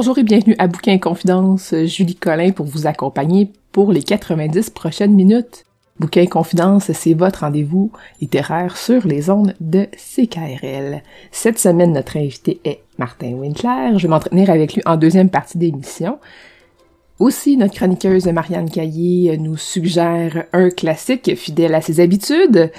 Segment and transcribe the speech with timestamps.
[0.00, 5.12] Bonjour et bienvenue à Bouquin Confidence, Julie Collin pour vous accompagner pour les 90 prochaines
[5.12, 5.64] minutes.
[5.98, 7.90] Bouquin Confidence, c'est votre rendez-vous
[8.20, 11.02] littéraire sur les ondes de CKRL.
[11.32, 13.94] Cette semaine, notre invité est Martin Winkler.
[13.96, 16.20] Je vais m'entretenir avec lui en deuxième partie d'émission.
[17.18, 22.70] Aussi, notre chroniqueuse Marianne Caillé nous suggère un classique fidèle à ses habitudes.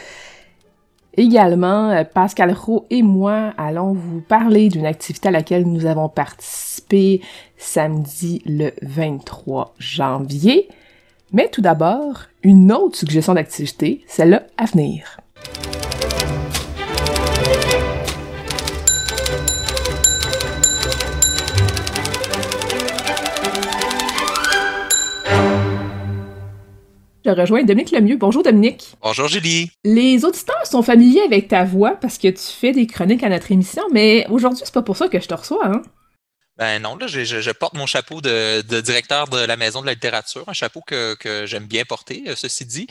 [1.20, 6.08] Également, euh, Pascal Roux et moi allons vous parler d'une activité à laquelle nous avons
[6.08, 7.20] participé
[7.58, 10.70] samedi le 23 janvier.
[11.34, 15.20] Mais tout d'abord, une autre suggestion d'activité, celle-là à venir.
[27.26, 28.18] Je rejoins Dominique Lemieux.
[28.18, 28.96] Bonjour Dominique.
[29.02, 29.72] Bonjour Julie.
[29.84, 33.52] Les auditeurs sont familiers avec ta voix parce que tu fais des chroniques à notre
[33.52, 35.82] émission, mais aujourd'hui, c'est pas pour ça que je te reçois, hein?
[36.58, 40.44] Ben non, là, je, porte mon chapeau de, directeur de la Maison de la littérature,
[40.48, 42.88] un chapeau que, j'aime bien porter, euh, ceci dit.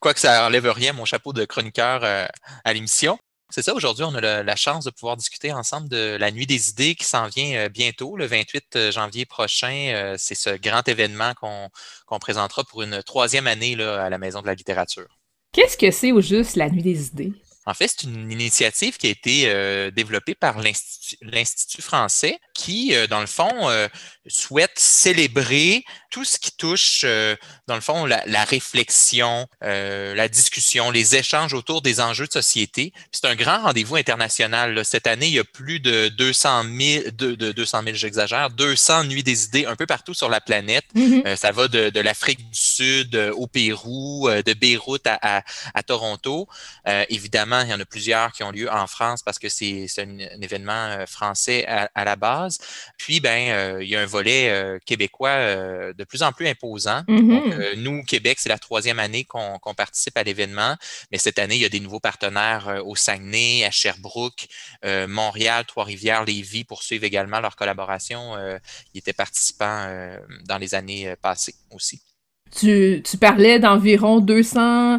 [0.00, 2.26] Quoique ça enlève rien, mon chapeau de chroniqueur euh,
[2.64, 3.18] à l'émission.
[3.56, 6.68] C'est ça, aujourd'hui, on a la, chance de pouvoir discuter ensemble de la Nuit des
[6.68, 9.92] idées qui s'en vient euh, bientôt, le 28 euh, janvier prochain.
[9.94, 14.42] Euh, c'est ce grand événement qu'on présentera pour une troisième année là, à la Maison
[14.42, 15.06] de la littérature.
[15.52, 17.32] Qu'est-ce que c'est au juste la Nuit des idées?
[17.64, 23.26] En fait, c'est une initiative qui a été développée par l'Institut français qui, dans le
[23.26, 23.70] fond,
[24.28, 30.90] souhaite célébrer tout ce qui touche, euh, dans le fond, la, réflexion, euh, la discussion,
[30.90, 32.92] les échanges autour des enjeux de société.
[33.12, 34.82] C'est un grand rendez-vous international.
[34.84, 39.04] Cette année, il y a plus de 200 000, de, de 200 000, j'exagère, 200
[39.04, 40.86] nuits des idées un peu partout sur la planète.
[40.94, 41.26] Mm-hmm.
[41.26, 45.42] Euh, ça va de, de l'Afrique du Sud au Pérou, de Beyrouth à,
[45.74, 46.48] à, Toronto.
[47.10, 50.18] évidemment, il y en a plusieurs qui ont lieu en France parce que c'est un,
[50.40, 52.58] événement français à, à, la base.
[52.96, 57.02] Puis, ben, il y a un volet québécois de plus en plus imposant.
[57.08, 60.76] Donc, euh, nous, Québec, c'est la troisième année qu'on participe à l'événement,
[61.10, 64.46] mais cette année, il y a des nouveaux partenaires euh, au Saguenay, à Sherbrooke,
[64.84, 68.34] euh, Montréal, Trois-Rivières, Lévis poursuivent également leur collaboration.
[68.94, 69.88] ils étaient participants
[70.46, 72.00] dans les années passées aussi.
[72.54, 74.98] Tu, tu, parlais d'environ 200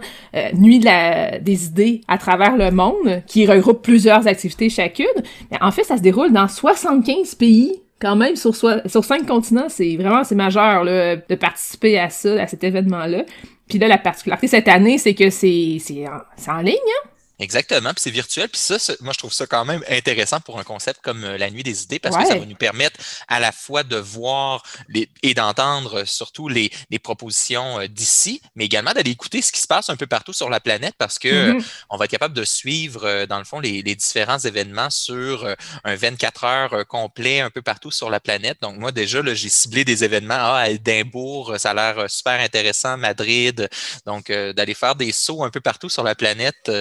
[0.53, 5.05] nuits de la, des idées à travers le monde qui regroupent plusieurs activités chacune.
[5.51, 9.96] Mais en fait, ça se déroule dans 75 pays quand même sur, cinq continents, c'est
[9.96, 13.24] vraiment c'est majeur là, de participer à ça, à cet événement-là.
[13.68, 17.09] Puis là, la particularité cette année, c'est que c'est en, en ligne, hein?
[17.40, 18.50] Exactement, puis c'est virtuel.
[18.50, 21.52] Puis ça, moi, je trouve ça quand même intéressant pour un concept comme euh, la
[21.52, 25.08] nuit des idées, parce que ça va nous permettre à la fois de voir les,
[25.22, 29.68] et d'entendre surtout les, les propositions euh, d'ici, mais également d'aller écouter ce qui se
[29.68, 31.66] passe un peu partout sur la planète, parce que mm-hmm.
[31.92, 35.47] on va être capable de suivre, euh, dans le fond, les, les différents événements sur
[35.84, 38.58] un 24 heures complet un peu partout sur la planète.
[38.62, 42.97] Donc, moi, déjà, j'ai ciblé des événements ah, à Edimbourg, ça a l'air super intéressant,
[42.97, 43.70] Madrid.
[44.06, 46.72] Donc, d'aller faire des sauts un peu partout sur la planète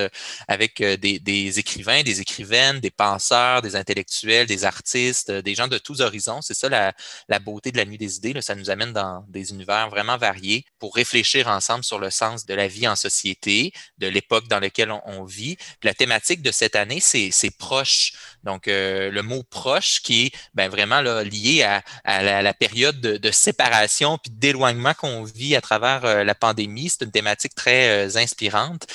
[0.49, 5.69] avec euh, des, écrivains, des écrivaines, des penseurs, des intellectuels, des artistes, euh, des gens
[5.69, 6.41] de tous horizons.
[6.41, 8.41] C'est ça la, beauté de la nuit des idées.
[8.41, 12.55] Ça nous amène dans des univers vraiment variés pour réfléchir ensemble sur le sens de
[12.55, 15.57] la vie en société, de l'époque dans laquelle on, vit.
[15.83, 18.13] la thématique de cette année, c'est proche.
[18.45, 24.19] Donc, euh, le mot proche qui est ben, vraiment lié à, la, période de, séparation
[24.19, 26.89] puis d'éloignement qu'on vit à travers la pandémie.
[26.89, 28.87] C'est une thématique très inspirante.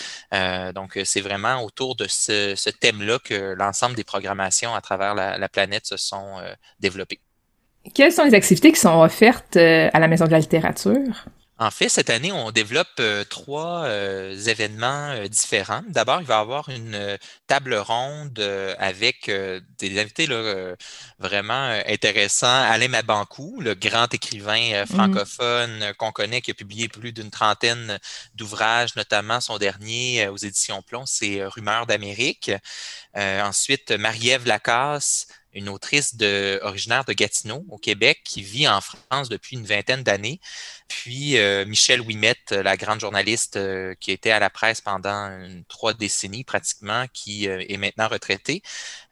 [0.74, 5.85] donc, c'est vraiment autour de ce, thème-là que l'ensemble des programmations à travers la, planète
[5.85, 7.19] se sont euh, développées.
[7.93, 11.25] Quelles sont les activités qui sont offertes euh, à la Maison de la littérature?
[11.61, 15.83] En fait, cette année, on développe euh, trois euh, événements euh, différents.
[15.89, 18.39] D'abord, il va y avoir une table ronde
[18.79, 19.29] avec
[19.77, 20.27] des invités
[21.19, 22.47] vraiment intéressants.
[22.47, 24.87] Alain Mabankou, le grand écrivain mmh.
[24.87, 27.99] francophone qu'on connaît, qui a publié plus d'une trentaine
[28.33, 32.51] d'ouvrages, notamment son dernier aux éditions Plomb, c'est Rumeurs d'Amérique.
[33.15, 36.15] ensuite, Marie-Ève Lacasse, une autrice
[36.62, 40.39] originaire de Gatineau, au Québec, qui vit en France depuis une vingtaine d'années.
[40.92, 45.31] Puis euh, Michel Ouimette, la grande journaliste euh, qui était à la presse pendant
[45.69, 48.62] trois décennies pratiquement, qui euh, est maintenant retraitée.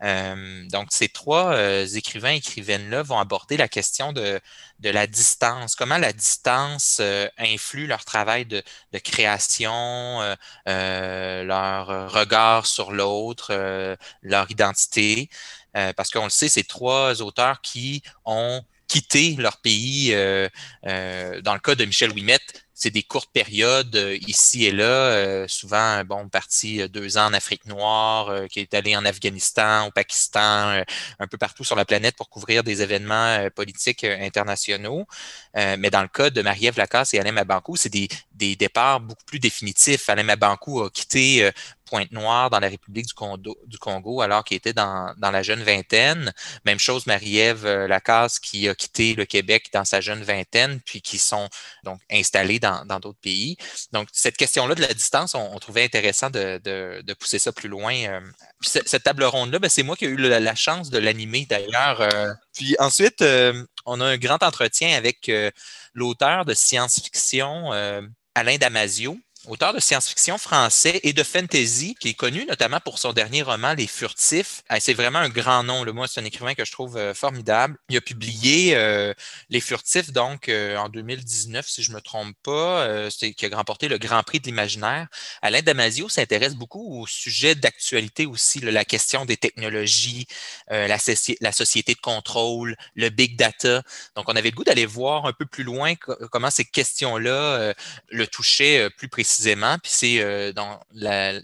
[0.02, 1.58] donc, ces trois
[1.96, 4.42] écrivains écrivaines-là vont aborder la question de,
[4.82, 7.02] la distance, comment la distance
[7.38, 8.64] influe leur travail de
[9.04, 10.20] création,
[10.66, 15.30] leur regard sur l'autre, leur identité?
[15.78, 20.14] Euh, parce qu'on le sait, c'est trois auteurs qui ont quitté leur pays.
[20.14, 20.50] Euh,
[20.88, 26.02] euh, dans le cas de Michel Ouimette, c'est des courtes périodes ici et là, souvent
[26.06, 30.82] bon parti deux ans en Afrique noire, qui est allé en Afghanistan, au Pakistan,
[31.20, 35.06] un peu partout sur la planète pour couvrir des événements politiques internationaux.
[35.56, 39.26] mais dans le cas de Marie-Ève Lacasse et Alain Mabankou, c'est des, des départs beaucoup
[39.26, 40.08] plus définitifs.
[40.08, 41.52] Alain Mabankou a quitté
[41.90, 46.34] Pointe-Noire dans la République du Congo, alors qu'il était dans, dans, la jeune vingtaine.
[46.66, 51.02] Même chose, Marie-Ève euh, Lacasse qui a quitté le Québec dans sa jeune vingtaine, puis
[51.02, 51.50] qui sont
[51.84, 53.58] donc installés dans d'autres pays.
[53.92, 57.68] Donc, cette question-là de la distance, on, trouvait intéressant de, de, de, pousser ça plus
[57.68, 57.94] loin.
[57.94, 58.22] Euh.
[58.62, 62.02] Cette table ronde-là, ben, c'est moi qui ai eu la, chance de l'animer d'ailleurs.
[62.02, 62.34] Euh.
[62.54, 63.24] Puis ensuite,
[63.86, 65.32] on a un grand entretien avec
[65.94, 67.72] l'auteur de science-fiction,
[68.36, 73.14] Alain Damasio, auteur de science-fiction français et de fantasy, qui est connu notamment pour son
[73.14, 74.64] dernier roman, Les Furtifs.
[74.80, 75.84] c'est vraiment un grand nom.
[75.84, 77.78] Le Moi, c'est un écrivain que je trouve euh, formidable.
[77.88, 79.14] Il a publié euh,
[79.50, 83.88] Les Furtifs, donc, euh, en 2019, si je ne me trompe pas, qui a remporté
[83.88, 85.08] le Grand Prix de l'imaginaire.
[85.42, 90.28] Alain Damasio s'intéresse beaucoup au sujet d'actualité aussi, la question des technologies,
[90.70, 93.84] la, société de contrôle, le big data.
[94.16, 97.74] Donc, on avait le goût d'aller voir un peu plus loin comment ces questions-là
[98.10, 99.29] le touchaient plus précisément
[99.82, 100.52] puis c'est euh,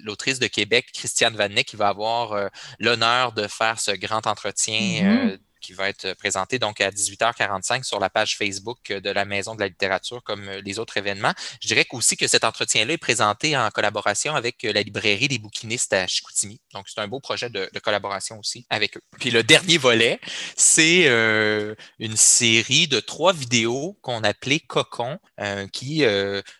[0.04, 2.48] l'autrice de Québec, Christiane Vanet, qui va avoir euh,
[2.80, 5.34] l'honneur de faire ce grand entretien mm-hmm.
[5.34, 9.56] euh, qui va être présenté donc à 18h45 sur la page Facebook de la Maison
[9.56, 11.34] de la littérature comme les autres événements.
[11.60, 15.92] Je dirais aussi que cet entretien-là est présenté en collaboration avec la librairie des bouquinistes
[15.94, 16.62] à Chicoutimi.
[16.76, 19.02] Donc, c'est un beau projet de, collaboration aussi avec eux.
[19.20, 20.20] Puis le dernier volet,
[20.56, 21.08] c'est
[21.98, 25.18] une série de trois vidéos qu'on appelait Cocon,
[25.74, 26.06] qui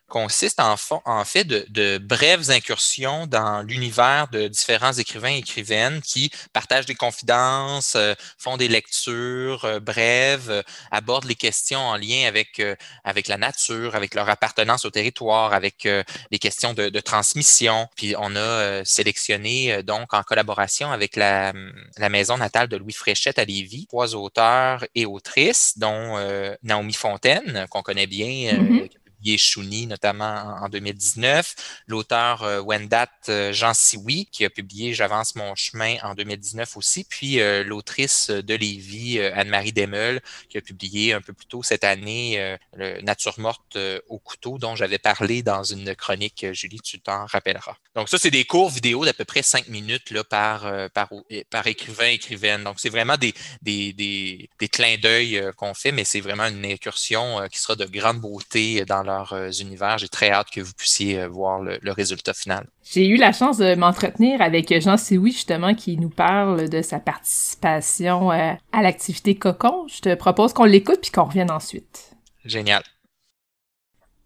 [0.08, 0.76] consiste en,
[1.06, 6.96] en fait de, brèves incursions dans l'univers de différents écrivains et écrivaines qui partagent des
[6.96, 10.62] confidences, euh, font des lectures euh, brèves, euh,
[10.92, 12.62] abordent les questions en lien avec,
[13.04, 15.88] avec la nature, avec leur appartenance au territoire, avec
[16.32, 17.88] les questions de, transmission.
[17.96, 21.54] Puis on a sélectionné donc en collaboration avec la,
[21.98, 26.18] la, maison natale de Louis Fréchette à Lévis, trois auteurs et autrices, dont
[26.64, 28.90] Naomi Fontaine, qu'on connaît bien, mm-hmm.
[29.38, 31.56] Chouni, notamment en 2019.
[31.88, 37.04] L'auteur euh, Wendat euh, Jean Siwi, qui a publié J'avance mon chemin en 2019 aussi.
[37.04, 41.84] Puis euh, l'autrice de Lévis, Anne-Marie Demeul, qui a publié un peu plus tôt cette
[41.84, 42.56] année
[43.04, 43.78] Nature morte
[44.10, 47.76] au couteau, dont j'avais parlé dans une chronique, Julie, tu t'en rappelleras.
[47.96, 51.10] Donc ça, c'est des cours vidéo d'à peu près cinq minutes par, par,
[51.50, 52.64] par écrivain, écrivaine.
[52.64, 56.66] Donc c'est vraiment des, des, des, des clins d'œil qu'on fait, mais c'est vraiment une
[56.66, 59.98] incursion qui sera de grande beauté dans leur euh, univers.
[59.98, 62.68] J'ai très hâte que vous puissiez euh, voir le, résultat final.
[62.84, 67.00] J'ai eu la chance de m'entretenir avec Jean Sioui, justement, qui nous parle de sa
[67.00, 69.88] participation euh, à l'activité Cocon.
[69.88, 72.16] Je te propose qu'on l'écoute puis qu'on revienne ensuite.
[72.44, 72.84] Génial.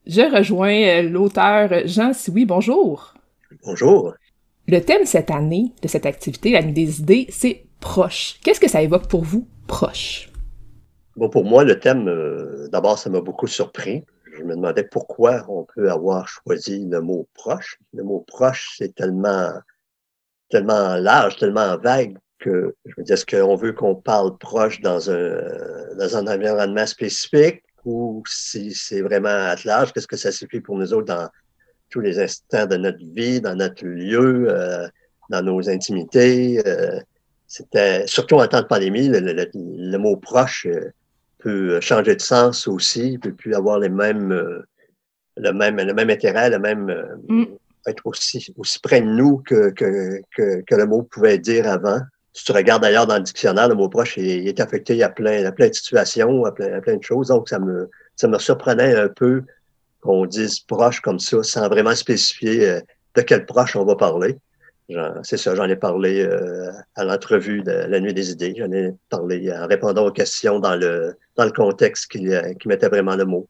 [0.05, 2.45] Je rejoins l'auteur Jean Sioui.
[2.45, 3.13] Bonjour.
[3.63, 4.13] Bonjour.
[4.67, 8.39] Le thème cette année de cette activité, la nuit des idées, c'est proche.
[8.43, 10.29] Qu'est-ce que ça évoque pour vous, proche?
[11.15, 12.05] Bon, pour moi, le thème,
[12.71, 14.05] d'abord, ça m'a beaucoup surpris
[14.39, 17.77] je me demandais pourquoi on peut avoir choisi le mot proche.
[17.93, 19.51] Le mot proche, c'est tellement,
[20.49, 25.11] tellement large, tellement vague que je me dis, est-ce qu'on veut qu'on parle proche dans
[25.11, 30.61] un, dans un environnement spécifique ou si c'est vraiment à large, qu'est-ce que ça signifie
[30.61, 31.29] pour nous autres dans
[31.89, 34.87] tous les instants de notre vie, dans notre lieu, euh,
[35.29, 36.61] dans nos intimités.
[36.65, 36.99] Euh,
[37.47, 40.91] c'était surtout en temps de pandémie, le, mot proche, euh,
[41.39, 44.61] peut changer de sens aussi, peut plus avoir les mêmes, euh,
[45.37, 47.45] le même, le même intérêt, le même euh, mm.
[47.87, 51.99] être aussi, aussi près de nous que, que, que, le mot pouvait dire avant.
[52.33, 55.45] Si tu regardes d'ailleurs dans le dictionnaire, le mot proche il, est affecté à plein,
[55.45, 57.29] à plein de situations, à plein, à plein de choses.
[57.29, 59.43] Donc, ça me, ça me surprenait un peu
[60.01, 62.81] qu'on dise proche comme ça, sans vraiment spécifier euh,
[63.15, 64.37] de quel proche on va parler.
[65.23, 68.55] C'est ça, j'en ai parlé euh, à l'entrevue de la Nuit des idées.
[68.57, 72.27] J'en ai parlé en répondant aux questions dans le, dans le contexte qui,
[72.59, 73.47] qui mettait vraiment le mot.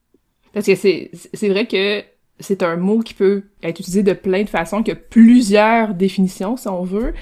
[0.53, 2.03] Parce que c'est vrai que
[2.39, 6.57] c'est un mot qui peut être utilisé de plein de façons, qui a plusieurs définitions,
[6.57, 7.13] si on veut.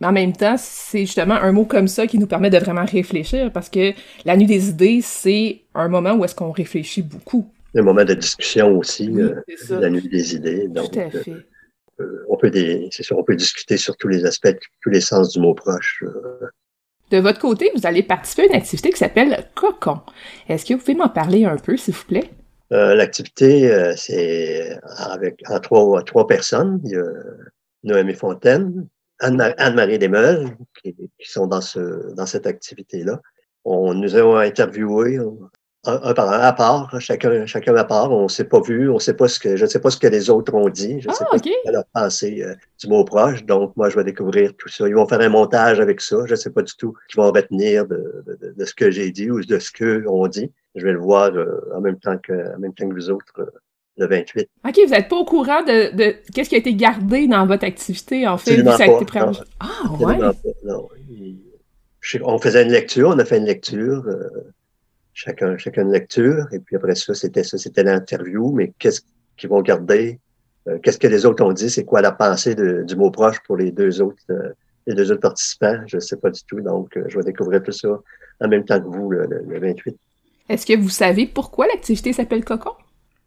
[0.00, 2.86] Mais en même temps, c'est justement un mot comme ça qui nous permet de vraiment
[2.86, 3.92] réfléchir, parce que
[4.24, 7.50] la nuit des idées, c'est un moment où est-ce qu'on réfléchit beaucoup.
[7.74, 9.34] Un moment de discussion aussi, euh,
[9.68, 10.68] la nuit des idées.
[10.68, 11.30] Donc, Tout à fait.
[11.30, 11.44] Euh,
[12.28, 12.50] on peut
[12.90, 14.48] c'est sûr, on peut discuter sur tous les aspects,
[14.82, 16.02] tous les sens du mot proche.
[16.06, 16.48] Euh.
[17.10, 20.00] De votre côté, vous allez participer à une activité qui s'appelle Cocon.
[20.48, 22.30] Est-ce que vous pouvez m'en parler un peu, s'il vous plaît?
[22.72, 26.80] Euh, l'activité, euh, c'est avec en trois, trois personnes.
[26.84, 27.04] Il y a
[27.82, 28.86] Noémie Fontaine,
[29.18, 33.20] Anne-Marie Desmeules, qui, qui, sont dans, ce, dans cette activité-là.
[33.64, 35.18] On nous a interviewé
[35.84, 38.12] un, par un à part, chacun, chacun à part.
[38.12, 40.06] On s'est pas vu, on sait pas ce que, je ne sais pas ce que
[40.06, 41.00] les autres ont dit.
[41.00, 43.44] Je ne sais ah, pas ce qu'elle a pensé euh, du mot proche.
[43.44, 44.86] Donc, moi, je vais découvrir tout ça.
[44.88, 46.18] Ils vont faire un montage avec ça.
[46.26, 48.90] Je ne sais pas du tout ce qu'ils vont retenir de, de, de, ce que
[48.90, 50.50] j'ai dit ou de ce qu'eux ont dit.
[50.74, 53.32] Je vais le voir euh, en même temps que, en même temps que vous autres.
[53.38, 53.46] Euh,
[53.96, 54.48] le 28.
[54.66, 57.66] OK, vous n'êtes pas au courant de, de qu'est-ce qui a été gardé dans votre
[57.66, 59.04] activité, en fait, ça a été
[59.58, 59.66] Ah,
[59.98, 60.16] ouais?
[60.64, 60.88] Non.
[62.22, 64.06] On faisait une lecture, on a fait une lecture
[65.14, 66.46] chacun, chacun une lecture.
[66.52, 68.52] Et puis après ça, c'était ça, c'était l'interview.
[68.52, 69.02] Mais qu'est-ce
[69.36, 70.18] qu'ils vont garder?
[70.68, 71.70] Euh, qu'est-ce que les autres ont dit?
[71.70, 74.50] C'est quoi la pensée du mot proche pour les deux autres, euh,
[74.86, 75.80] les deux autres participants?
[75.86, 76.60] Je ne sais pas du tout.
[76.60, 77.88] Donc, euh, je vais découvrir tout ça
[78.40, 79.28] en même temps que vous, le,
[79.60, 79.96] 28.
[80.48, 82.72] Est-ce que vous savez pourquoi l'activité s'appelle Cocon?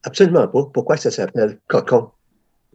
[0.04, 0.66] Absolument pas.
[0.74, 2.10] Pourquoi ça s'appelle Cocon?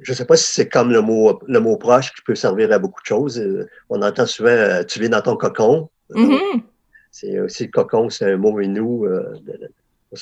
[0.00, 2.70] Je ne sais pas si c'est comme le mot, le mot proche qui peut servir
[2.70, 3.44] à beaucoup de choses.
[3.90, 5.90] On entend souvent tu vis dans ton cocon.
[6.14, 6.62] Mm-hmm.
[7.10, 9.06] C'est aussi cocon, c'est un mot inou.
[9.06, 9.34] Euh,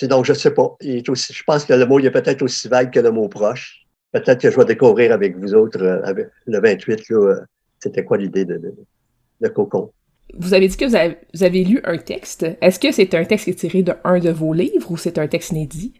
[0.03, 0.77] donc, je ne sais pas.
[0.81, 3.87] je pense que le mot il est peut-être aussi vague que le mot proche.
[4.13, 7.41] Peut-être que je vais découvrir avec vous autres, euh, avec le 28, là, euh,
[7.81, 8.75] c'était quoi l'idée de,
[9.41, 9.93] de, cocon.
[10.39, 12.47] Vous avez dit que vous avez, lu un texte.
[12.61, 15.19] Est-ce que c'est un texte qui est tiré d'un de, de vos livres ou c'est
[15.19, 15.93] un texte inédit?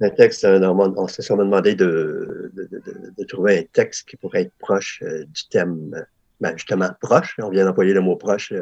[0.00, 5.02] Un texte, on s'est sûrement demandé de, de, trouver un texte qui pourrait être proche
[5.02, 6.04] du thème,
[6.40, 7.36] ben justement proche.
[7.40, 8.52] On vient d'employer le mot proche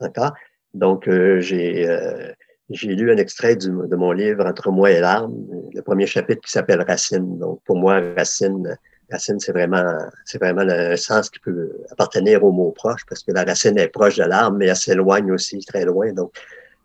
[0.00, 0.32] encore.
[0.74, 2.32] Donc, euh, j'ai euh,
[2.70, 5.34] j'ai lu un extrait de mon livre Entre moi et l'arme,
[5.72, 7.38] le premier chapitre qui s'appelle Racine.
[7.38, 8.76] Donc, pour moi, Racine,
[9.10, 13.32] racine, c'est vraiment, c'est vraiment le sens qui peut appartenir au mot proche, parce que
[13.32, 16.12] la racine est proche de l'arme, mais elle s'éloigne aussi très loin.
[16.12, 16.32] Donc,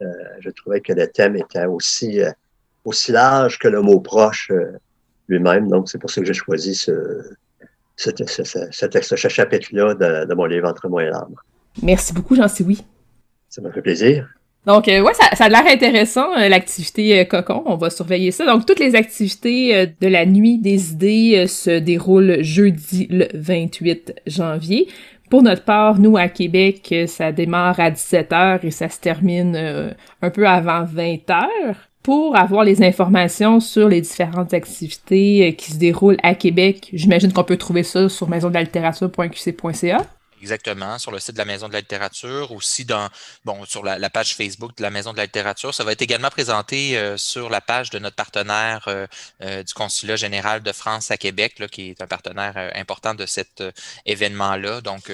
[0.01, 0.05] euh,
[0.39, 2.19] je trouvais que le thème était aussi,
[2.83, 4.51] aussi large que le mot proche
[5.29, 5.69] lui-même.
[5.69, 6.91] Donc, c'est pour ça que j'ai choisi ce,
[7.95, 9.93] ce, ce, ce, chapitre-là
[10.25, 11.35] de, mon livre Entre moi et l'arme.
[11.81, 12.83] Merci beaucoup, Jean-Louis.
[13.49, 14.29] Ça m'a fait plaisir.
[14.65, 17.63] Donc, euh, ouais, ça, ça a l'air intéressant, euh, l'activité euh, Cocon.
[17.65, 18.45] On va surveiller ça.
[18.45, 24.87] Donc, toutes les activités de la nuit des idées se déroulent jeudi le 28 janvier.
[25.29, 29.55] Pour notre part, nous, à Québec, ça démarre à 17h et ça se termine
[30.21, 31.45] un peu avant 20h.
[32.01, 37.43] Pour avoir les informations sur les différentes activités qui se déroulent à Québec, j'imagine qu'on
[37.43, 40.18] peut trouver ça sur maisondelalterature.qc.ca.
[40.41, 43.09] Exactement, sur le site de la Maison de la littérature, aussi dans
[43.43, 45.73] bon sur la, page Facebook de la Maison de la littérature.
[45.73, 49.05] Ça va être également présenté euh, sur la page de notre partenaire euh,
[49.41, 53.25] euh, du Consulat général de France à Québec, là, qui est un partenaire important de
[53.25, 53.63] cet
[54.05, 54.81] événement-là.
[54.81, 55.11] Donc,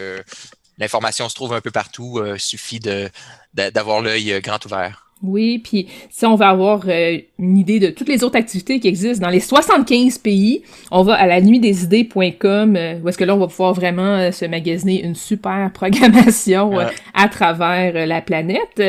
[0.78, 2.22] l'information se trouve un peu partout.
[2.38, 3.10] suffit de
[3.54, 5.05] d'avoir l'œil grand ouvert.
[5.28, 8.88] Oui, puis si on va avoir euh, une idée de toutes les autres activités qui
[8.88, 13.18] existent dans les 75 pays, on va à la nuit des idées.com euh, où est-ce
[13.18, 16.74] que là on va pouvoir vraiment euh, se magasiner une super programmation
[17.14, 18.82] à travers la planète.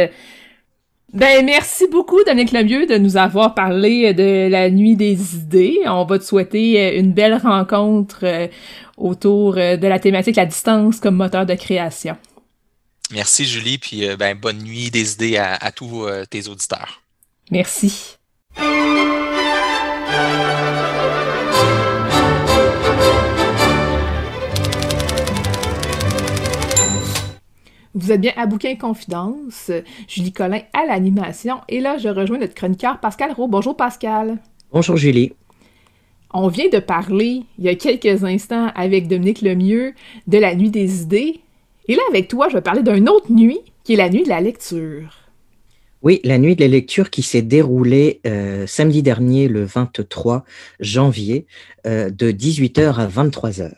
[1.13, 5.79] Ben merci beaucoup Dominique Lemieux de nous avoir parlé de la nuit des idées.
[5.87, 8.25] On va te souhaiter une belle rencontre
[8.97, 12.17] autour de la thématique la distance comme moteur de création.
[13.13, 17.03] Merci Julie, puis euh, ben, bonne nuit des idées à, tous euh, tes auditeurs.
[17.53, 18.17] Merci.
[27.95, 29.71] Vous êtes bien à Bouquin Confidence,
[30.09, 33.49] Julie Collin à l'animation, et là je rejoins notre chroniqueur Pascal Rowe.
[33.49, 34.39] Bonjour Pascal.
[34.73, 35.33] Bonjour Julie.
[36.35, 39.95] On vient de parler il y a quelques instants avec Dominique Lemieux
[40.27, 41.41] de la nuit des idées,
[41.89, 44.29] et là, avec toi, je vais parler d'une autre nuit, qui est la nuit de
[44.29, 45.27] la lecture.
[46.03, 50.45] Oui, la nuit de la lecture qui s'est déroulée euh, samedi dernier, le 23
[50.81, 51.47] janvier,
[51.87, 53.73] euh, de 18h à 23h.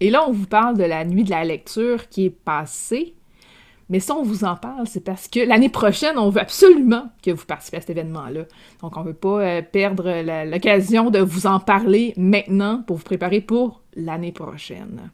[0.00, 3.14] Et là, on vous parle de la nuit de la lecture qui est passée.
[3.90, 7.30] Mais si on vous en parle, c'est parce que l'année prochaine, on veut absolument que
[7.30, 8.42] vous participiez à cet événement-là.
[8.82, 13.04] Donc, on ne veut pas euh, perdre l'occasion de vous en parler maintenant pour vous
[13.04, 15.10] préparer pour l'année prochaine.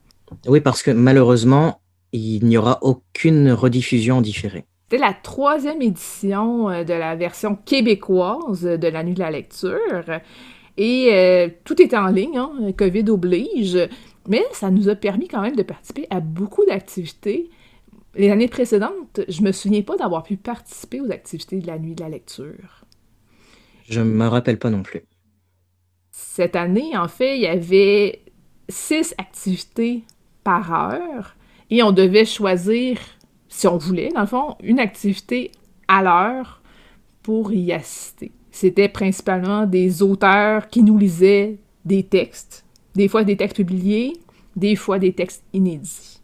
[0.46, 1.80] Oui, parce que malheureusement,
[2.14, 4.64] il n'y aura aucune rediffusion différée.
[4.84, 10.20] C'était la troisième édition euh, de la version québécoise de la Nuit de la lecture.
[10.76, 13.78] Et euh, tout est en ligne, hein, COVID oblige.
[14.28, 17.50] Mais ça nous a permis quand même de participer à beaucoup d'activités.
[18.14, 21.96] Les années précédentes, je me souviens pas d'avoir pu participer aux activités de la nuit
[21.96, 22.84] de la lecture.
[23.88, 25.02] Je ne me rappelle pas non plus.
[26.12, 28.22] Cette année, en fait, il y avait
[28.68, 30.04] six activités
[30.44, 31.34] par heure
[31.70, 32.98] et on devait choisir,
[33.48, 35.52] si on voulait, dans le fond, une activité
[35.88, 36.62] à l'heure
[37.22, 38.32] pour y assister.
[38.50, 44.14] C'était principalement des auteurs qui nous lisaient des textes des fois des textes publiés,
[44.56, 46.20] des fois des textes inédits.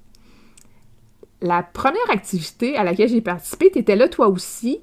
[1.42, 4.80] La première activité à laquelle j'ai participé, tu étais là toi aussi,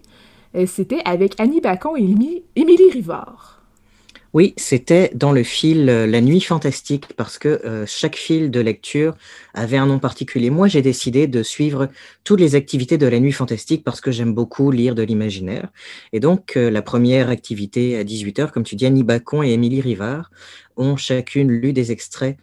[0.56, 3.57] euh, c'était avec Annie Bacon et Émilie Rivard.
[4.34, 8.60] Oui, c'était dans le fil euh, La Nuit Fantastique parce que euh, chaque fil de
[8.60, 9.16] lecture
[9.54, 10.50] avait un nom particulier.
[10.50, 11.88] Moi, j'ai décidé de suivre
[12.24, 15.70] toutes les activités de La Nuit Fantastique parce que j'aime beaucoup lire de l'imaginaire.
[16.14, 20.30] Et donc, la première activité à 18h, comme tu dis, Annie Bacon et Émilie Rivard
[20.76, 22.38] ont chacune lu des extraits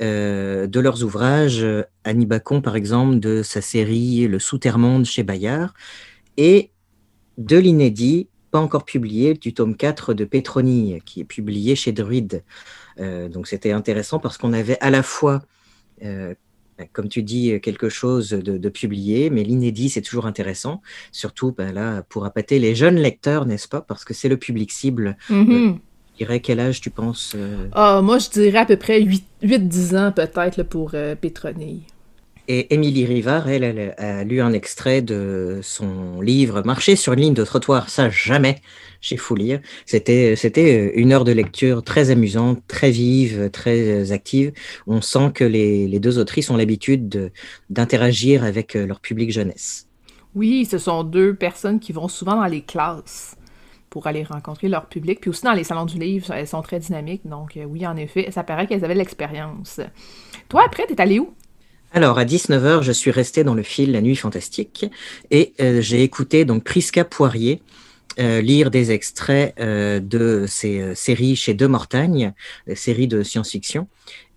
[0.00, 1.66] euh, de leurs ouvrages.
[2.04, 5.74] Annie Bacon, par exemple, de sa série Le Soutermonde chez Bayard,
[6.36, 6.70] et
[7.38, 12.44] de l'inédit, pas encore publié, du tome 4 de Petroni, qui est publié chez Druide.
[13.00, 15.42] Euh, donc c'était intéressant parce qu'on avait à la fois,
[16.04, 16.34] euh,
[16.92, 22.02] comme tu dis, quelque chose de, publié, mais l'inédit, c'est toujours intéressant, surtout ben là,
[22.08, 25.16] pour appâter les jeunes lecteurs, n'est-ce pas, parce que c'est le public cible.
[25.28, 25.78] Mm-hmm
[26.22, 27.68] dirais quel âge tu penses euh?
[27.72, 31.14] Ah, moi, je dirais à peu près 8-10 ans peut-être pour euh,
[32.54, 37.32] Et Émilie Rivard, elle, a lu un extrait de son livre Marcher sur une ligne
[37.32, 38.60] de trottoir, ça jamais
[39.00, 39.60] chez Foulir.
[39.86, 44.52] C'était, c'était une heure de lecture très amusante, très vive, très active.
[44.86, 47.32] On sent que les, les deux autrices ont l'habitude
[47.70, 49.88] d'interagir avec leur public jeunesse.
[50.34, 53.34] Oui, ce sont deux personnes qui vont souvent dans les classes
[53.88, 55.22] pour aller rencontrer leur public.
[55.22, 57.26] Puis aussi dans les salons du livre, elles sont très dynamiques.
[57.26, 59.80] Donc euh, oui, en effet, ça paraît qu'elles avaient l'expérience.
[60.50, 61.32] Toi, après, t'es allé où?
[61.92, 64.86] Alors, à 19h, je suis resté dans le fil La Nuit Fantastique
[65.30, 67.62] et euh, j'ai écouté donc Prisca Poirier
[68.18, 72.34] euh, lire des extraits de ses séries chez De Mortagne,
[72.74, 73.88] séries de science-fiction.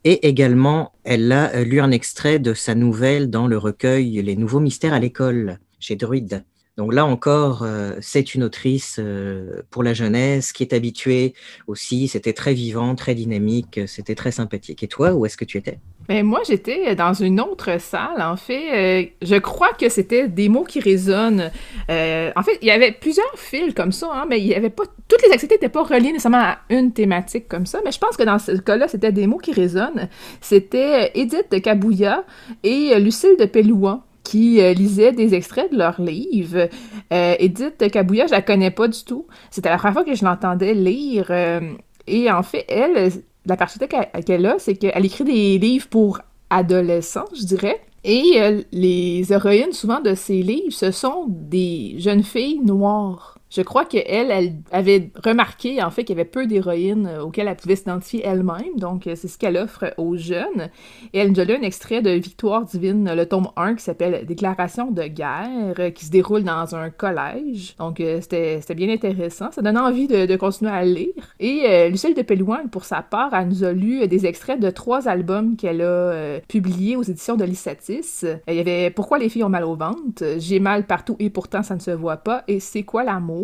[0.03, 4.59] Et également, elle a lu un extrait de sa nouvelle dans le recueil Les Nouveaux
[4.59, 6.43] Mystères à l'école, chez Druide.
[6.77, 11.33] Donc là encore, euh, c'est une autrice euh, pour la jeunesse qui est habituée
[11.67, 12.07] aussi.
[12.07, 14.83] C'était très vivant, très dynamique, c'était très sympathique.
[14.83, 15.79] Et toi, où est-ce que tu étais?
[16.09, 18.21] Mais moi, j'étais dans une autre salle.
[18.21, 21.51] En fait, euh, je crois que c'était des mots qui résonnent.
[21.89, 24.83] en fait, il y avait plusieurs fils comme ça, hein, mais il y avait pas
[25.07, 27.79] toutes les activités n'étaient pas reliées nécessairement à une thématique comme ça.
[27.85, 30.09] Mais je pense que dans ce cas-là, c'était des mots qui résonnent.
[30.41, 32.23] C'était Edith de Cabouya
[32.63, 36.67] et Lucille de Pellouan qui euh, lisait des extraits de leur livre.
[37.13, 39.27] Euh, Edith Cabouya, je la connais pas du tout.
[39.51, 41.27] C'était la première fois que je l'entendais lire.
[41.29, 41.61] Euh,
[42.07, 43.11] et en fait, elle,
[43.45, 47.81] la particularité qu'elle a, c'est qu'elle écrit des livres pour adolescents, je dirais.
[48.03, 53.34] Et les héroïnes, souvent, de ces livres, ce sont des jeunes filles noires.
[53.51, 57.47] Je crois qu'elle, elle avait remarqué en fait qu'il y avait peu d'héroïnes euh, auxquelles
[57.47, 60.69] elle pouvait s'identifier elle-même, donc euh, c'est ce qu'elle offre aux jeunes.
[61.13, 64.25] Et elle nous a lu un extrait de Victoire divine, le tome 1, qui s'appelle
[64.25, 67.75] Déclaration de guerre, euh, qui se déroule dans un collège.
[67.77, 71.13] Donc c'était bien intéressant, ça donne envie de, continuer à lire.
[71.39, 75.07] Et Lucille de Pellouin, pour sa part, elle nous a lu des extraits de trois
[75.07, 78.25] albums qu'elle a publiés aux éditions de Lissatis.
[78.47, 81.63] Il y avait Pourquoi les filles ont mal au ventre, J'ai mal partout et pourtant
[81.63, 83.34] ça ne se voit pas, et C'est quoi l'amour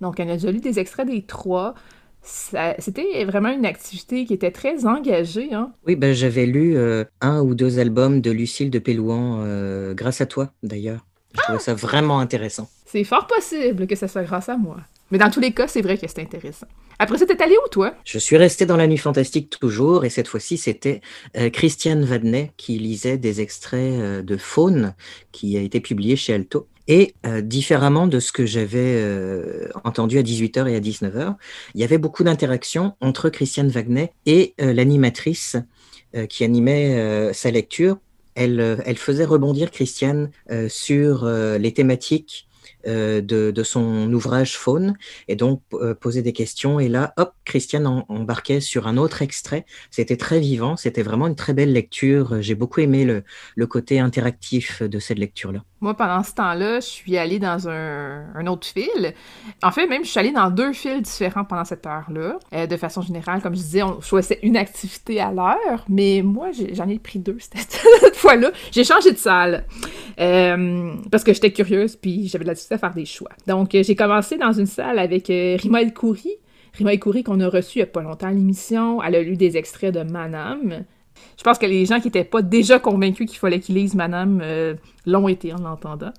[0.00, 1.74] donc, elle a déjà lu des extraits des trois.
[2.22, 5.54] C'était vraiment une activité qui était très engagée.
[5.54, 5.72] Hein.
[5.86, 10.20] Oui, ben, j'avais lu euh, un ou deux albums de Lucille de Pélouan, euh, grâce
[10.20, 11.06] à toi d'ailleurs.
[11.34, 12.68] Je trouvais ça vraiment intéressant.
[12.86, 14.78] C'est fort possible que ça soit grâce à moi.
[15.10, 16.66] Mais dans tous les cas, c'est vrai que c'est intéressant.
[16.98, 17.94] Après ça, t'es allé où, toi?
[18.04, 21.02] Je suis resté dans la nuit fantastique toujours, et cette fois-ci, c'était
[21.36, 24.94] euh, Christiane Vadnet qui lisait des extraits de Faune,
[25.30, 26.66] qui a été publié chez Alto.
[26.88, 31.34] Et euh, différemment de ce que j'avais euh, entendu à 18h et à 19h,
[31.74, 35.56] il y avait beaucoup d'interactions entre Christiane Wagner et euh, l'animatrice
[36.30, 37.98] qui animait sa lecture.
[38.34, 40.30] Elle, faisait rebondir Christiane
[40.68, 42.48] sur les thématiques
[42.86, 44.96] de, de, son ouvrage Faune
[45.28, 45.60] et donc
[46.00, 46.80] poser des questions.
[46.80, 49.66] Et là, hop, Christiane embarquait sur un autre extrait.
[49.90, 52.40] C'était très vivant, c'était vraiment une très belle lecture.
[52.40, 53.22] J'ai beaucoup aimé le,
[53.54, 55.64] le côté interactif de cette lecture-là.
[55.82, 59.12] Moi, pendant ce temps-là, je suis allée dans un, autre fil.
[59.62, 62.38] En fait, même, je suis allée dans deux fils différents pendant cette heure-là.
[62.54, 66.48] Euh, de façon générale, comme je disais, on choisissait une activité à l'heure, mais moi,
[66.72, 68.52] j'en ai, pris deux cette, fois-là.
[68.72, 69.66] J'ai changé de salle
[70.18, 73.30] euh, parce que j'étais curieuse, puis j'avais de la difficulté à faire des choix.
[73.46, 76.36] Donc, euh, j'ai commencé dans une salle avec Rima El Khoury.
[76.72, 79.02] Rima El Khoury, qu'on a reçu il n'y a pas longtemps à l'émission.
[79.02, 80.84] Elle a lu des extraits de Manam.
[81.36, 84.40] Je pense que les gens qui n'étaient pas déjà convaincus qu'il fallait qu'ils lisent Madame
[84.42, 84.74] euh,
[85.04, 86.12] l'ont été en l'entendant.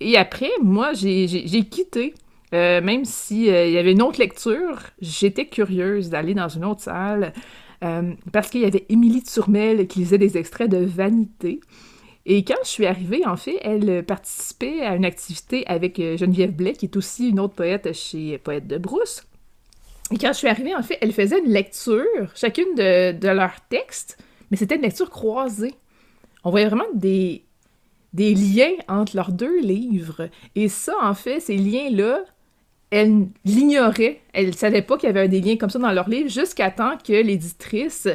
[0.00, 1.26] Et après, moi, j'ai
[1.70, 2.14] quitté.
[2.54, 6.80] Euh, même s'il euh, y avait une autre lecture, j'étais curieuse d'aller dans une autre
[6.80, 7.32] salle
[8.32, 11.60] parce qu'il y avait Émilie Turmel qui lisait des extraits de Vanité.
[12.24, 16.72] Et quand je suis arrivée, en fait, elle participait à une activité avec Geneviève Blais,
[16.72, 19.22] qui est aussi une autre poète chez Poète de Brousse.
[20.10, 22.02] Et quand je suis arrivée, en fait, elle faisait une lecture,
[22.34, 24.18] chacune de leurs textes,
[24.50, 25.74] mais c'était une lecture croisée.
[26.44, 27.42] On voyait vraiment des,
[28.14, 30.28] liens entre leurs deux livres.
[30.54, 32.24] Et ça, en fait, ces liens-là,
[32.90, 34.20] elle l'ignorait.
[34.32, 36.70] Elle ne savait pas qu'il y avait des liens comme ça dans leur livre jusqu'à
[36.70, 38.08] temps que l'éditrice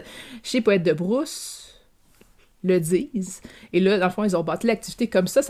[0.43, 1.61] chez Poète de Brousse
[2.63, 3.41] le dise.
[3.73, 5.41] Et là, dans le fond, ils ont bâti l'activité comme ça.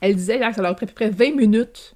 [0.00, 1.94] Elle disait que ça leur pris à peu près 20 minutes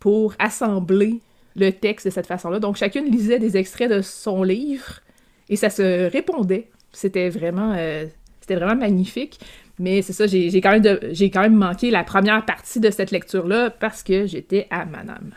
[0.00, 1.20] pour assembler
[1.56, 2.58] le texte de cette façon-là.
[2.58, 5.00] Donc, chacune lisait des extraits de son livre
[5.48, 6.68] et ça se répondait.
[6.98, 8.06] C'était vraiment, euh,
[8.50, 9.38] vraiment magnifique.
[9.78, 10.98] Mais c'est ça, j'ai quand, même
[11.32, 15.30] quand même manqué la première partie de cette lecture-là parce que j'étais à Manam.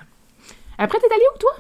[0.80, 1.52] Après, t'es allé où, toi?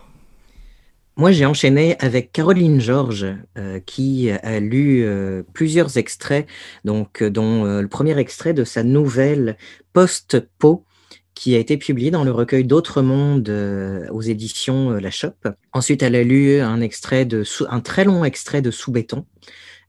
[1.18, 3.28] Moi, j'ai enchaîné avec Caroline Georges,
[3.60, 6.48] euh, qui a lu euh, plusieurs extraits,
[6.84, 9.56] donc, dont le premier extrait de sa nouvelle
[9.94, 10.84] Post-Po,
[11.36, 13.50] qui a été publiée dans le recueil D'autres mondes
[14.12, 15.48] aux éditions La Chope.
[15.74, 19.26] Ensuite, elle a lu un, extrait de, un très long extrait de Sous béton,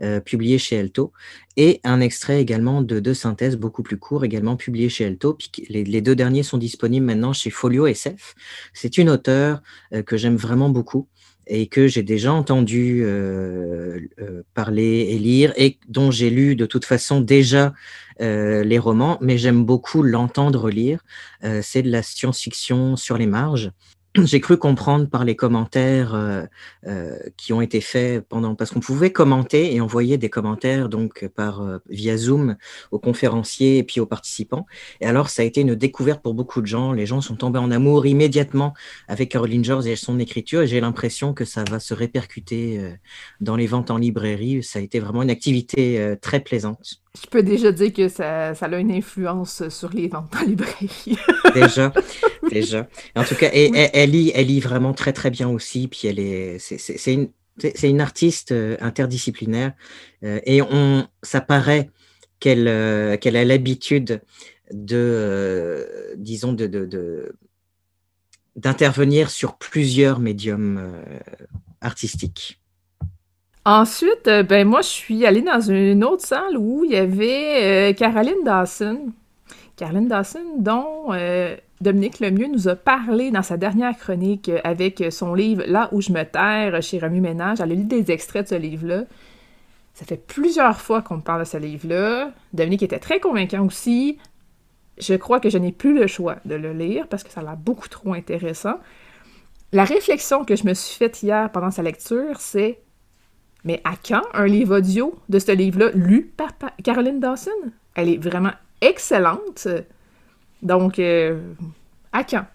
[0.02, 1.12] euh, publié chez Elto,
[1.56, 5.38] et un extrait également de deux synthèses beaucoup plus courts, également publié chez Elto.
[5.68, 8.34] Les, deux derniers sont disponibles maintenant chez Folio SF.
[8.72, 9.62] C'est une auteure
[9.92, 11.08] euh, que j'aime vraiment beaucoup
[11.46, 14.00] et que j'ai déjà entendu euh,
[14.54, 17.72] parler et lire, et dont j'ai lu de toute façon déjà
[18.20, 21.02] les romans, mais j'aime beaucoup l'entendre lire.
[21.60, 23.72] c'est de la science-fiction sur les marges
[24.24, 26.44] j'ai cru comprendre par les commentaires euh,
[26.86, 31.26] euh, qui ont été faits pendant parce qu'on pouvait commenter et envoyer des commentaires donc
[31.28, 32.56] par euh, via Zoom
[32.90, 34.66] aux conférenciers et puis aux participants.
[35.00, 36.92] Et alors ça a été une découverte pour beaucoup de gens.
[36.92, 38.74] Les gens sont tombés en amour immédiatement
[39.08, 40.62] avec Caroline George et son écriture.
[40.62, 42.94] Et j'ai l'impression que ça va se répercuter
[43.40, 44.62] dans les ventes en librairie.
[44.62, 47.01] Ça a été vraiment une activité très plaisante.
[47.20, 51.18] Je peux déjà dire que ça, ça, a une influence sur les ventes en librairie.
[51.54, 51.92] déjà,
[52.50, 52.88] déjà.
[53.14, 55.88] En tout cas, et, elle, lit, elle lit vraiment très très bien aussi.
[55.88, 57.28] Puis elle est, c'est une,
[57.82, 59.74] une artiste euh, interdisciplinaire
[60.24, 61.90] euh, et on, ça paraît
[62.40, 64.22] qu'elle euh, qu'elle a l'habitude
[64.72, 67.36] de, disons, de, de,
[68.56, 70.94] d'intervenir sur plusieurs médiums
[71.82, 72.61] artistiques.
[73.64, 77.90] Ensuite, euh, ben moi, je suis allée dans une autre salle où il y avait
[77.90, 79.12] euh, Caroline Dawson.
[79.76, 85.34] Caroline Dawson, dont euh, Dominique Lemieux nous a parlé dans sa dernière chronique avec son
[85.34, 87.60] livre Là où je me terre chez Remu Ménage.
[87.60, 89.04] Elle a lu des extraits de ce livre-là.
[89.94, 92.32] Ça fait plusieurs fois qu'on me parle de ce livre-là.
[92.52, 94.18] Dominique était très convaincant aussi.
[94.98, 97.44] Je crois que je n'ai plus le choix de le lire parce que ça a
[97.44, 98.78] l'air beaucoup trop intéressant.
[99.72, 102.80] La réflexion que je me suis faite hier pendant sa lecture, c'est
[103.64, 106.50] mais à quand un livre audio de ce livre-là lu par
[106.82, 107.50] Caroline Dawson?
[107.94, 109.68] Elle est vraiment excellente.
[110.62, 111.40] Donc, euh,
[112.12, 112.46] à quand?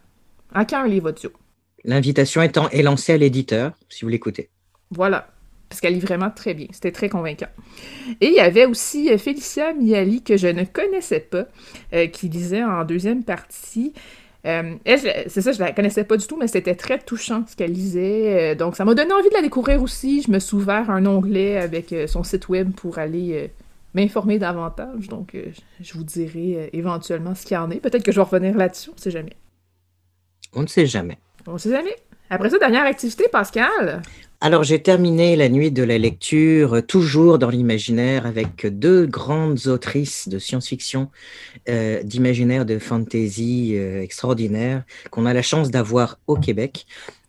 [0.53, 1.31] À quand un livre audio?
[1.83, 4.49] L'invitation étant est lancée à l'éditeur, si vous l'écoutez.
[4.91, 5.29] Voilà,
[5.69, 6.67] parce qu'elle lit vraiment très bien.
[6.71, 7.47] C'était très convaincant.
[8.21, 11.45] Et il y avait aussi euh, Félicia Miali, que je ne connaissais pas,
[11.93, 13.93] euh, qui lisait en deuxième partie
[14.47, 17.73] euh, c'est ça, je la connaissais pas du tout, mais c'était très touchant ce qu'elle
[17.73, 18.53] lisait.
[18.53, 20.21] Euh, donc, ça m'a donné envie de la découvrir aussi.
[20.21, 23.51] Je me suis ouvert un onglet avec euh, son site web pour aller
[23.93, 25.07] m'informer davantage.
[25.09, 25.35] Donc,
[25.81, 27.79] je vous dirai éventuellement ce qu'il y en est.
[27.79, 29.35] Peut-être que je vais revenir là-dessus, on ne sait jamais.
[30.53, 31.17] On ne sait jamais.
[31.45, 31.95] On ne sait jamais.
[32.29, 34.01] Après ça, dernière activité, Pascal?
[34.39, 39.65] Alors, j'ai terminé la nuit de la lecture, euh, toujours dans l'imaginaire, avec deux grandes
[39.65, 41.09] autrices de science-fiction,
[41.69, 46.85] euh, d'imaginaire, de fantasy euh, extraordinaire, qu'on a la chance d'avoir au Québec.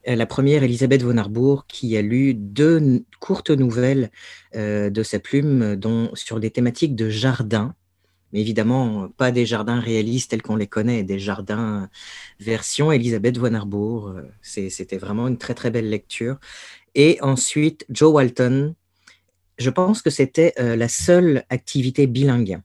[0.06, 4.10] la première, Elisabeth von Arbour, qui a lu deux courtes nouvelles
[4.54, 7.74] de sa plume dont, sur des thématiques de jardin,
[8.32, 11.90] mais évidemment pas des jardins réalistes tels qu'on les connaît, des jardins
[12.40, 14.14] version Elisabeth von Arbour.
[14.40, 16.38] C'était vraiment une très très belle lecture.
[16.94, 18.74] Et ensuite, Joe Walton,
[19.58, 22.60] je pense que c'était euh, la seule activité bilingue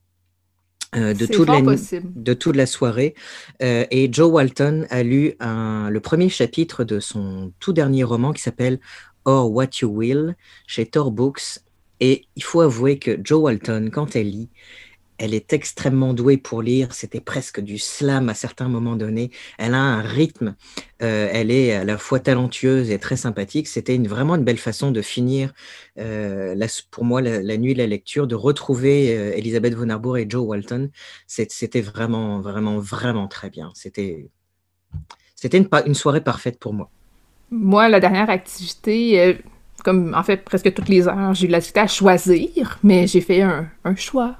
[0.93, 1.59] de, toute la,
[2.03, 3.15] de toute la soirée.
[3.59, 8.79] et Joe Walton a lu le premier chapitre de son tout dernier roman qui s'appelle
[9.25, 10.35] Or What You Will
[10.67, 11.61] chez Tor Books.
[11.99, 14.49] Et il faut avouer que Joe Walton, quand elle lit,
[15.17, 16.93] elle est extrêmement douée pour lire.
[16.93, 19.31] C'était presque du slam à certains moments donnés.
[19.57, 20.55] Elle a un rythme.
[21.01, 23.67] Euh, elle est à la fois talentueuse et très sympathique.
[23.67, 25.53] C'était une, vraiment une belle façon de finir,
[25.99, 26.55] euh,
[26.91, 30.45] pour moi, la, nuit de la lecture, de retrouver euh, Elisabeth von Arbour et Joe
[30.45, 30.89] Walton.
[31.27, 33.71] C'était vraiment, vraiment, vraiment très bien.
[33.75, 34.29] C'était
[35.51, 36.89] une, une soirée parfaite pour moi.
[37.51, 39.37] Moi, la dernière activité,
[39.83, 43.41] comme en fait presque toutes les heures, j'ai eu la à choisir, mais j'ai fait
[43.41, 44.37] un, choix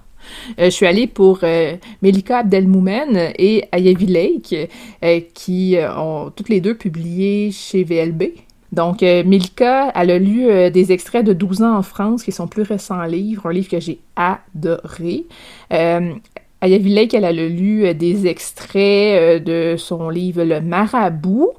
[0.58, 4.56] je suis allée pour euh, Melika Abdelmoumen et Ayavi Lake,
[5.04, 8.24] euh, qui ont toutes les deux publié chez VLB.
[8.72, 12.64] Donc, Melika, elle a lu des extraits de 12 ans en France, qui sont plus
[12.64, 15.26] récents livres, un livre que j'ai adoré.
[15.70, 21.52] Ayavi Lake, elle a lu des extraits de son livre Le Marabout.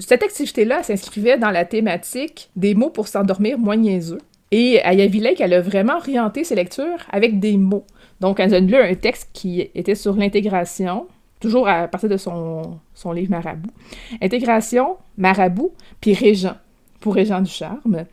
[0.00, 4.18] Cette activité-là s'inscrivait dans la thématique des mots pour s'endormir moins niaiseux.
[4.52, 7.84] Et Lake, elle a vraiment orienté ses lectures avec des mots.
[8.20, 11.06] Donc, elle a lu un texte qui était sur l'intégration,
[11.40, 13.70] toujours à partir de son, son livre Marabout.
[14.20, 16.56] Intégration, Marabout, puis Régent,
[17.00, 18.04] pour Régent du Charme.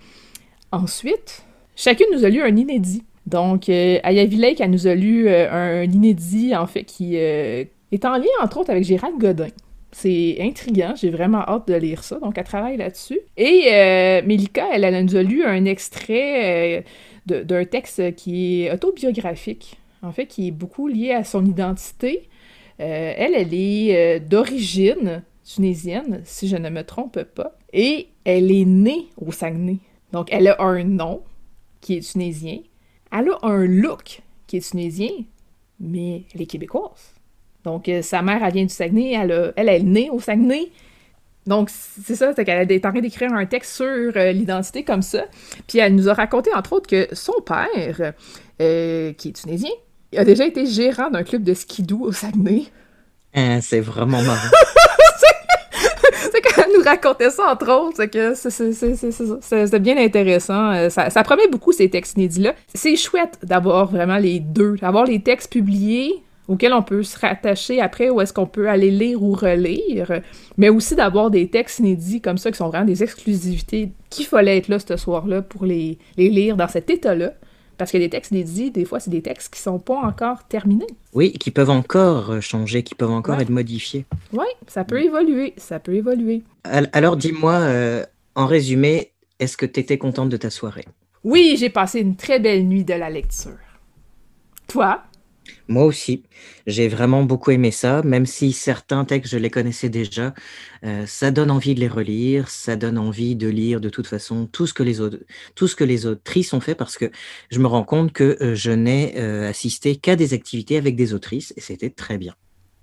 [0.71, 1.43] Ensuite,
[1.75, 3.03] chacune nous a lu un inédit.
[3.25, 7.65] Donc, euh, Ayavi Lake, elle nous a lu euh, un inédit, en fait, qui euh,
[7.91, 9.49] est en lien, entre autres, avec Gérald Godin.
[9.99, 13.19] C'est intriguant, j'ai vraiment hâte de lire ça, donc elle travaille là-dessus.
[13.35, 16.83] Et euh, Melika, elle, elle, nous a lu un extrait
[17.31, 22.29] euh, d'un texte qui est autobiographique, en fait, qui est beaucoup lié à son identité.
[22.79, 28.65] Euh, elle, elle est d'origine tunisienne, si je ne me trompe pas, et elle est
[28.65, 29.77] née au Saguenay.
[30.11, 31.23] Donc, elle a un nom
[31.81, 32.59] qui est tunisien,
[33.11, 35.09] elle a un look qui est tunisien,
[35.79, 37.16] mais elle est québécoise.
[37.67, 40.71] Donc, euh, sa mère, elle vient du Saguenay, elle, elle, est née au Saguenay.
[41.47, 45.01] Donc, c'est ça, c'est qu'elle est en train d'écrire un texte sur euh, l'identité comme
[45.01, 45.25] ça.
[45.67, 48.13] Puis elle nous a raconté, entre autres, que son père,
[48.61, 49.69] euh, qui est tunisien,
[50.15, 52.67] a déjà été gérant d'un club de skidoo au Saguenay.
[53.33, 54.47] Hein, c'est vraiment marrant.
[56.13, 60.89] c'est qu'elle nous racontait ça, entre autres, c'est que c'est bien intéressant.
[60.89, 62.53] Ça, ça, promet beaucoup, ces textes inédits-là.
[62.73, 67.81] C'est chouette d'avoir vraiment les deux, d'avoir les textes publiés auxquels on peut se rattacher
[67.81, 70.21] après ou est-ce qu'on peut aller lire ou relire,
[70.57, 74.57] mais aussi d'avoir des textes inédits comme ça qui sont vraiment des exclusivités qu'il fallait
[74.57, 77.33] être là ce soir-là pour les, les lire dans cet état-là.
[77.77, 80.87] Parce que les textes inédits, des fois, c'est des textes qui sont pas encore terminés.
[81.13, 84.05] Oui, qui peuvent encore changer, qui peuvent encore être modifiés.
[84.33, 86.41] Oui, ça peut évoluer, ça peut évoluer.
[86.63, 90.85] Alors, dis-moi, euh, en résumé, est-ce que tu étais contente de ta soirée?
[91.23, 93.59] Oui, j'ai passé une très belle nuit de la lecture.
[94.67, 95.03] Toi?
[95.69, 96.23] Moi aussi,
[96.65, 100.33] j'ai vraiment beaucoup aimé ça, même si certains textes, je les connaissais déjà.
[100.85, 104.47] Euh, ça donne envie de les relire, ça donne envie de lire de toute façon
[104.49, 105.17] tout ce que les, autres,
[105.55, 107.11] tout ce que les autrices ont fait, parce que
[107.51, 111.13] je me rends compte que euh, je n'ai euh, assisté qu'à des activités avec des
[111.13, 112.33] autrices, et c'était très bien.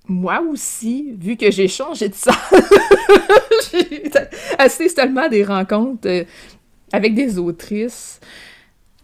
[0.06, 2.32] Moi aussi, vu que j'ai changé de ça,
[3.72, 4.10] j'ai
[4.58, 6.26] assisté seulement à des rencontres
[6.92, 8.20] avec des autrices.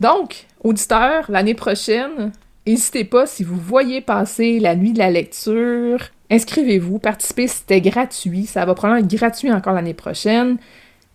[0.01, 2.33] Donc, auditeurs, l'année prochaine,
[2.71, 5.99] N'hésitez pas, si vous voyez passer la nuit de la lecture,
[6.31, 8.47] inscrivez-vous, participez, c'était gratuit.
[8.47, 10.57] Ça va probablement être gratuit encore l'année prochaine.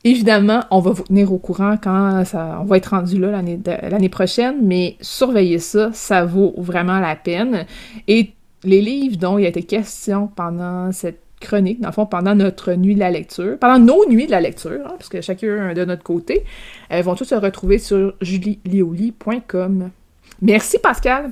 [0.04, 4.58] Évidemment, on va vous tenir au courant quand on va être rendu là l'année prochaine,
[4.64, 7.66] mais surveillez ça, ça vaut vraiment la peine.
[8.10, 8.34] Et
[8.66, 12.74] les livres dont il a été question pendant cette chronique, dans le fond, pendant notre
[12.74, 15.86] nuit de la lecture, pendant nos nuits de la lecture, hein, parce que chacun de
[15.86, 16.44] notre côté,
[16.90, 19.90] elles vont tous se retrouver sur julielioli.com.
[20.42, 21.32] Merci Pascal.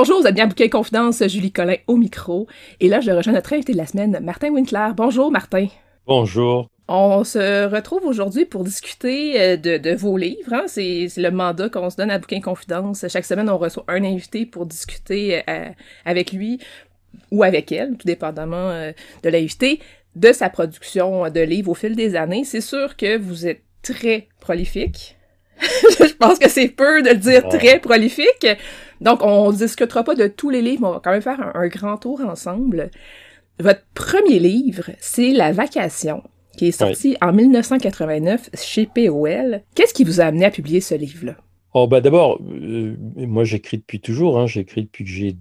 [0.00, 2.46] Bonjour, vous êtes bien à Bouquet Confidence, Julie Collin au micro.
[2.80, 4.92] Et là, je rejoins notre invité de la semaine, Martin Winkler.
[4.96, 5.66] Bonjour, Martin.
[6.06, 6.70] Bonjour.
[6.88, 10.54] On se retrouve aujourd'hui pour discuter euh, de, vos livres.
[10.54, 10.64] Hein.
[10.68, 13.04] C'est le mandat qu'on se donne à Bouquin Confidence.
[13.10, 15.68] Chaque semaine, on reçoit un invité pour discuter euh,
[16.06, 16.60] avec lui
[17.30, 19.80] ou avec elle, tout dépendamment euh, de l'invité,
[20.16, 22.44] de sa production de livres au fil des années.
[22.44, 25.18] C'est sûr que vous êtes très prolifique.
[25.60, 28.46] je pense que c'est peu de le dire très prolifique.
[29.00, 31.68] Donc, on discutera pas de tous les livres, mais on va quand même faire un
[31.68, 32.90] grand tour ensemble.
[33.58, 36.22] Votre premier livre, c'est La Vacation
[36.56, 39.62] qui est sorti en 1989 chez POL.
[39.74, 41.36] Qu'est-ce qui vous a amené à publier ce livre-là?
[41.72, 44.46] Oh, bah d'abord, euh, moi j'écris depuis toujours, hein.
[44.46, 45.36] j'écris depuis que j'ai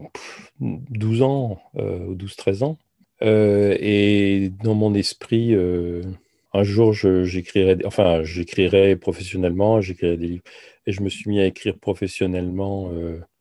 [0.60, 2.78] 12 ans, euh, ou 12-13 ans.
[3.22, 5.56] Euh, et dans mon esprit,
[6.54, 10.44] un jour j'écrirai, enfin j'écrirai professionnellement, j'écrirai des livres.
[10.86, 12.92] Et je me suis mis à écrire professionnellement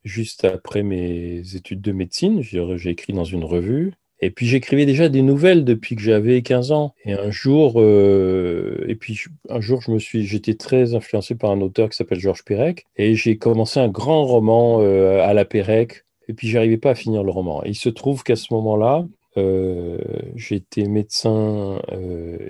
[0.03, 2.41] juste après mes études de médecine.
[2.41, 3.93] J'ai écrit dans une revue.
[4.21, 6.93] Et puis j'écrivais déjà des nouvelles depuis que j'avais 15 ans.
[7.05, 11.51] Et un jour, euh, et puis un jour, je me suis, j'étais très influencé par
[11.51, 15.45] un auteur qui s'appelle Georges Perec, et j'ai commencé un grand roman euh, à la
[15.45, 16.05] Perec.
[16.27, 17.63] Et puis j'arrivais pas à finir le roman.
[17.63, 19.07] Il se trouve qu'à ce moment-là,
[19.37, 19.97] euh,
[20.35, 21.81] j'étais médecin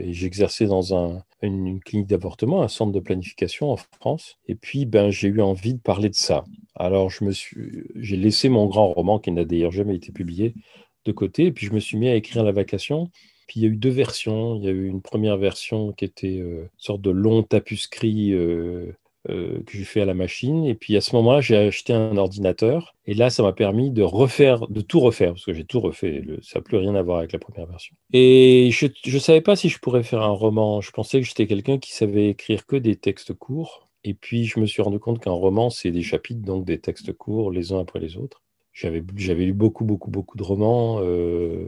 [0.01, 4.37] et j'exerçais dans un, une, clinique d'avortement, un centre de planification en France.
[4.47, 6.43] Et puis, ben, j'ai eu envie de parler de ça.
[6.79, 10.55] Alors, je me suis, j'ai laissé mon grand roman qui n'a d'ailleurs jamais été publié
[11.05, 11.47] de côté.
[11.47, 13.11] Et puis je me suis mis à écrire La Vacation.
[13.47, 14.55] Puis il y a eu deux versions.
[14.55, 18.31] Il y a eu une première version qui était euh, une sorte de long tapuscrit
[18.31, 18.91] euh,
[19.29, 20.65] euh, que j'ai fait à la machine.
[20.65, 22.95] Et puis à ce moment-là, j'ai acheté un ordinateur.
[23.05, 26.23] Et là, ça m'a permis de refaire, de tout refaire, parce que j'ai tout refait.
[26.41, 27.93] ça n'a plus rien à voir avec la première version.
[28.13, 30.79] Et je ne savais pas si je pourrais faire un roman.
[30.79, 33.88] Je pensais que j'étais quelqu'un qui savait écrire que des textes courts.
[34.03, 37.13] Et puis, je me suis rendu compte qu'un roman, c'est des chapitres, donc des textes
[37.13, 38.41] courts, les uns après les autres.
[38.71, 40.99] J'avais, j'avais lu beaucoup, beaucoup, beaucoup de romans.
[41.01, 41.65] Euh,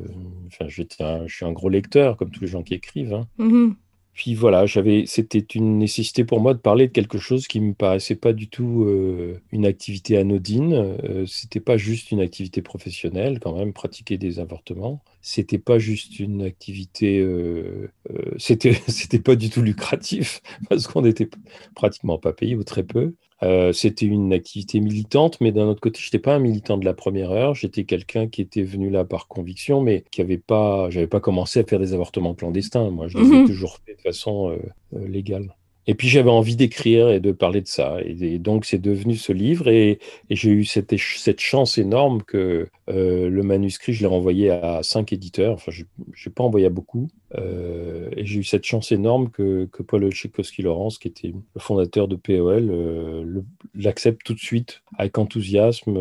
[0.48, 3.14] enfin, j'étais je suis un gros lecteur, comme tous les gens qui écrivent.
[3.14, 3.28] Hein.
[3.38, 3.74] Mm-hmm.
[4.14, 7.74] Puis voilà, j'avais, c'était une nécessité pour moi de parler de quelque chose qui me
[7.74, 10.74] paraissait pas du tout euh, une activité anodine.
[10.74, 15.02] Euh, c'était pas juste une activité professionnelle, quand même, pratiquer des avortements.
[15.22, 17.92] C'était pas juste une activité, euh,
[18.38, 21.30] c'était, c'était pas du tout lucratif parce qu'on n'était
[21.76, 23.14] pratiquement pas payé ou très peu.
[23.44, 26.86] Euh, c'était une activité militante, mais d'un autre côté, je n'étais pas un militant de
[26.86, 27.56] la première heure.
[27.56, 31.60] J'étais quelqu'un qui était venu là par conviction, mais qui n'avait pas, j'avais pas commencé
[31.60, 32.92] à faire des avortements clandestins.
[32.92, 33.48] Moi, je les ai mhm.
[33.48, 34.58] toujours fait de façon euh,
[34.96, 35.56] euh, légale.
[35.88, 37.98] Et puis j'avais envie d'écrire et de parler de ça.
[38.06, 39.68] Et, donc c'est devenu ce livre.
[39.68, 40.96] Et, j'ai eu cette,
[41.40, 45.54] chance énorme que euh, le manuscrit, je l'ai renvoyé à cinq éditeurs.
[45.54, 47.10] Enfin, je n'ai pas envoyé à beaucoup.
[47.38, 52.08] Euh, et j'ai eu cette chance énorme que, que Paul Tchaikovsky-Laurence, qui était le fondateur
[52.08, 53.42] de POL, euh,
[53.76, 55.98] l'accepte tout de suite avec enthousiasme.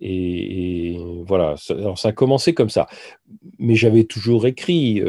[0.00, 0.96] Et,
[1.26, 2.86] voilà, alors ça a commencé comme ça.
[3.58, 5.02] Mais j'avais toujours écrit,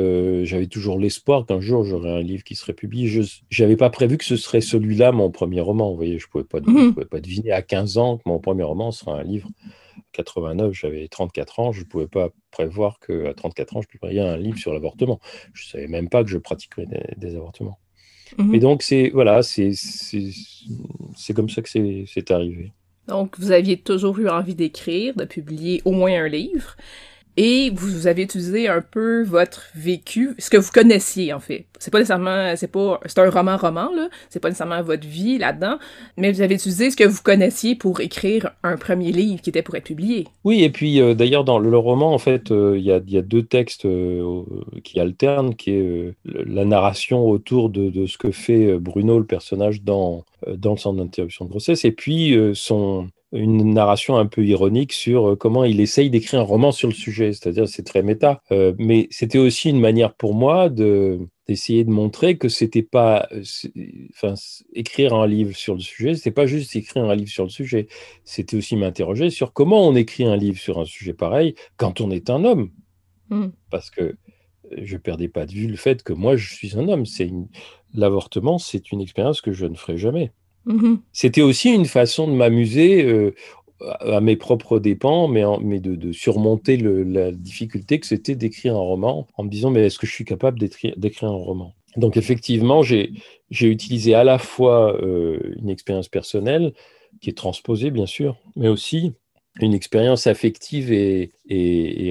[0.43, 3.07] j'avais toujours l'espoir qu'un jour j'aurais un livre qui serait publié.
[3.07, 5.91] Je n'avais pas prévu que ce serait celui-là mon premier roman.
[5.91, 6.93] Vous voyez, je ne pouvais, pas, mhm.
[6.93, 9.49] pouvais pas deviner à 15 ans que mon premier roman sera un livre.
[10.13, 14.37] 89, j'avais 34 ans, je ne pouvais pas prévoir qu'à 34 ans, je publierais un
[14.37, 15.19] livre sur l'avortement.
[15.53, 17.79] Je ne savais même pas que je pratiquerais des, avortements.
[18.37, 18.55] Mhm.
[18.55, 19.73] Et donc, c'est voilà, c'est
[21.35, 22.71] comme ça que c'est arrivé.
[23.07, 26.75] Donc, vous aviez toujours eu envie d'écrire, de publier au moins un livre
[27.37, 31.65] et vous avez utilisé un peu votre vécu, ce que vous connaissiez en fait.
[31.79, 35.37] C'est pas nécessairement, c'est pas, c'est un roman roman là, c'est pas nécessairement votre vie
[35.37, 35.77] là-dedans,
[36.17, 39.63] mais vous avez utilisé ce que vous connaissiez pour écrire un premier livre qui était
[39.63, 40.27] pour être publié.
[40.43, 43.43] Oui, et puis euh, d'ailleurs dans le, roman en fait, euh, il y, a, deux
[43.43, 44.43] textes euh,
[44.83, 49.81] qui alternent, qui est la narration autour de, de, ce que fait Bruno le personnage
[49.81, 54.93] dans dans le centre d'interruption de grossesse, et puis son une narration un peu ironique
[54.93, 58.41] sur euh, comment il essaye d'écrire un roman sur le sujet, c'est-à-dire c'est très méta.
[58.51, 63.27] Euh, mais c'était aussi une manière pour moi de d'essayer de montrer que c'était pas,
[63.33, 63.43] euh,
[64.11, 64.35] enfin,
[64.73, 67.87] écrire un livre sur le sujet, c'était pas juste écrire un livre sur le sujet,
[68.23, 72.11] c'était aussi m'interroger sur comment on écrit un livre sur un sujet pareil quand on
[72.11, 72.71] est un homme,
[73.29, 73.47] mmh.
[73.69, 74.15] parce que
[74.77, 77.05] je perdais pas de vue le fait que moi je suis un homme.
[77.05, 77.29] C'est
[77.93, 80.31] l'avortement, c'est une expérience que je ne ferai jamais.
[80.65, 83.33] Mmh C'était aussi une façon de m'amuser euh,
[83.81, 89.27] à mes propres dépens, mais, mais de, surmonter la difficulté que c'était d'écrire un roman
[89.35, 91.73] en me disant mais est-ce que je suis capable d'écrire un roman?
[91.97, 93.11] Donc effectivement, j'ai
[93.51, 96.73] utilisé à la fois euh, une expérience personnelle
[97.21, 99.13] qui est transposée bien sûr, mais aussi
[99.59, 101.31] une expérience affective et,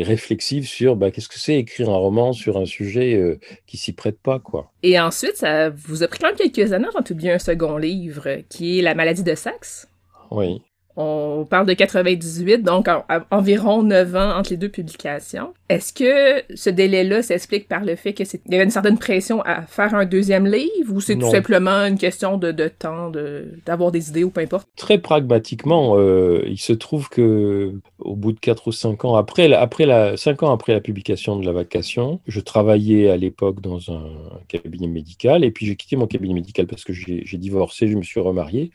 [0.05, 3.93] réflexive sur bah, qu'est-ce que c'est écrire un roman sur un sujet euh, qui s'y
[3.93, 4.39] prête pas.
[4.39, 4.73] quoi.
[4.83, 7.77] Et ensuite, ça vous a pris quand même quelques années avant de publier un second
[7.77, 9.89] livre, qui est La maladie de Saxe?
[10.31, 10.63] Oui.
[10.97, 12.87] On parle de 98, donc
[13.31, 15.55] environ 9 ans entre les deux publications.
[15.69, 19.63] Est-ce que ce délai-là s'explique par le fait qu'il y avait une certaine pression à
[19.63, 23.11] faire un deuxième livre ou c'est tout simplement une question de, de temps,
[23.65, 24.69] d'avoir des idées ou peu importe?
[24.77, 29.51] Très pragmatiquement, euh, il se trouve que au bout de 4 ou 5 ans, après,
[29.55, 33.91] après la, 5 ans après la publication de La Vacation, je travaillais à l'époque dans
[33.91, 34.05] un
[34.49, 38.03] cabinet médical et puis j'ai quitté mon cabinet médical parce que j'ai divorcé, je me
[38.03, 38.71] suis remarié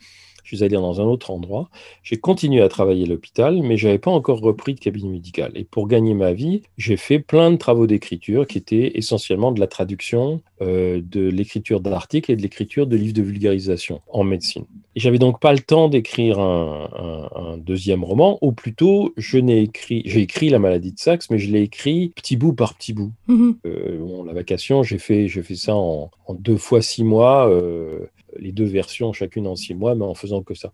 [0.48, 1.68] je suis allé dans un autre endroit.
[2.02, 5.52] J'ai continué à travailler à l'hôpital, mais je n'avais pas encore repris de cabinet médical.
[5.54, 9.60] Et pour gagner ma vie, j'ai fait plein de travaux d'écriture qui étaient essentiellement de
[9.60, 14.64] la traduction, euh, de l'écriture d'articles et de l'écriture de livres de vulgarisation en médecine.
[14.96, 20.02] Et j'avais donc pas le temps d'écrire un, deuxième roman, ou plutôt, je n'ai écrit,
[20.06, 23.12] j'ai écrit La maladie de Saxe, mais je l'ai écrit petit bout par petit bout.
[23.28, 23.56] Mm-hmm.
[23.66, 27.48] Euh, bon, la vacation, j'ai fait, fait ça en, deux fois six mois.
[27.50, 28.06] Euh,
[28.38, 30.72] les deux versions, chacune en six mois, mais en faisant que ça.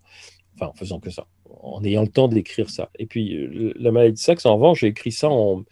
[0.55, 1.27] Enfin, en faisant que ça,
[1.63, 2.91] en ayant le temps d'écrire ça.
[2.99, 5.65] Et puis, euh, La maladie de Saxe, en revanche, j'ai écrit ça en.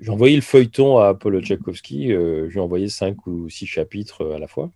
[0.00, 4.36] J'ai envoyé le feuilleton à Apollo Tchaikovsky, euh, j'ai envoyé cinq ou six chapitres euh,
[4.36, 4.70] à la fois.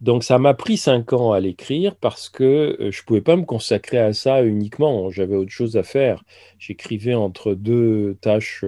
[0.00, 3.44] Donc ça m'a pris cinq ans à l'écrire parce que je ne pouvais pas me
[3.44, 5.10] consacrer à ça uniquement.
[5.10, 6.24] J'avais autre chose à faire.
[6.58, 8.64] J'écrivais entre deux tâches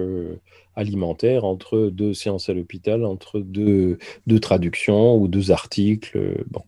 [0.75, 6.45] alimentaires, entre deux séances à l'hôpital, entre deux, deux, traductions ou deux articles.
[6.49, 6.63] Bon.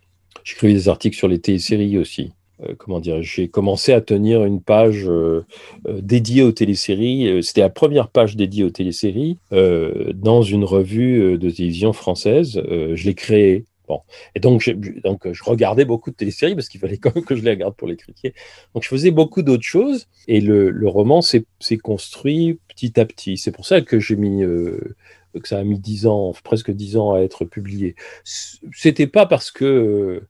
[0.49, 2.31] J'écrivais des articles sur les téléséries aussi.
[2.63, 5.45] Euh, comment dire J'ai commencé à tenir une page euh,
[5.87, 7.43] euh, dédiée aux téléséries.
[7.43, 12.61] C'était la première page dédiée aux téléséries dans une revue de télévision française.
[12.67, 13.65] je l'ai créée.
[13.87, 14.01] Bon.
[14.33, 14.71] Et donc je,
[15.03, 17.75] donc, je regardais beaucoup de téléséries parce qu'il fallait quand même que je les regarde
[17.75, 18.33] pour les critiquer.
[18.73, 21.45] Donc, je faisais beaucoup d'autres choses et le, roman s'est
[21.77, 23.37] construit petit à petit.
[23.37, 27.13] C'est pour ça que j'ai mis que ça a mis dix ans, presque dix ans
[27.13, 27.95] à être publié.
[28.23, 30.23] C'était pas parce que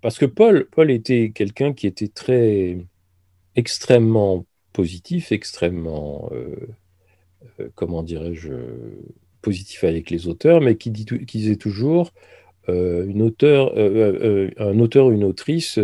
[0.00, 2.78] parce que Paul, Paul était quelqu'un qui était très
[3.56, 6.54] extrêmement positif, extrêmement euh,
[7.60, 8.52] euh, comment dirais-je
[9.40, 12.12] positif avec les auteurs, mais qui, dit, qui disait toujours
[12.68, 15.78] euh, une auteur, un auteur ou une autrice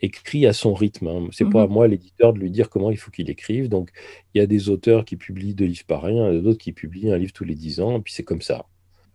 [0.00, 1.06] écrit à son rythme.
[1.06, 1.28] Hein.
[1.30, 1.72] C'est pas à mhm.
[1.72, 3.68] moi, l'éditeur, de lui dire comment il faut qu'il écrive.
[3.68, 3.90] Donc,
[4.34, 7.18] il y a des auteurs qui publient deux livres par an, d'autres qui publient un
[7.18, 8.66] livre tous les dix ans, et puis c'est comme ça.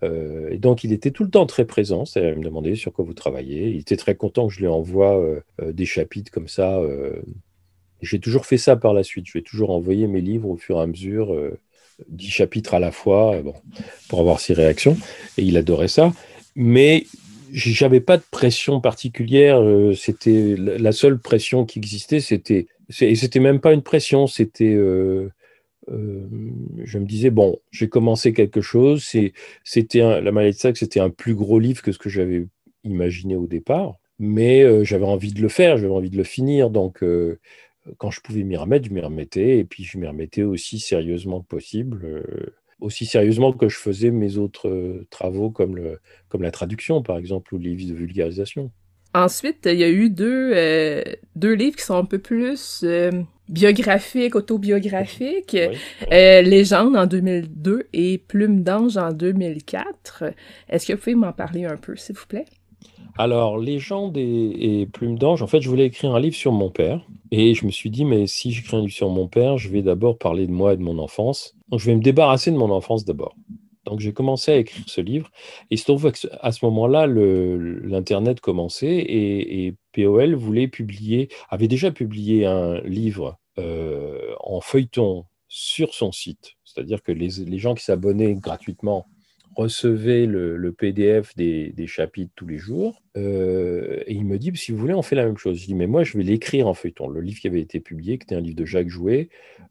[0.03, 2.05] Euh, et donc, il était tout le temps très présent.
[2.05, 3.69] Ça me demandait sur quoi vous travaillez.
[3.69, 6.79] Il était très content que je lui envoie euh, euh, des chapitres comme ça.
[8.01, 9.25] J'ai toujours fait ça par la suite.
[9.27, 11.35] Je vais toujours envoyer mes livres au fur et à mesure,
[12.07, 13.35] dix chapitres à la fois,
[14.07, 14.97] pour avoir ses réactions.
[15.37, 16.13] Et il adorait ça.
[16.55, 17.05] Mais
[17.51, 19.61] j'avais pas de pression particulière.
[19.97, 22.67] C'était la seule pression qui existait, c'était
[23.01, 24.77] et c'était même pas une pression, c'était
[25.89, 26.49] euh, euh,
[26.83, 29.03] je me disais bon, j'ai commencé quelque chose.
[29.63, 32.47] c'était la maladie de sac, c'était un plus gros livre que ce que j'avais
[32.83, 37.03] imaginé au départ, mais j'avais envie de le faire, j'avais envie de le finir, donc
[37.97, 41.41] quand je pouvais m'y remettre, je m'y remettais, et puis je m'y remettais aussi sérieusement
[41.41, 42.21] que possible
[42.79, 45.97] aussi sérieusement que je faisais mes autres euh, travaux comme,
[46.29, 48.71] comme la traduction, par exemple, ou les livres de vulgarisation.
[49.13, 51.03] Ensuite, il y a eu deux, euh,
[51.35, 53.11] deux livres qui sont un peu plus euh,
[53.47, 55.57] biographiques, autobiographiques.
[56.11, 60.25] Légende en 2002 et Plume d'ange en 2004.
[60.69, 62.45] Est-ce que vous pouvez m'en parler un peu, s'il vous plaît?
[63.17, 66.69] Alors, Légende et, et Plume d'ange, en fait, je voulais écrire un livre sur mon
[66.69, 67.05] père.
[67.31, 69.81] Et je me suis dit, mais si j'écris un livre sur mon père, je vais
[69.81, 71.55] d'abord parler de moi et de mon enfance.
[71.69, 73.35] Donc, je vais me débarrasser de mon enfance d'abord.
[73.85, 75.29] Donc, j'ai commencé à écrire ce livre.
[75.69, 81.91] Et il se trouve qu'à ce moment-là, l'Internet commençait et, POL voulait publier, avait déjà
[81.91, 86.53] publié un livre euh, en feuilleton sur son site.
[86.63, 89.07] C'est-à-dire que les, les gens qui s'abonnaient gratuitement
[89.55, 93.01] recevaient le, PDF des, chapitres tous les jours.
[93.17, 95.59] Euh, et il me dit, si vous voulez, on fait la même chose.
[95.59, 97.07] Je dis, mais moi, je vais l'écrire en feuilleton.
[97.09, 99.29] Le livre qui avait été publié, qui était un livre de Jacques Jouet,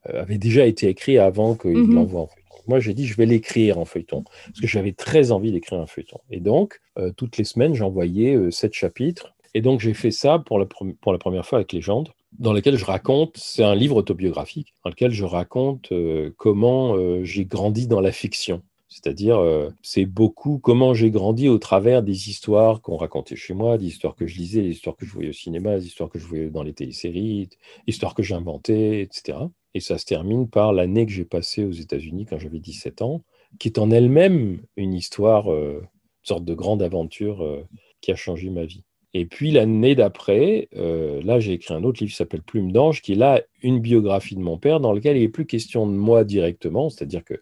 [0.08, 1.94] euh, avait déjà été écrit avant qu'il mhm.
[1.94, 2.47] l'envoie en feuilleton.
[2.68, 5.86] Moi, j'ai dit, je vais l'écrire en feuilleton, parce que j'avais très envie d'écrire un
[5.86, 6.20] feuilleton.
[6.30, 9.34] Et donc, euh, toutes les semaines, j'envoyais sept chapitres.
[9.54, 13.38] Et donc, j'ai fait ça pour la, première fois avec Légende dans lequel je raconte,
[13.38, 15.90] c'est un livre autobiographique, dans lequel je raconte
[16.36, 16.94] comment
[17.24, 18.62] j'ai grandi dans la fiction.
[18.88, 23.76] C'est-à-dire, euh, c'est beaucoup comment j'ai grandi au travers des histoires qu'on racontait chez moi,
[23.76, 26.18] des histoires que je lisais, des histoires que je voyais au cinéma, des histoires que
[26.18, 27.56] je voyais dans les téléséries, des
[27.86, 29.38] histoires que j'inventais, etc.
[29.78, 33.22] Et ça se termine par l'année que j'ai passée aux États-Unis quand j'avais 17 ans,
[33.60, 37.64] qui est en elle-même une histoire, euh, une sorte de grande aventure euh,
[38.00, 38.82] qui a changé ma vie.
[39.14, 43.02] Et puis l'année d'après, euh, là j'ai écrit un autre livre qui s'appelle Plume d'ange,
[43.02, 45.92] qui est là une biographie de mon père, dans lequel il n'est plus question de
[45.92, 47.34] moi directement, c'est-à-dire que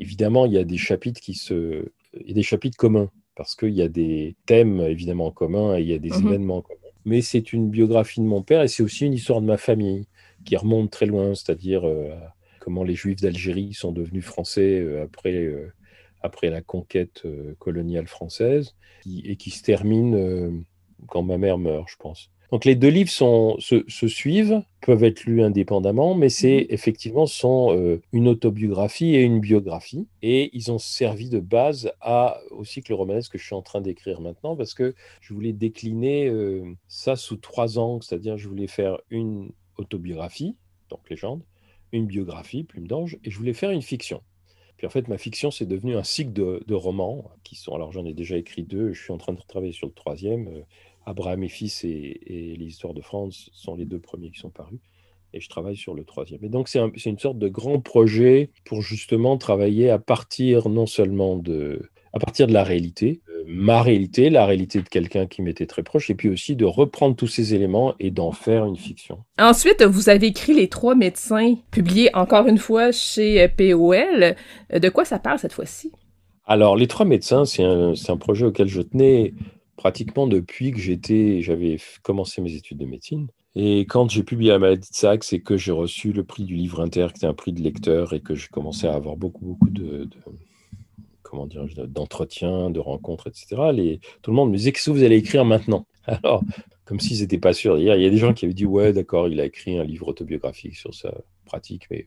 [0.00, 3.54] évidemment il y a des chapitres qui se, il y a des chapitres communs parce
[3.54, 6.26] qu'il y a des thèmes évidemment communs et il y a des mhm.
[6.26, 6.80] événements communs.
[7.04, 10.06] Mais c'est une biographie de mon père et c'est aussi une histoire de ma famille.
[10.44, 11.82] Qui remonte très loin, c'est-à-dire
[12.60, 15.52] comment les Juifs d'Algérie sont devenus français après,
[16.22, 17.22] après la conquête
[17.58, 18.74] coloniale française,
[19.06, 20.64] et qui se termine
[21.08, 22.30] quand ma mère meurt, je pense.
[22.54, 26.66] Donc les deux livres se, suivent, peuvent être lus indépendamment, mais c'est mhm.
[26.68, 32.38] effectivement sont euh, une autobiographie et une biographie, et ils ont servi de base à
[32.52, 36.28] au cycle romanesque que je suis en train d'écrire maintenant, parce que je voulais décliner
[36.28, 40.56] euh, ça sous trois angles, c'est-à-dire je voulais faire une autobiographie,
[40.90, 41.42] donc légende,
[41.92, 44.22] une biographie, Plume d'ange, et je voulais faire une fiction.
[44.76, 47.74] Puis en fait, ma fiction, c'est devenu un cycle de, romans qui sont.
[47.74, 50.48] Alors, j'en ai déjà écrit deux, je suis en train de travailler sur le troisième.
[50.48, 50.62] Euh,
[51.06, 52.20] Abraham et Fils et,
[52.58, 54.80] les histoires de France sont les deux premiers qui sont parus.
[55.32, 56.44] Et je travaille sur le troisième.
[56.44, 61.36] Et donc, c'est une sorte de grand projet pour justement travailler à partir non seulement
[61.36, 65.66] de, à partir de la réalité, euh, ma réalité, la réalité de quelqu'un qui m'était
[65.66, 69.18] très proche, et puis aussi de reprendre tous ces éléments et d'en faire une fiction.
[69.38, 74.36] Ensuite, vous avez écrit Les Trois médecins, publié encore une fois chez POL.
[74.72, 75.90] De quoi ça parle cette fois-ci?
[76.46, 79.34] Alors, Les Trois médecins, c'est un, un, projet auquel je tenais
[79.76, 83.26] pratiquement depuis que j'étais, j'avais commencé mes études de médecine.
[83.56, 86.54] Et quand j'ai publié La maladie de Saxe et que j'ai reçu le prix du
[86.54, 89.44] livre inter, qui était un prix de lecteur, et que j'ai commencé à avoir beaucoup,
[89.44, 90.08] beaucoup de,
[91.34, 95.02] comment dire, d'entretiens, de rencontres, etc., les, tout le monde me disait Qu'est-ce que vous
[95.02, 95.86] allez écrire maintenant?
[96.06, 96.42] Alors,
[96.84, 97.78] comme s'ils n'étaient pas sûrs.
[97.78, 100.08] Il y a des gens qui avaient dit Ouais, d'accord, il a écrit un livre
[100.08, 101.12] autobiographique sur sa
[101.44, 102.06] pratique, mais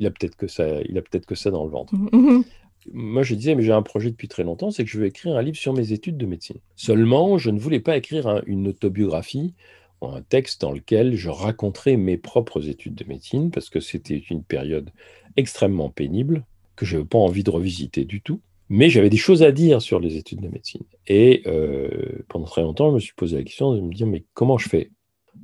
[0.00, 1.94] il a peut-être que ça, il a peut-être que ça dans le ventre.
[1.94, 2.44] Mmh, mmh
[2.92, 5.36] moi, je disais, mais j'ai un projet depuis très longtemps, c'est que je veux écrire
[5.36, 6.58] un livre sur mes études de médecine.
[6.76, 9.52] Seulement, je ne voulais pas écrire une autobiographie
[10.00, 14.16] ou un texte dans lequel je raconterais mes propres études de médecine, parce que c'était
[14.16, 14.90] une période
[15.36, 16.44] extrêmement pénible,
[16.78, 18.40] que je n'avais pas envie de revisiter du tout.
[18.70, 20.82] Mais j'avais des choses à dire sur les études de médecine.
[21.06, 24.24] Et euh, pendant très longtemps, je me suis posé la question de me dire, mais
[24.34, 24.90] comment je fais?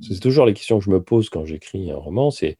[0.01, 2.57] C'est toujours la question que je me pose quand j'écris un roman, c'est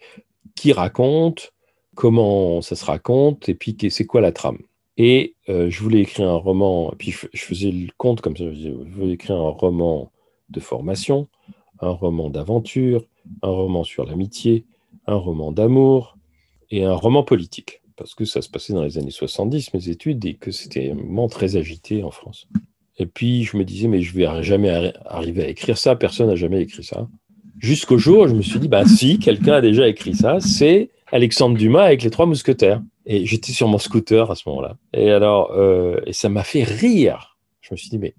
[0.55, 1.53] qui raconte,
[1.93, 4.59] comment ça se raconte, et puis c'est quoi la trame?
[4.97, 8.45] Et euh, je voulais écrire un roman, et puis je, faisais le compte comme ça,
[8.51, 10.11] je, voulais écrire un roman
[10.49, 11.27] de formation,
[11.79, 13.05] un roman d'aventure,
[13.41, 14.65] un roman sur l'amitié,
[15.05, 16.17] un roman d'amour
[16.71, 17.81] et un roman politique.
[17.97, 20.95] Parce que ça se passait dans les années 70, mes études, et que c'était un
[20.95, 22.47] moment très agité en France.
[22.97, 26.35] Et puis je me disais, mais je vais jamais arriver à écrire ça, personne n'a
[26.35, 27.07] jamais écrit ça.
[27.57, 30.89] Jusqu'au jour où je me suis dit, bah si, quelqu'un a déjà écrit ça, c'est
[31.11, 32.81] Alexandre Dumas avec les trois mousquetaires.
[33.05, 34.77] Et j'étais sur mon scooter à ce moment-là.
[34.93, 37.37] Et alors, euh, et ça m'a fait rire.
[37.61, 38.15] Je me suis dit, mais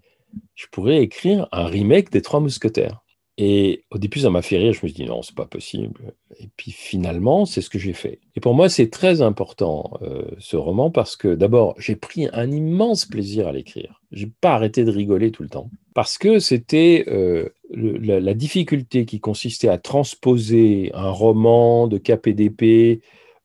[0.54, 3.02] je pourrais écrire un remake des Trois Mousquetaires.
[3.38, 4.72] Et au début, ça m'a fait rire.
[4.72, 6.14] Je me suis dit, non, c'est pas possible.
[6.40, 8.20] Et puis finalement, c'est ce que j'ai fait.
[8.34, 12.50] Et pour moi, c'est très important, euh, ce roman, parce que d'abord, j'ai pris un
[12.50, 14.00] immense plaisir à l'écrire.
[14.10, 15.70] J'ai pas arrêté de rigoler tout le temps.
[15.92, 23.02] Parce que c'était euh, la, difficulté qui consistait à transposer un roman de KPDP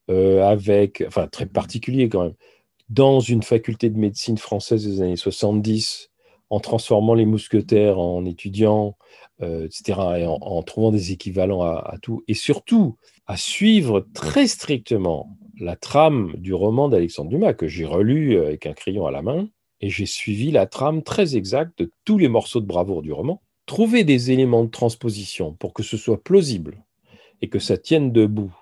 [0.09, 2.35] euh, avec, enfin très particulier quand même,
[2.89, 6.10] dans une faculté de médecine française des années 70,
[6.51, 8.97] en transformant les mousquetaires en étudiants,
[9.41, 15.37] euh, etc., et en, trouvant des équivalents à, tout, et surtout à suivre très strictement
[15.57, 19.47] la trame du roman d'Alexandre Dumas, que j'ai relu avec un crayon à la main,
[19.79, 23.41] et j'ai suivi la trame très exacte de tous les morceaux de bravoure du roman.
[23.65, 26.83] Trouver des éléments de transposition pour que ce soit plausible
[27.41, 28.53] et que ça tienne debout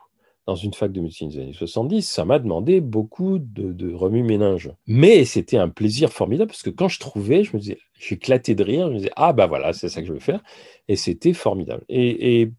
[0.50, 4.72] dans une fac de médecine des années 70, ça m'a demandé beaucoup de, remue-méninge.
[4.88, 8.64] Mais c'était un plaisir formidable parce que quand je trouvais, je me disais, j'éclatais de
[8.64, 10.42] rire, je me disais, ah bah voilà, c'est ça que je veux faire.
[10.88, 11.84] Et c'était formidable.
[11.88, 12.50] Et,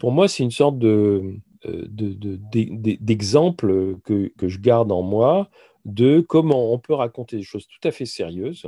[0.00, 1.36] pour moi, c'est une sorte euh,
[3.00, 5.50] d'exemple que je garde en moi
[5.84, 8.66] de comment on peut raconter des choses tout à fait sérieuses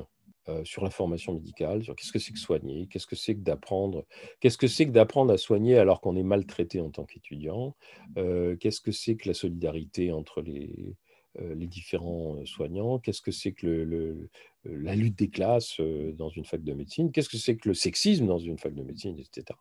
[0.49, 3.41] euh, sur la formation médicale, sur qu'est-ce que c'est que soigner, qu'est-ce que c'est que
[3.41, 4.07] d'apprendre,
[4.41, 7.77] qu'est-ce que c'est que d'apprendre à soigner alors qu'on est maltraité en tant qu'étudiant,
[8.17, 10.97] euh, qu'est-ce que c'est que la solidarité entre les,
[11.41, 14.31] euh, les différents soignants, qu'est-ce que c'est que le,
[14.65, 15.81] la lutte des classes
[16.15, 18.83] dans une fac de médecine, qu'est-ce que c'est que le sexisme dans une fac de
[18.83, 19.59] médecine, etc.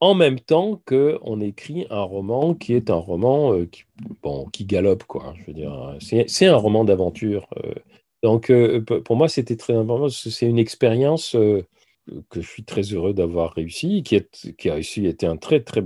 [0.00, 3.84] En même temps qu'on écrit un roman qui est un roman qui,
[4.22, 5.34] bon, qui galope, quoi.
[5.38, 7.48] Je veux dire, c'est un roman d'aventure
[8.24, 10.08] donc, euh, pour moi, c'était très important.
[10.08, 11.62] C'est une expérience euh,
[12.30, 14.18] que je suis très heureux d'avoir réussi, qui,
[14.56, 15.82] qui a été un très, très,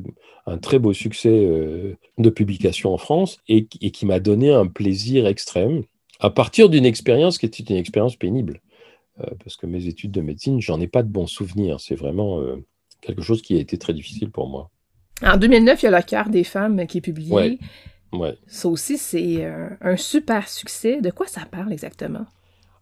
[0.46, 5.26] un très beau succès euh, de publication en France et, qui m'a donné un plaisir
[5.26, 5.82] extrême
[6.20, 8.60] à partir d'une expérience qui était une expérience pénible.
[9.42, 11.80] parce que mes études de médecine, j'en ai pas de bons souvenirs.
[11.80, 12.40] C'est vraiment
[13.00, 14.70] quelque chose qui a été très difficile pour moi.
[15.24, 17.34] En 2009, il y a Le cœur des femmes qui est publié.
[17.34, 17.58] Ouais.
[18.12, 18.36] Ouais.
[18.46, 21.00] Ça aussi, c'est un, super succès.
[21.00, 22.26] De quoi ça parle exactement?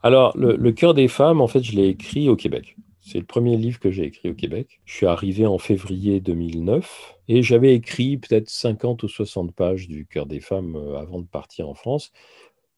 [0.02, 2.76] Alors, le, cœur des femmes, en fait, je l'ai écrit au Québec.
[3.00, 4.80] C'est le premier livre que j'ai écrit au Québec.
[4.84, 10.06] Je suis arrivé en février 2009 et j'avais écrit peut-être 50 ou 60 pages du
[10.06, 12.12] Cœur des femmes euh, avant de partir en France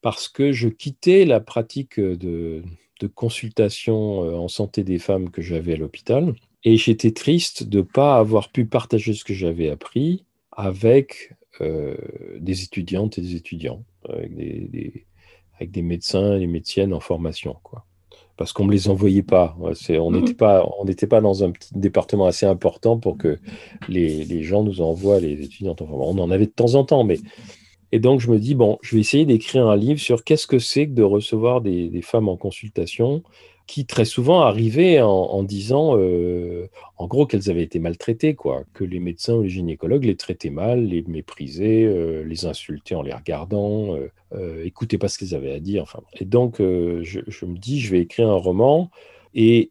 [0.03, 2.63] parce que je quittais la pratique de,
[3.15, 6.35] consultation euh, en santé des femmes que j'avais à l'hôpital
[6.65, 11.35] et j'étais triste de ne pas avoir pu partager ce que j'avais appris avec euh,
[11.61, 15.07] des étudiantes et des étudiants, avec des,
[15.57, 17.57] avec des médecins et des médecines en formation.
[17.63, 17.85] Quoi
[18.39, 19.57] parce qu'on ne me les envoyait pas.
[19.59, 20.21] on mhm.
[20.21, 23.39] n'était pas, on n'était pas dans un petit département assez important pour que
[23.89, 25.77] les, gens nous envoient les étudiants.
[25.81, 27.19] on en avait de temps en temps, mais
[27.91, 30.61] et donc je me dis bon, je vais essayer d'écrire un livre sur qu'est-ce que
[30.61, 33.23] c'est que de recevoir des femmes en consultation
[33.69, 38.83] qui très souvent arrivaient en, disant, euh, en gros, qu'elles avaient été maltraitées, quoi, que
[38.83, 43.13] les médecins ou les gynécologues les traitaient mal, les méprisaient, euh, les insultaient en les
[43.13, 43.95] regardant,
[44.35, 45.83] euh, écoutaient pas ce qu'ils avaient à dire.
[45.83, 48.91] Enfin, et donc, je, me dis, je vais écrire un roman.
[49.35, 49.71] Et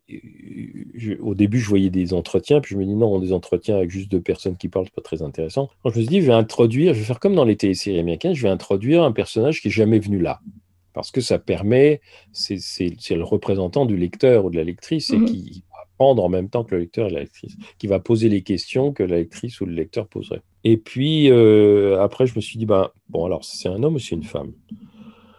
[1.20, 4.12] au début, je voyais des entretiens, puis je me dis non, des entretiens avec juste
[4.12, 5.72] deux personnes qui parlent, c'est pas très intéressant.
[5.84, 8.36] Je me suis dit, je vais introduire, je vais faire comme dans les téléséries américaines,
[8.36, 10.40] je vais introduire un personnage qui est jamais venu là
[10.98, 12.58] parce que ça permet, c'est
[13.12, 15.26] le représentant du lecteur ou de la lectrice et mhm.
[15.26, 18.30] qui va apprendre en même temps que le lecteur et la lectrice, qui va poser
[18.30, 20.42] les questions que la lectrice ou le lecteur poserait.
[20.64, 24.00] Et puis euh, après, je me suis dit, ben, bon, alors c'est un homme ou
[24.00, 24.54] c'est une femme?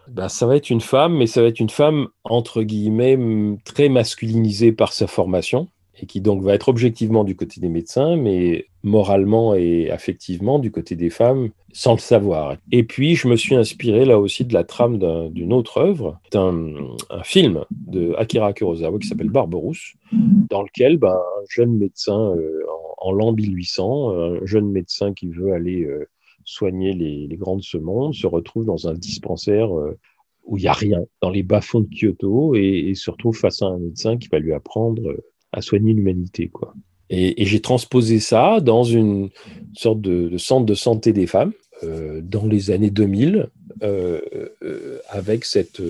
[0.07, 3.19] Ben, ça va être une femme, mais ça va être une femme, entre guillemets,
[3.65, 5.67] très masculinisée par sa formation
[6.01, 10.71] et qui donc va être objectivement du côté des médecins, mais moralement et affectivement du
[10.71, 12.57] côté des femmes, sans le savoir.
[12.73, 14.99] Et puis, je me suis inspiré là aussi de la trame
[15.31, 16.75] d'une autre œuvre, un,
[17.11, 22.65] un, film de Akira Kurosawa qui s'appelle Barberousse, dans lequel ben, un jeune médecin euh,
[22.99, 26.09] en, l'an 1800, un jeune médecin qui veut aller euh,
[26.45, 27.29] soigner les,
[27.61, 29.99] ce monde, se retrouve dans un dispensaire euh,
[30.45, 33.61] où il n'y a rien, dans les bas-fonds de Kyoto, et, et, se retrouve face
[33.61, 35.15] à un médecin qui va lui apprendre
[35.53, 36.49] à soigner l'humanité.
[36.49, 36.75] quoi.
[37.11, 39.31] Et, j'ai transposé ça dans une
[39.75, 43.49] sorte de, centre de santé des femmes euh, dans les années 2000
[43.83, 44.21] euh,
[44.63, 45.81] euh, avec cette,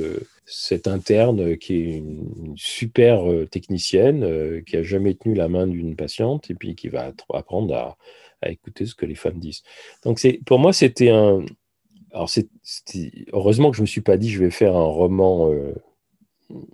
[0.45, 6.51] cette interne qui est une, super technicienne qui a jamais tenu la main d'une patiente
[6.51, 7.97] et puis qui va apprendre à,
[8.47, 9.63] écouter ce que les femmes disent.
[10.05, 11.45] Donc pour moi c'était un
[12.13, 12.49] alors c'est
[13.33, 15.53] heureusement que je me suis pas dit je vais faire un roman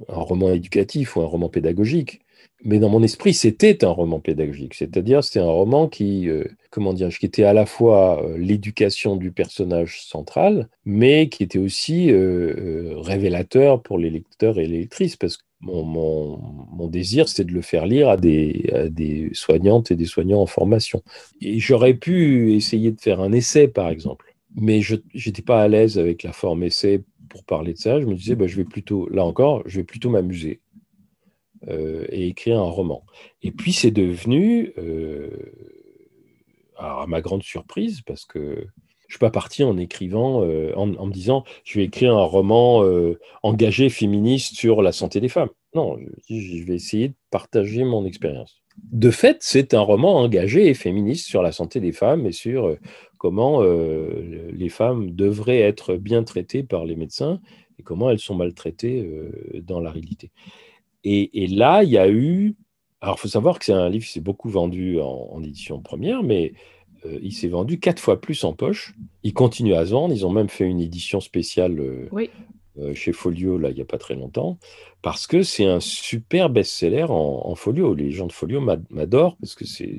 [0.09, 2.21] un roman éducatif ou un roman pédagogique
[2.65, 4.75] mais dans mon esprit, c'était un roman pédagogique.
[4.75, 9.17] C'est-à-dire, c'est un roman qui, euh, comment dire, qui était à la fois euh, l'éducation
[9.17, 15.17] du personnage central, mais qui était aussi euh, révélateur pour les lecteurs et les lectrices,
[15.17, 19.97] parce que mon, désir, c'était de le faire lire à des, à des soignantes et
[19.97, 21.03] des soignants en formation.
[21.41, 25.69] Et j'aurais pu essayer de faire un essai, par exemple, mais je n'étais pas à
[25.69, 28.01] l'aise avec la forme essai pour parler de ça.
[28.01, 30.61] Je me disais, bah, je vais plutôt, là encore, je vais plutôt m'amuser.
[31.69, 33.05] Euh, et écrire un roman.
[33.43, 35.31] Et puis c'est devenu, euh,
[36.77, 40.87] à ma grande surprise, parce que je ne suis pas parti en écrivant, euh, en,
[40.87, 42.85] me disant, je vais écrire un roman
[43.43, 45.49] engagé féministe sur la santé des femmes.
[45.75, 45.97] Non,
[46.29, 48.61] je, je vais essayer de partager mon expérience.
[48.77, 52.77] De fait, c'est un roman engagé et féministe sur la santé des femmes et sur
[53.19, 57.41] comment les femmes devraient être bien traitées par les médecins
[57.79, 59.09] et comment elles sont maltraitées
[59.63, 60.31] dans la réalité.
[61.05, 62.55] Et, là, il y a eu.
[63.01, 66.23] Alors, il faut savoir que c'est un livre qui s'est beaucoup vendu en, édition première,
[66.23, 66.55] mais
[67.05, 68.95] euh, il s'est vendu quatre fois plus en poche.
[69.23, 70.15] Il continue à se vendre.
[70.15, 72.09] Ils ont même fait une édition spéciale euh,
[72.79, 74.59] euh, chez Folio, là, il n'y a pas très longtemps,
[75.01, 77.95] parce que c'est un super best-seller en, folio.
[77.95, 79.99] Les gens de folio m'adorent, parce que c'est.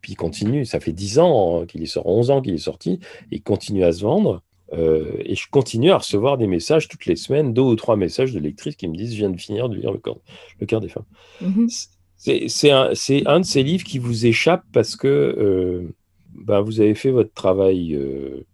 [0.00, 0.64] Puis il continue.
[0.64, 2.98] Ça fait 10 ans qu'il est sorti, 11 ans qu'il est sorti,
[3.30, 4.42] et il continue à se vendre.
[4.74, 8.32] Euh, et je continue à recevoir des messages toutes les semaines, deux ou trois messages
[8.32, 10.18] de lectrices qui me disent Je viens de finir de lire Le cœur,
[10.60, 11.06] le cœur des femmes.
[11.40, 11.68] Mhm.
[12.16, 12.92] C'est un,
[13.26, 15.94] un, de ces livres qui vous échappe parce que euh,
[16.34, 18.44] ben, vous avez fait votre travail euh,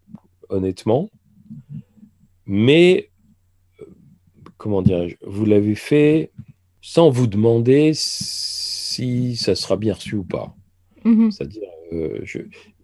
[0.51, 1.11] honnêtement,
[2.47, 3.09] mais
[4.59, 6.31] comment dirais-je Vous l'avez fait
[6.83, 10.55] sans vous demander si ça sera bien reçu ou pas.
[11.05, 11.33] Mhm.
[11.33, 11.63] C'est-à-dire,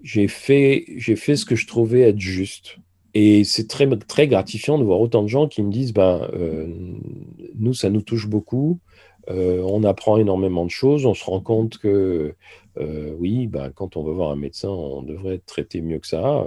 [0.02, 2.78] j'ai fait, fait ce que je trouvais être juste.
[3.14, 6.66] Et c'est très, très gratifiant de voir autant de gens qui me disent ben, euh,
[7.58, 8.78] nous, ça nous touche beaucoup,
[9.28, 12.34] euh, on apprend énormément de choses, on se rend compte que
[12.78, 16.06] euh, oui, ben, quand on va voir un médecin, on devrait être traité mieux que
[16.06, 16.44] ça.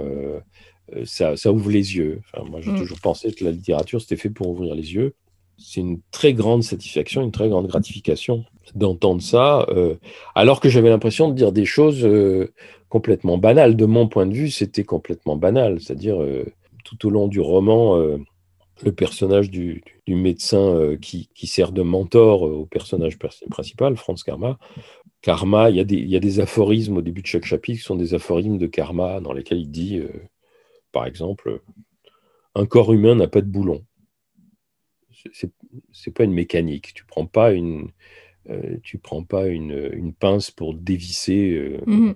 [1.04, 2.20] Ça, ça, ouvre les yeux.
[2.32, 2.76] Enfin, moi, j'ai mm.
[2.76, 5.14] toujours pensé que la littérature, c'était fait pour ouvrir les yeux.
[5.64, 8.44] C'est une très grande satisfaction, une très grande gratification
[8.74, 9.66] d'entendre ça,
[10.34, 12.06] alors que j'avais l'impression de dire des choses
[12.94, 13.74] complètement banal.
[13.74, 15.80] De mon point de vue, c'était complètement banal.
[15.80, 16.44] C'est-à-dire, euh,
[16.84, 18.18] tout au long du roman, euh,
[18.84, 24.60] le personnage du, médecin euh, qui, sert de mentor au personnage principal, Franz Karma.
[25.22, 28.58] Karma, il y, a des, aphorismes au début de chaque chapitre qui sont des aphorismes
[28.58, 30.00] de Karma dans lesquels il dit,
[30.92, 31.62] par exemple,
[32.54, 33.82] un corps humain n'a pas de boulon.
[35.32, 36.92] C'est pas une mécanique.
[36.94, 37.88] Tu prends pas une,
[38.50, 42.14] euh, tu prends pas une, pince pour dévisser euh, mhm.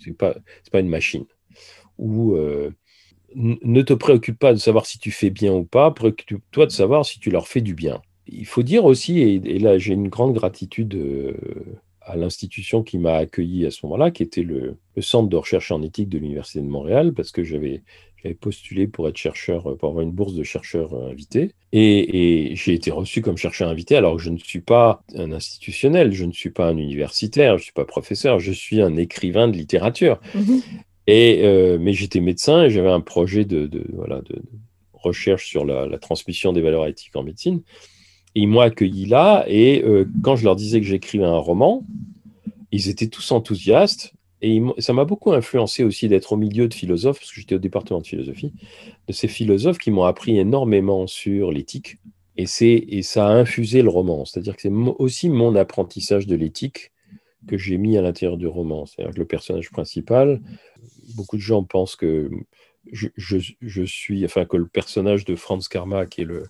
[0.00, 0.34] C'est pas,
[0.70, 1.24] pas une machine.
[1.98, 2.70] Ou euh,
[3.34, 7.04] ne te préoccupe pas de savoir si tu fais bien ou pas, préoccupe-toi de savoir
[7.04, 8.00] si tu leur fais du bien.
[8.26, 10.98] Il faut dire aussi, et, là j'ai une grande gratitude
[12.00, 15.70] à l'institution qui m'a accueilli à ce moment-là, qui était le, le, centre de recherche
[15.70, 17.82] en éthique de l'Université de Montréal, parce que j'avais
[18.22, 21.52] j'avais postulé pour être chercheur, euh, pour avoir une bourse de chercheur euh, invité.
[21.72, 26.12] Et, j'ai été reçu comme chercheur invité alors que je ne suis pas un institutionnel,
[26.12, 29.48] je ne suis pas un universitaire, je ne suis pas professeur, je suis un écrivain
[29.48, 30.20] de littérature.
[30.34, 30.60] Mhm.
[31.06, 34.40] Et, euh, mais j'étais médecin et j'avais un projet de, voilà, de,
[34.92, 37.62] recherche sur la, transmission des valeurs éthiques en médecine.
[38.34, 39.84] Et ils m'ont accueilli là et
[40.22, 41.84] quand je leur disais que j'écrivais un roman,
[42.70, 47.20] ils étaient tous enthousiastes et ça m'a beaucoup influencé aussi d'être au milieu de philosophes,
[47.20, 48.52] parce que j'étais au département de philosophie,
[49.06, 51.98] de ces philosophes qui m'ont appris énormément sur l'éthique.
[52.36, 52.46] Et,
[52.98, 54.24] et ça a infusé le roman.
[54.24, 56.90] C'est-à-dire que c'est aussi mon apprentissage de l'éthique
[57.46, 58.84] que j'ai mis à l'intérieur du roman.
[58.84, 60.40] C'est-à-dire que le personnage principal,
[61.14, 62.28] beaucoup de gens pensent que
[62.90, 66.46] je, je, suis, enfin, que le personnage de Franz Karma, qui est le,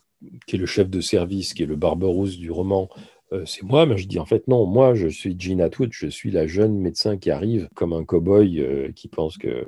[0.47, 2.89] qui est le chef de service, qui est le Barberousse du roman,
[3.33, 6.07] euh, c'est moi, mais je dis en fait non, moi je suis Jean Atwood, je
[6.07, 9.65] suis la jeune médecin qui arrive comme un cow-boy euh, qui pense qu'elle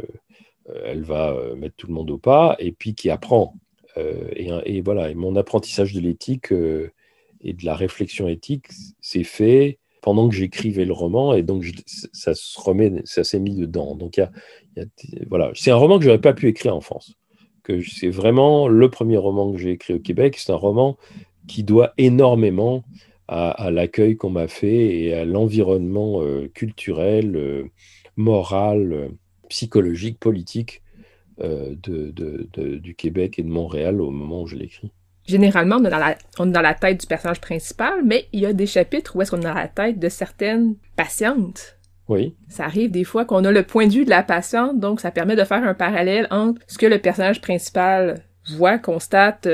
[0.68, 3.56] euh, va mettre tout le monde au pas et puis qui apprend.
[4.34, 8.66] Et, voilà, mon apprentissage de l'éthique et de la réflexion éthique
[9.00, 11.64] s'est fait pendant que j'écrivais le roman et donc
[12.12, 13.94] ça se remet, ça s'est mis dedans.
[13.94, 14.20] Donc
[15.28, 17.14] voilà, c'est un roman que j'aurais pas pu écrire en France.
[17.62, 20.38] Que c'est vraiment le premier roman que j'ai écrit au Québec.
[20.38, 20.96] C'est un roman
[21.46, 22.82] qui doit énormément
[23.28, 27.64] à, l'accueil qu'on m'a fait et à l'environnement euh, culturel, euh,
[28.16, 29.08] moral, euh,
[29.48, 30.82] psychologique, politique
[31.38, 32.12] de,
[32.76, 34.92] du Québec et de Montréal au moment où je l'écris.
[35.26, 38.40] Généralement, on est, dans la, on est dans la tête du personnage principal, mais il
[38.40, 41.78] y a des chapitres où est-ce qu'on est dans la tête de certaines patientes.
[42.08, 42.36] Oui.
[42.48, 45.10] Ça arrive des fois qu'on a le point de vue de la patiente, donc ça
[45.10, 49.48] permet de faire un parallèle entre ce que le personnage principal voit, constate,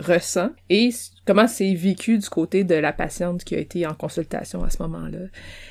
[0.00, 0.90] ressent, et
[1.26, 4.82] comment c'est vécu du côté de la patiente qui a été en consultation à ce
[4.82, 5.26] moment-là?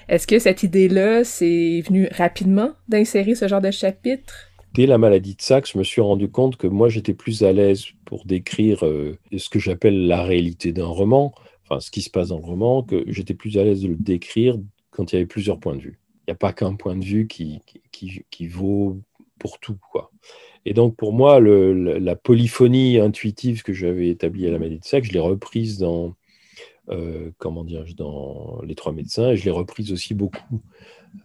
[0.07, 4.51] Est-ce que cette idée-là, c'est venu rapidement d'insérer ce genre de chapitre?
[4.73, 7.51] Dès la maladie de Saxe, je me suis rendu compte que moi, j'étais plus à
[7.51, 11.33] l'aise pour décrire euh, ce que j'appelle la réalité d'un roman,
[11.63, 13.97] enfin ce qui se passe dans le roman, que j'étais plus à l'aise de le
[13.97, 14.57] décrire
[14.91, 15.99] quand il y avait plusieurs points de vue.
[16.19, 17.59] Il n'y a pas qu'un point de vue qui,
[17.91, 19.01] qui, qui vaut
[19.39, 20.11] pour tout, quoi.
[20.65, 25.11] Et donc, pour moi, la polyphonie intuitive que j'avais établie à la maladie Sac, je
[25.11, 26.15] l'ai reprise dans,
[26.89, 30.61] euh, comment dire, dans Les Trois médecins, et je l'ai reprise aussi beaucoup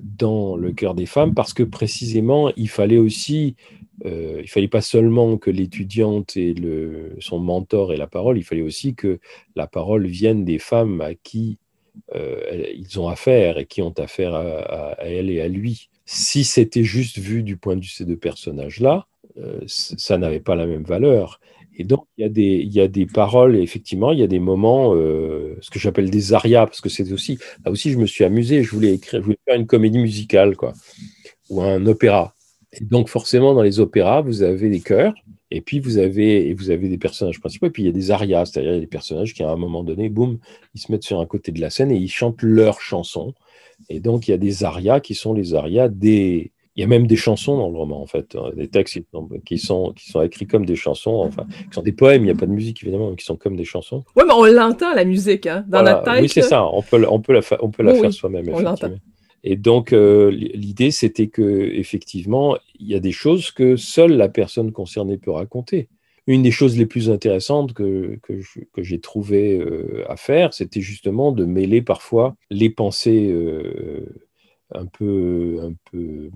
[0.00, 3.56] dans Le cœur des femmes, parce que précisément, il fallait aussi,
[4.04, 8.44] euh, il fallait pas seulement que l'étudiante et le, son mentor ait la parole, il
[8.44, 9.20] fallait aussi que
[9.54, 11.58] la parole vienne des femmes à qui
[12.14, 15.88] euh, ils ont affaire et qui ont affaire à, à elle et à lui.
[16.04, 19.06] Si c'était juste vu du point de vue de ces deux personnages-là,
[19.38, 21.40] euh, ça n'avait pas la même valeur.
[21.78, 24.22] Et donc, il y, a des, il y a des paroles, et effectivement, il y
[24.22, 27.90] a des moments, euh, ce que j'appelle des arias, parce que c'est aussi, là aussi,
[27.90, 30.72] je me suis amusé, je voulais écrire, je voulais faire une comédie musicale, quoi,
[31.50, 32.34] ou un opéra.
[32.72, 35.14] Et donc, forcément, dans les opéras, vous avez des chœurs,
[35.50, 37.92] et puis vous avez, et vous avez des personnages principaux, et puis il y a
[37.92, 40.38] des arias, c'est-à-dire des personnages qui, à un moment donné, boum,
[40.74, 43.34] ils se mettent sur un côté de la scène et ils chantent leur chanson.
[43.90, 46.86] Et donc, il y a des arias qui sont les arias des, il y a
[46.86, 48.98] même des chansons dans le roman, en fait, hein, des textes
[49.46, 52.30] qui sont, qui sont écrits comme des chansons, enfin, qui sont des poèmes, il n'y
[52.30, 54.04] a pas de musique évidemment, mais qui sont comme des chansons.
[54.14, 56.20] Oui, mais on l'entend la musique, hein, dans notre tête.
[56.20, 58.46] Oui, c'est ça, on peut, on peut la, on peut la faire soi-même.
[58.52, 58.90] On l'entend.
[59.48, 64.28] Et donc, euh, l'idée, c'était que effectivement, il y a des choses que seule la
[64.28, 65.88] personne concernée peut raconter.
[66.26, 71.30] Une des choses les plus intéressantes que, que, j'ai trouvé euh, à faire, c'était justement
[71.30, 74.25] de mêler parfois les pensées euh,
[74.74, 76.30] un peu, un peu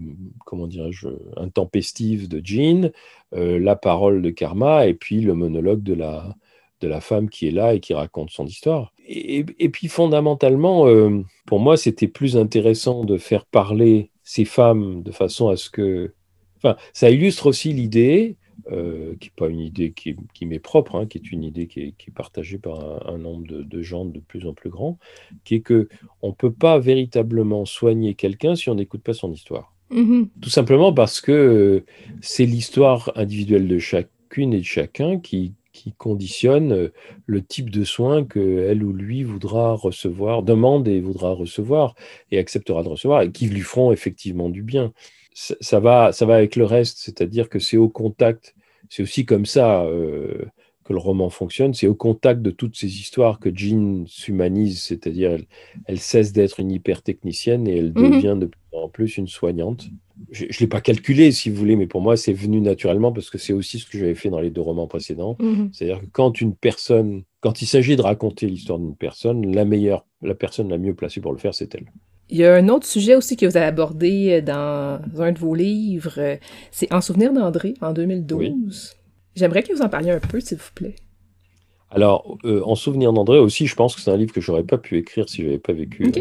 [0.45, 2.91] comment dirais-je, intempestive de Jean,
[3.35, 6.37] euh, la parole de Karma et puis le monologue de la,
[6.81, 8.93] de la femme qui est là et qui raconte son histoire.
[9.07, 15.11] Et, puis fondamentalement, euh, pour moi, c'était plus intéressant de faire parler ces femmes de
[15.11, 16.15] façon à ce que...
[16.59, 18.37] Enfin, ça illustre aussi l'idée
[18.71, 21.81] euh, qui n'est pas une idée qui, m'est propre, hein, qui est une idée qui
[21.81, 24.99] est, partagée par un, nombre de, gens de plus en plus grand,
[25.45, 25.89] qui est que
[26.23, 29.75] on ne peut pas véritablement soigner quelqu'un si on n'écoute pas son histoire.
[29.91, 30.29] Mm-hmm.
[30.41, 31.85] Tout simplement parce que
[32.21, 36.91] c'est l'histoire individuelle de chacune et de chacun qui, qui conditionne
[37.27, 41.95] le type de soins que elle ou lui voudra recevoir, demande et voudra recevoir
[42.31, 44.93] et acceptera de recevoir et qui lui feront effectivement du bien.
[45.61, 48.55] Ça, va, ça va avec le reste, c'est-à-dire que c'est au contact,
[48.89, 50.45] c'est aussi comme ça euh,
[50.85, 55.39] que le roman fonctionne, c'est au contact de toutes ces histoires que Jean s'humanise, c'est-à-dire
[55.87, 58.11] elle, cesse d'être une hyper-technicienne et elle mhm.
[58.11, 59.89] devient de plus en plus une soignante
[60.31, 63.31] je ne l'ai pas calculé, si vous voulez, mais pour moi, c'est venu naturellement parce
[63.31, 65.37] que c'est aussi ce que j'avais fait dans les deux romans précédents.
[65.41, 65.71] Mhm.
[65.73, 70.05] C'est-à-dire que quand une personne, quand il s'agit de raconter l'histoire d'une personne, la meilleure,
[70.23, 71.91] la personne la mieux placée pour le faire, c'est elle.
[72.31, 75.55] Il y a un autre sujet aussi que vous avez abordé dans un de vos
[75.55, 76.39] livres,
[76.71, 78.97] c'est En souvenir d'André, en 2012.
[79.35, 80.97] J'aimerais que vous en parliez un peu, s'il vous plaît.
[81.91, 84.79] Alors, euh, En souvenir d'André aussi, je pense que c'est un livre que j'aurais pas
[84.79, 86.13] pu écrire si je n'avais pas vécu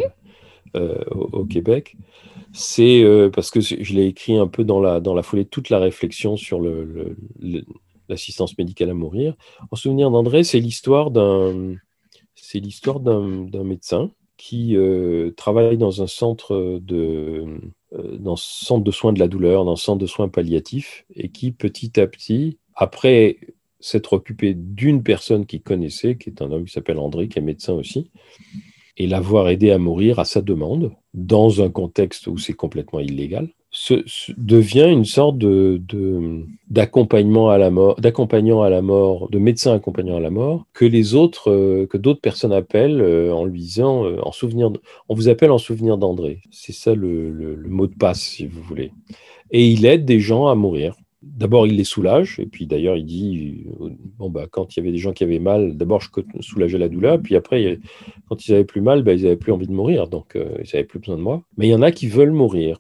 [0.75, 1.95] euh, euh, au, Québec
[2.53, 5.69] c'est euh, parce que je l'ai écrit un peu dans la, dans la foulée, toute
[5.69, 6.61] la réflexion sur
[8.07, 9.35] l'assistance médicale à mourir.
[9.71, 11.75] En souvenir d'André, c'est l'histoire d'un,
[12.35, 17.59] c'est l'histoire d'un, médecin qui euh, travaille dans un centre de,
[17.93, 21.51] euh, centre de soins de la douleur, dans un centre de soins palliatifs, et qui
[21.51, 23.37] petit à petit, après
[23.81, 27.41] s'être occupé d'une personne qu'il connaissait, qui est un homme qui s'appelle André, qui est
[27.41, 28.11] médecin aussi,
[28.95, 33.49] et l'avoir aidé à mourir à sa demande, dans un contexte où c'est complètement illégal,
[34.37, 35.79] devient une sorte de,
[36.69, 40.85] d'accompagnement à la mort, d'accompagnant à la mot, de médecin accompagnant à la mort, que
[40.85, 44.71] les autres, euh, que d'autres personnes appellent euh, en lui disant, euh, en souvenir,
[45.07, 46.41] on vous appelle en souvenir d'André.
[46.49, 48.91] C'est ça le, mot de passe, si vous voulez.
[49.51, 53.05] Et il aide des gens à mourir D'abord, il les soulage, et puis d'ailleurs, il
[53.05, 53.65] dit
[54.17, 56.07] bon, bah, quand il y avait des gens qui avaient mal, d'abord, je
[56.39, 57.77] soulageais la douleur, puis après,
[58.29, 60.85] quand ils avaient plus mal, bah, ils n'avaient plus envie de mourir, donc ils n'avaient
[60.85, 61.43] plus besoin de moi.
[61.57, 62.79] Mais il y en a qui veulent mourir.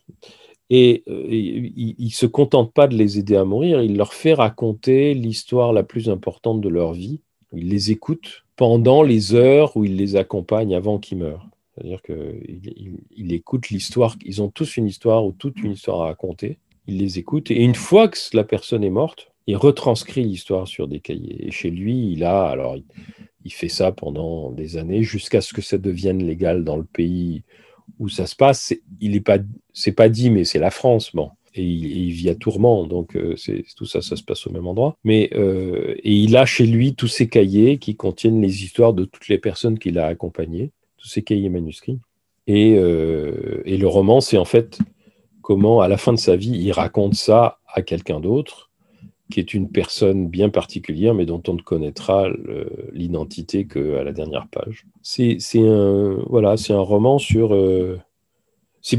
[0.69, 4.33] Et, euh, il ne se contente pas de les aider à mourir, il leur fait
[4.33, 7.21] raconter l'histoire la plus importante de leur vie.
[7.53, 11.47] Il les écoute pendant les heures où il les accompagne avant qu'ils meurent.
[11.73, 16.05] C'est-à-dire qu'il il écoute l'histoire, ils ont tous une histoire ou toute une histoire à
[16.05, 16.59] raconter
[16.89, 20.87] il les écoute, et une fois que la personne est morte, il retranscrit l'histoire sur
[20.87, 21.47] des cahiers.
[21.47, 22.77] Et chez lui, il a, alors,
[23.45, 27.43] il, fait ça pendant des années jusqu'à ce que ça devienne légal dans le pays
[27.97, 28.73] où ça se passe.
[29.01, 29.21] Il
[29.73, 31.29] c'est pas dit, mais c'est la France, bon.
[31.55, 33.35] Et il, vit à Tourment, donc euh,
[33.75, 34.95] tout ça, ça se passe au même endroit.
[35.03, 39.03] Mais euh, et il a chez lui tous ces cahiers qui contiennent les histoires de
[39.03, 41.99] toutes les personnes qu'il a accompagnées, tous ces cahiers manuscrits.
[42.45, 44.79] Et, euh, et le roman, c'est en fait
[45.41, 48.68] comment, à la fin de sa vie, il raconte ça à quelqu'un d'autre,
[49.31, 52.27] qui est une personne bien particulière, mais dont on ne connaîtra
[52.91, 54.85] l'identité qu'à la dernière page.
[55.01, 57.53] C'est un, voilà, un roman sur...
[57.53, 57.99] Euh,
[58.81, 58.97] c'est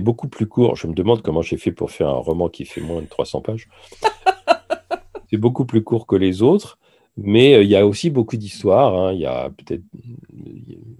[0.00, 0.76] beaucoup plus court.
[0.76, 3.40] Je me demande comment j'ai fait pour faire un roman qui fait moins de 300
[3.42, 3.68] pages.
[5.30, 6.78] c'est beaucoup plus court que les autres,
[7.16, 8.94] mais euh, il y a aussi beaucoup d'histoires.
[8.96, 9.12] Hein.
[9.12, 9.82] Il y a peut-être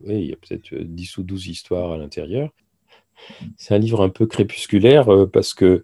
[0.07, 2.51] oui, peut 10 ou 12 histoires à l'intérieur
[3.57, 5.83] c'est un livre un peu crépusculaire euh, parce que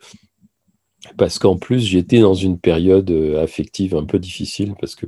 [1.16, 5.06] parce qu'en plus j'étais dans une période euh, affective un peu difficile parce que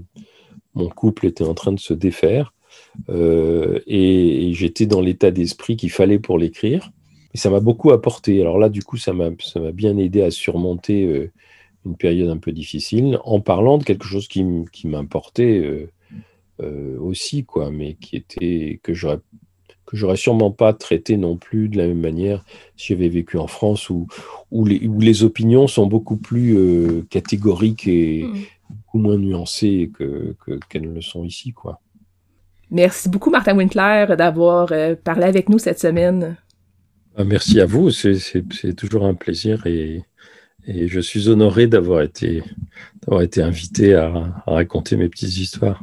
[0.74, 2.55] mon couple était en train de se défaire
[3.09, 6.93] euh, et, j'étais dans l'état d'esprit qu'il fallait pour l'écrire
[7.34, 8.40] et ça m'a beaucoup apporté.
[8.40, 9.30] Alors là du coup ça m'a
[9.72, 11.30] bien aidé à surmonter
[11.84, 15.88] une période un peu difficile en parlant de quelque chose qui, qui m'importait
[16.99, 19.18] aussi quoi mais qui était que j'aurais
[19.93, 22.43] que j'aurais sûrement pas traité non plus de la même manière
[22.78, 24.07] si j'avais vécu en France où,
[24.51, 28.38] où, les, où les opinions sont beaucoup plus euh, catégoriques et mm.
[28.70, 30.34] beaucoup moins nuancées que,
[30.70, 31.53] qu'elles ne le sont ici.
[31.53, 31.78] quoi.
[32.70, 36.36] Merci beaucoup, Martin Winkler, d'avoir euh, parlé avec nous cette semaine.
[37.14, 38.32] Ah, merci à vous, c'est,
[38.74, 40.03] toujours un plaisir et,
[40.66, 42.43] et je suis honoré d'avoir été,
[43.03, 44.07] d'avoir été invité à,
[44.47, 45.82] à raconter mes petites histoires.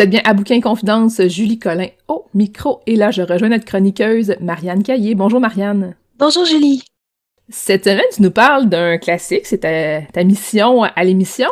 [0.00, 2.80] Vous êtes bien à Bouquin Confidence, Julie Collin au micro.
[2.86, 5.14] Et là, je rejoins notre chroniqueuse, Marianne Caillé.
[5.14, 5.94] Bonjour, Marianne.
[6.16, 6.82] Bonjour, Julie.
[7.50, 9.44] Cette semaine, tu nous parles d'un classique.
[9.44, 11.50] C'est ta, mission à l'émission.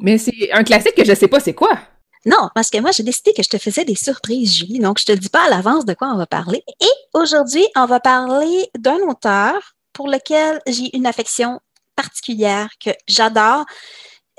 [0.00, 1.78] Mais c'est un classique que je sais pas c'est quoi.
[2.26, 4.80] Non, parce que moi, j'ai décidé que je te faisais des surprises, Julie.
[4.80, 6.64] Donc, je te dis pas à l'avance de quoi on va parler.
[6.80, 11.60] Et aujourd'hui, on va parler d'un auteur pour lequel j'ai une affection
[11.94, 13.66] particulière que j'adore.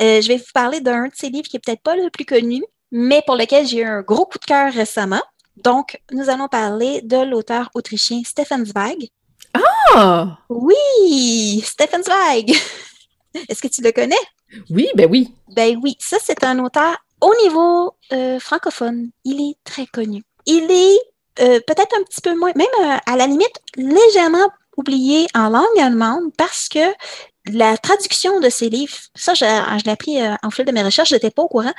[0.02, 2.26] Euh, je vais vous parler d'un de ses livres qui est peut-être pas le plus
[2.26, 5.22] connu, mais pour lequel j'ai eu un gros coup de cœur récemment.
[5.58, 9.10] Donc, nous allons parler de l'auteur autrichien Stefan Zweig.
[9.54, 10.38] Ah!
[10.50, 11.62] Oui!
[11.66, 12.56] Stefan Zweig!
[13.50, 14.16] Est-ce que tu le connais?
[14.70, 15.34] Oui, ben oui.
[15.50, 19.12] Ben oui, ça c'est un auteur au niveau euh, francophone.
[19.26, 20.24] Il est très connu.
[20.46, 20.98] Il est
[21.44, 25.80] euh, peut-être un petit peu moins, même euh, à la limite, légèrement oublié en langue
[25.80, 26.80] allemande parce que
[27.52, 31.10] la traduction de ses livres, ça je, je l'ai appris en fil de mes recherches,
[31.10, 31.74] je n'étais pas au courant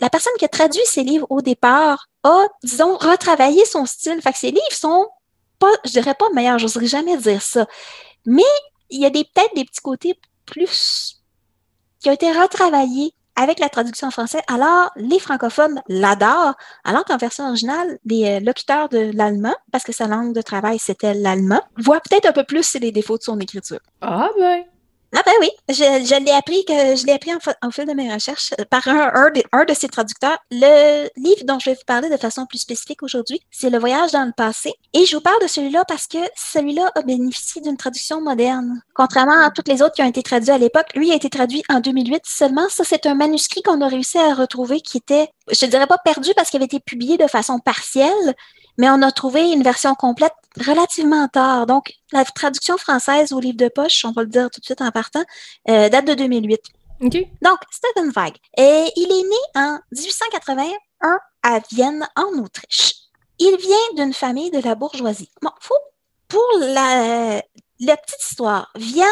[0.00, 4.20] la personne qui a traduit ces livres au départ a, disons, retravaillé son style.
[4.22, 5.06] Fait que ses livres sont
[5.58, 7.66] pas, je dirais pas meilleurs, j'oserais jamais dire ça.
[8.24, 8.42] Mais
[8.90, 11.22] il y a peut-être des petits côtés plus
[12.00, 14.40] qui ont été retravaillés avec la traduction en français.
[14.48, 19.92] Alors, les francophones l'adorent, alors qu'en version originale, les euh, locuteurs de l'allemand, parce que
[19.92, 23.38] sa langue de travail, c'était l'allemand, voient peut-être un peu plus les défauts de son
[23.38, 23.78] écriture.
[24.00, 24.64] Ah ben,
[25.16, 27.30] ah ben oui, je, l'ai appris que je l'ai appris
[27.62, 30.38] en, fil de mes recherches euh, par un, de, un, ses traducteurs.
[30.50, 34.12] Le livre dont je vais vous parler de façon plus spécifique aujourd'hui, c'est Le voyage
[34.12, 34.74] dans le passé.
[34.92, 38.82] Et je vous parle de celui-là parce que celui-là a bénéficié d'une traduction moderne.
[38.94, 41.62] Contrairement à toutes les autres qui ont été traduits à l'époque, lui a été traduit
[41.70, 42.68] en 2008 seulement.
[42.68, 46.30] Ça, c'est un manuscrit qu'on a réussi à retrouver qui était, je dirais pas perdu
[46.36, 48.34] parce qu'il avait été publié de façon partielle,
[48.78, 50.32] mais on a trouvé une version complète
[50.64, 51.66] relativement tard.
[51.66, 54.80] Donc, la traduction française au livre de poche, on va le dire tout de suite
[54.80, 55.24] en partant,
[55.68, 56.60] euh, date de 2008.
[57.00, 62.94] Donc, Stephen Zweig, et il est né en 1881 à Vienne, en Autriche.
[63.38, 65.30] Il vient d'une famille de la bourgeoisie.
[65.42, 65.76] Bon, faut,
[66.26, 67.40] pour la,
[67.80, 69.06] la petite histoire, Vienne,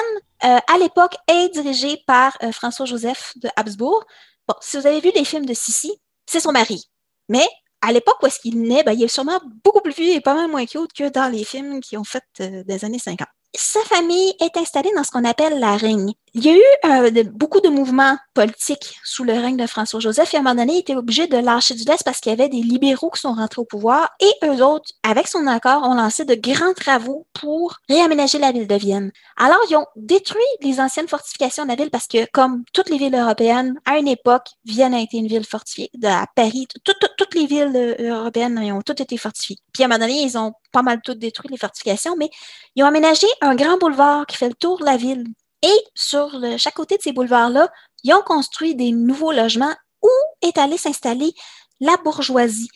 [0.45, 4.05] euh, à l'époque, est dirigée par euh, François-Joseph de Habsbourg.
[4.49, 5.93] Bon, si vous avez vu les films de Sissi,
[6.27, 6.89] c'est son mari.
[7.29, 7.47] Mais
[7.83, 10.35] à l'époque où est-ce qu'il naît, ben, il est sûrement beaucoup plus vieux et pas
[10.35, 13.81] mal moins cute que dans les films qui ont fait euh, des années 50 sa
[13.81, 16.13] famille est installée dans ce qu'on appelle la Rigne.
[16.35, 20.37] Il y a eu euh, beaucoup de mouvements politiques sous le règne de François-Joseph et
[20.37, 22.51] à un moment donné, il était obligé de lâcher du lest parce qu'il y avait
[22.51, 26.27] des libéraux qui sont rentrés au pouvoir et eux autres, avec son accord, ont lancé
[26.27, 29.13] de grands travaux pour réaménager la ville de Vienne.
[29.39, 32.99] Alors, ils ont détruit les anciennes fortifications de la ville parce que, comme toutes les
[32.99, 35.91] villes européennes, à une époque, Vienne a été une ville fortifiée.
[36.05, 39.57] À Paris, toutes les villes euh, européennes ont toutes été fortifiées.
[39.73, 42.29] Puis à un moment donné, ils ont pas mal toutes détruit les fortifications, mais
[42.75, 45.25] ils ont aménagé un grand boulevard qui fait le tour de la ville.
[45.63, 47.71] Et sur chaque côté de ces boulevards-là,
[48.05, 50.11] ils ont construit des nouveaux logements où
[50.43, 51.35] est allée s'installer
[51.81, 52.69] la bourgeoisie.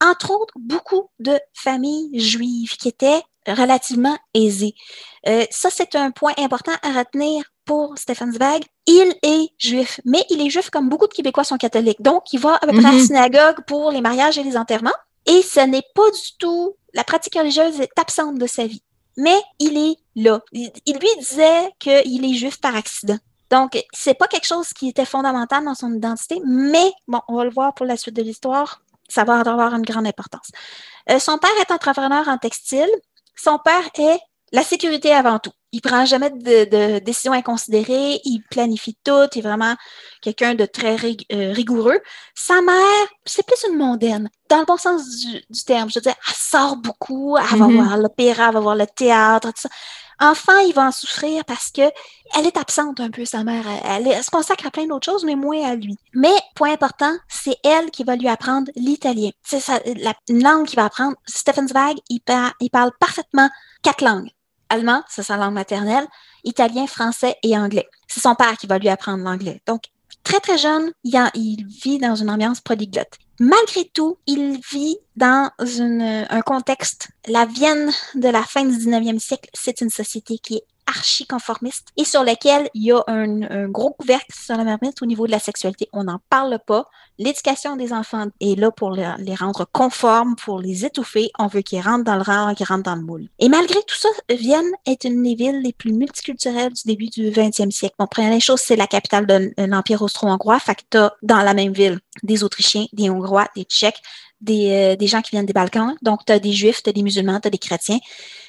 [0.00, 4.74] Entre autres, beaucoup de familles juives qui étaient relativement aisées.
[5.26, 8.64] Euh, ça, c'est un point important à retenir pour Stefan Zweig.
[8.86, 12.00] Il est juif, mais il est juif comme beaucoup de Québécois sont catholiques.
[12.00, 14.90] Donc, il va à peu près à la synagogue pour les mariages et les enterrements.
[15.26, 18.82] Et ce n'est pas du tout, la pratique religieuse est absente de sa vie
[19.18, 20.40] mais il est là.
[20.52, 23.18] Il, lui disait qu'il est juif par accident.
[23.50, 27.44] Donc, c'est pas quelque chose qui était fondamental dans son identité, mais bon, on va
[27.44, 30.50] le voir pour la suite de l'histoire, ça va avoir une grande importance.
[31.10, 32.90] Euh, son père est entrepreneur en textile.
[33.34, 34.20] Son père est
[34.52, 35.52] la sécurité avant tout.
[35.72, 39.74] Il prend jamais de, décisions inconsidérées, il planifie tout, il est vraiment
[40.22, 40.96] quelqu'un de très
[41.32, 42.00] euh, rigoureux.
[42.34, 45.90] Sa mère, c'est plus une mondaine, dans le bon sens du, terme.
[45.90, 47.74] Je veux dire, elle sort beaucoup, elle va mm-hmm.
[47.74, 49.68] voir l'opéra, elle va voir le théâtre, tout ça.
[50.20, 51.82] Enfin, il va en souffrir parce que
[52.36, 53.64] elle est absente un peu, sa mère.
[53.84, 55.96] Elle, se consacre à plein d'autres choses, mais moins à lui.
[56.12, 59.30] Mais, point important, c'est elle qui va lui apprendre l'italien.
[59.44, 61.16] C'est la langue qu'il va apprendre.
[61.26, 62.20] Stephen Zweig, il,
[62.60, 63.48] il parle parfaitement
[63.82, 64.30] quatre langues
[64.68, 66.06] allemand, c'est sa langue maternelle,
[66.44, 67.88] italien, français et anglais.
[68.06, 69.60] C'est son père qui va lui apprendre l'anglais.
[69.66, 69.84] Donc,
[70.24, 73.18] très, très jeune, il, vit dans une ambiance polyglotte.
[73.40, 79.48] Malgré tout, il vit dans un contexte, la Vienne de la fin du 19e siècle,
[79.54, 84.32] c'est une société qui est archi-conformiste et sur lequel il y a un, gros couvercle
[84.34, 85.88] sur la marmite au niveau de la sexualité.
[85.92, 86.86] On n'en parle pas.
[87.18, 91.30] L'éducation des enfants est là pour les, rendre conformes, pour les étouffer.
[91.38, 93.28] On veut qu'ils rentrent dans le rang, qu'ils rentrent dans le moule.
[93.38, 97.30] Et malgré tout ça, Vienne est une des villes les plus multiculturelles du début du
[97.30, 97.94] 20e siècle.
[97.98, 100.60] Bon, première chose, c'est la capitale de l'Empire austro-hongrois.
[100.60, 104.02] Fait que dans la même ville des Autrichiens, des Hongrois, des Tchèques,
[104.40, 105.94] des, euh, gens qui viennent des Balkans.
[106.02, 107.98] Donc, tu as des Juifs, tu as des musulmans, tu as des chrétiens,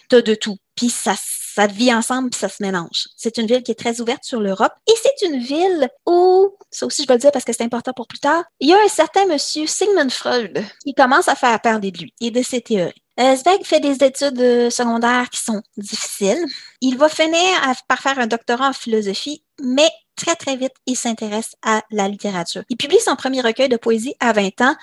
[0.09, 0.57] tu as de tout.
[0.75, 1.15] Puis ça
[1.59, 3.09] Ça vit ensemble puis ça se mélange.
[3.17, 6.85] C'est une ville qui est très ouverte sur l'Europe et c'est une ville où, ça
[6.85, 8.77] aussi je vais le dire parce que c'est important pour plus tard, il y a
[8.77, 12.61] un certain monsieur Sigmund Freud qui commence à faire parler de lui et de ses
[12.61, 13.03] théories.
[13.19, 16.41] Euh, Zweig fait des études euh, secondaires qui sont difficiles.
[16.79, 17.43] Il va finir
[17.89, 22.63] par faire un doctorat en philosophie, mais très, très vite, il s'intéresse à la littérature.
[22.69, 24.75] Il publie son premier recueil de poésie à 20 ans,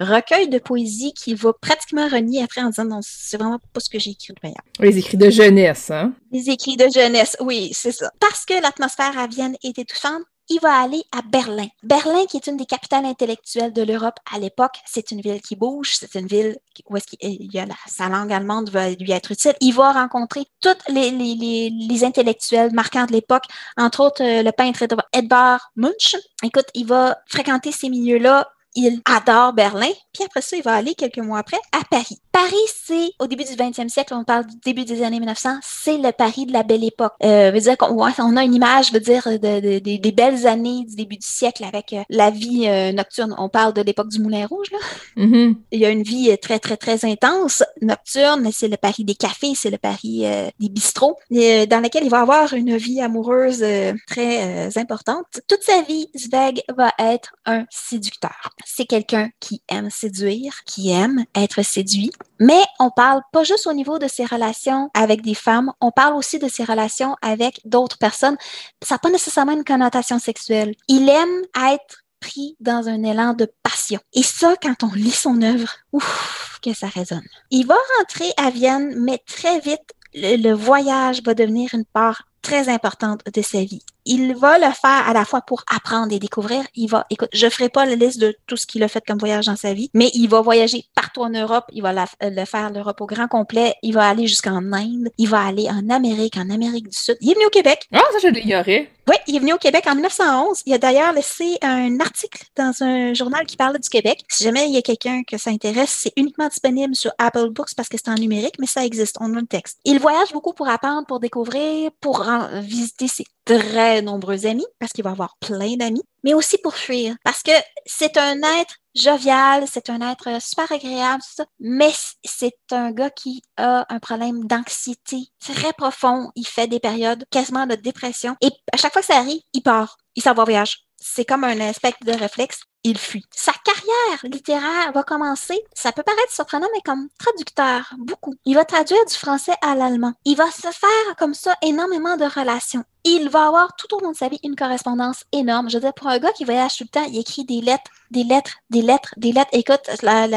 [0.00, 3.90] recueil de poésie qu'il va pratiquement renier après en disant non, c'est vraiment pas ce
[3.90, 6.12] que j'ai écrit de Les écrits de jeunesse, hein?
[6.32, 8.10] Les écrits de jeunesse, oui, c'est ça.
[8.20, 11.68] Parce que l'atmosphère à Vienne est étouffante, il va aller à Berlin.
[11.82, 15.56] Berlin, qui est une des capitales intellectuelles de l'Europe à l'époque, c'est une ville qui
[15.56, 19.32] bouge, c'est une ville où est-ce qu'il y a sa langue allemande va lui être
[19.32, 19.54] utile.
[19.60, 23.44] Il va rencontrer tous les, les, les, intellectuels marquants de l'époque,
[23.76, 26.16] entre autres euh, le peintre Edvard Munch.
[26.42, 30.94] Écoute, il va fréquenter ces milieux-là, il adore Berlin, puis après ça, il va aller
[30.94, 32.18] quelques mois après à Paris.
[32.32, 32.54] Paris,
[32.84, 36.10] c'est au début du 20e siècle, on parle du début des années 1900, c'est le
[36.12, 37.12] Paris de la belle époque.
[37.22, 40.96] Euh, veut dire qu'on on a une image, veut dire, de, des belles années du
[40.96, 43.34] début du siècle avec euh, la vie euh, nocturne.
[43.38, 44.78] On parle de l'époque du Moulin Rouge, là.
[45.16, 45.56] Mm-hmm.
[45.72, 48.48] Il y a une vie euh, très, très, très intense, nocturne.
[48.52, 50.24] C'est le Paris des cafés, c'est le Paris
[50.58, 53.64] des bistrots, dans lequel il va avoir une vie amoureuse
[54.06, 55.40] très importante.
[55.48, 58.50] Toute sa vie, Zweig va être un séducteur.
[58.64, 62.10] C'est quelqu'un qui aime séduire, qui aime être séduit.
[62.40, 66.14] Mais on parle pas juste au niveau de ses relations avec des femmes, on parle
[66.14, 68.36] aussi de ses relations avec d'autres personnes.
[68.82, 70.74] Ça n'a pas nécessairement une connotation sexuelle.
[70.88, 71.42] Il aime
[71.72, 74.00] être pris dans un élan de passion.
[74.14, 77.26] Et ça, quand on lit son œuvre, ouf, que ça résonne.
[77.50, 82.68] Il va rentrer à Vienne, mais très vite, le, voyage va devenir une part très
[82.68, 86.64] importante de sa vie il va le faire à la fois pour apprendre et découvrir.
[86.74, 89.18] Il va, écoute, je ferai pas la liste de tout ce qu'il a fait comme
[89.18, 91.64] voyage dans sa vie, mais il va voyager partout en Europe.
[91.72, 93.74] Il va le faire l'Europe au grand complet.
[93.82, 95.08] Il va aller jusqu'en Inde.
[95.18, 97.16] Il va aller en Amérique, en Amérique du Sud.
[97.20, 97.88] Il est venu au Québec.
[97.92, 98.90] Ah, ça, je l'ignorais.
[99.06, 100.62] Oui, il est venu au Québec en 1911.
[100.64, 104.24] Il a d'ailleurs laissé un article dans un journal qui parle du Québec.
[104.30, 107.74] Si jamais il y a quelqu'un que ça intéresse, c'est uniquement disponible sur Apple Books
[107.76, 109.16] parce que c'est en numérique, mais ça existe.
[109.20, 109.78] On a le texte.
[109.84, 112.24] Il voyage beaucoup pour apprendre, pour découvrir, pour
[112.54, 117.14] visiter ses très nombreux amis parce qu'il va avoir plein d'amis, mais aussi pour fuir
[117.24, 117.52] parce que
[117.84, 121.22] c'est un être jovial, c'est un être super agréable,
[121.60, 121.92] mais
[122.24, 126.30] c'est un gars qui a un problème d'anxiété très profond.
[126.36, 129.62] Il fait des périodes quasiment de dépression et à chaque fois que ça arrive, il
[129.62, 130.86] part, il s'en va voyage.
[130.96, 133.24] C'est comme un aspect de réflexe il fuit.
[133.30, 138.34] Sa carrière littéraire va commencer, ça peut paraître surprenant, mais comme traducteur, beaucoup.
[138.44, 140.12] Il va traduire du français à l'allemand.
[140.24, 142.84] Il va se faire comme ça énormément de relations.
[143.06, 145.68] Il va avoir tout au long de sa vie une correspondance énorme.
[145.68, 147.90] Je veux dire, pour un gars qui voyage tout le temps, il écrit des lettres,
[148.10, 149.50] des lettres, des lettres, des lettres.
[149.52, 149.82] Écoute,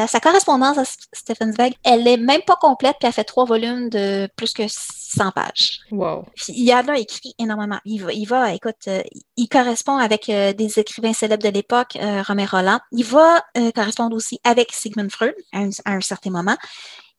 [0.06, 3.88] sa correspondance à Stephen Zweig, elle est même pas complète, puis elle fait trois volumes
[3.88, 5.80] de plus que 100 pages.
[5.90, 6.26] Wow.
[6.48, 7.78] Il y a là écrit énormément.
[7.86, 9.02] Il va, il va écoute, euh,
[9.36, 12.80] il correspond avec euh, des écrivains célèbres de l'époque, euh, Roland.
[12.92, 16.56] Il va euh, correspondre aussi avec Sigmund Freud à un, certain moment.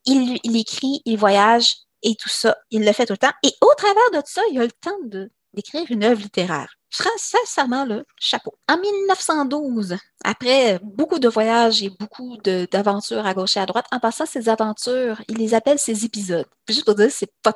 [0.06, 2.56] Il, écrit, il voyage et tout ça.
[2.70, 3.32] Il le fait tout le temps.
[3.42, 4.98] Et au travers de tout ça, il a le temps
[5.52, 6.74] d'écrire une œuvre littéraire.
[6.90, 8.52] Sincèrement, le chapeau.
[8.68, 14.00] En 1912, après beaucoup de voyages et beaucoup d'aventures à gauche et à droite, en
[14.00, 16.46] passant ses aventures, il les appelle ses épisodes.
[16.68, 17.10] Juste pour dire,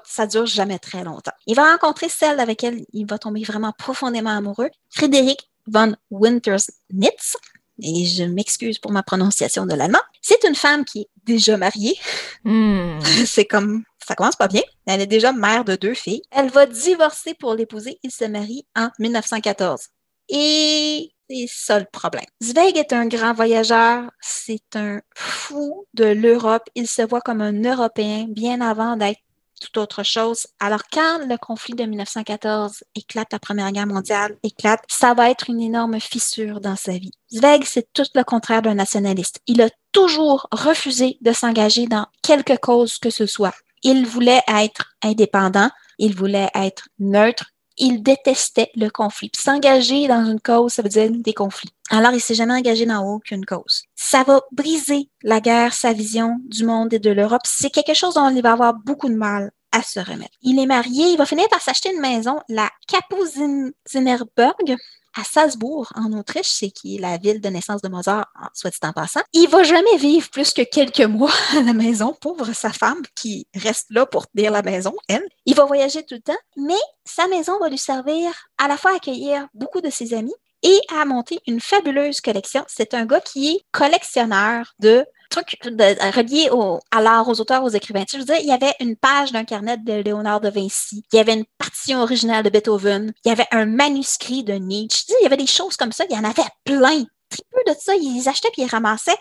[0.05, 1.33] ça dure jamais très longtemps.
[1.47, 7.37] Il va rencontrer celle avec elle il va tomber vraiment profondément amoureux, Frédéric von Winters-Nitz
[7.83, 11.97] et je m'excuse pour ma prononciation de l'allemand, c'est une femme qui est déjà mariée.
[12.44, 13.01] Hmm.
[13.27, 14.62] c'est comme, ça commence pas bien.
[14.86, 16.23] Elle est déjà mère de deux filles.
[16.31, 17.98] Elle va divorcer pour l'épouser.
[18.03, 19.89] Il se marie en 1914.
[20.28, 22.24] Et c'est ça le problème.
[22.43, 24.11] Zweig est un grand voyageur.
[24.20, 26.65] C'est un fou de l'Europe.
[26.74, 29.20] Il se voit comme un Européen bien avant d'être
[29.65, 30.47] tout autre chose.
[30.61, 35.49] Alors, quand le conflit de 1914 éclate, la Première Guerre mondiale éclate, ça va être
[35.49, 37.12] une énorme fissure dans sa vie.
[37.32, 39.41] Zweig, c'est tout le contraire d'un nationaliste.
[39.47, 43.55] Il a toujours refusé de s'engager dans quelque cause que ce soit.
[43.82, 49.30] Il voulait être indépendant, il voulait être neutre, il détestait le conflit.
[49.36, 51.74] S'engager dans une cause, ça veut dire des conflits.
[51.90, 53.84] Alors, il s'est jamais engagé dans aucune cause.
[53.94, 57.42] Ça va briser la guerre, sa vision du monde et de l'Europe.
[57.44, 60.36] C'est quelque chose dont il va avoir beaucoup de mal à se remettre.
[60.42, 64.76] Il est marié, il va finir par s'acheter une maison, la Kapuzinerberg,
[65.16, 68.78] à Salzbourg, en Autriche, c'est qui est la ville de naissance de Mozart, soit dit
[68.82, 69.20] en passant.
[69.32, 73.47] Il va jamais vivre plus que quelques mois à la maison, pauvre sa femme qui
[73.55, 75.27] reste là pour tenir la maison, elle.
[75.47, 76.74] Il va voyager tout le temps, mais
[77.05, 80.81] sa maison va lui servir à la fois à accueillir beaucoup de ses amis et
[80.99, 82.65] à monter une fabuleuse collection.
[82.66, 85.05] C'est un gars qui est collectionneur de
[85.35, 88.05] trucs reliés au, à l'art, aux auteurs, aux écrivains.
[88.05, 91.05] Tu je veux dire, il y avait une page d'un carnet de Léonard de Vinci,
[91.12, 95.05] il y avait une partition originale de Beethoven, il y avait un manuscrit de Nietzsche.
[95.20, 97.05] il y avait des choses comme ça, il y en avait plein.
[97.31, 99.16] Très peu de ça, ils achetaient puis ils ramassaient.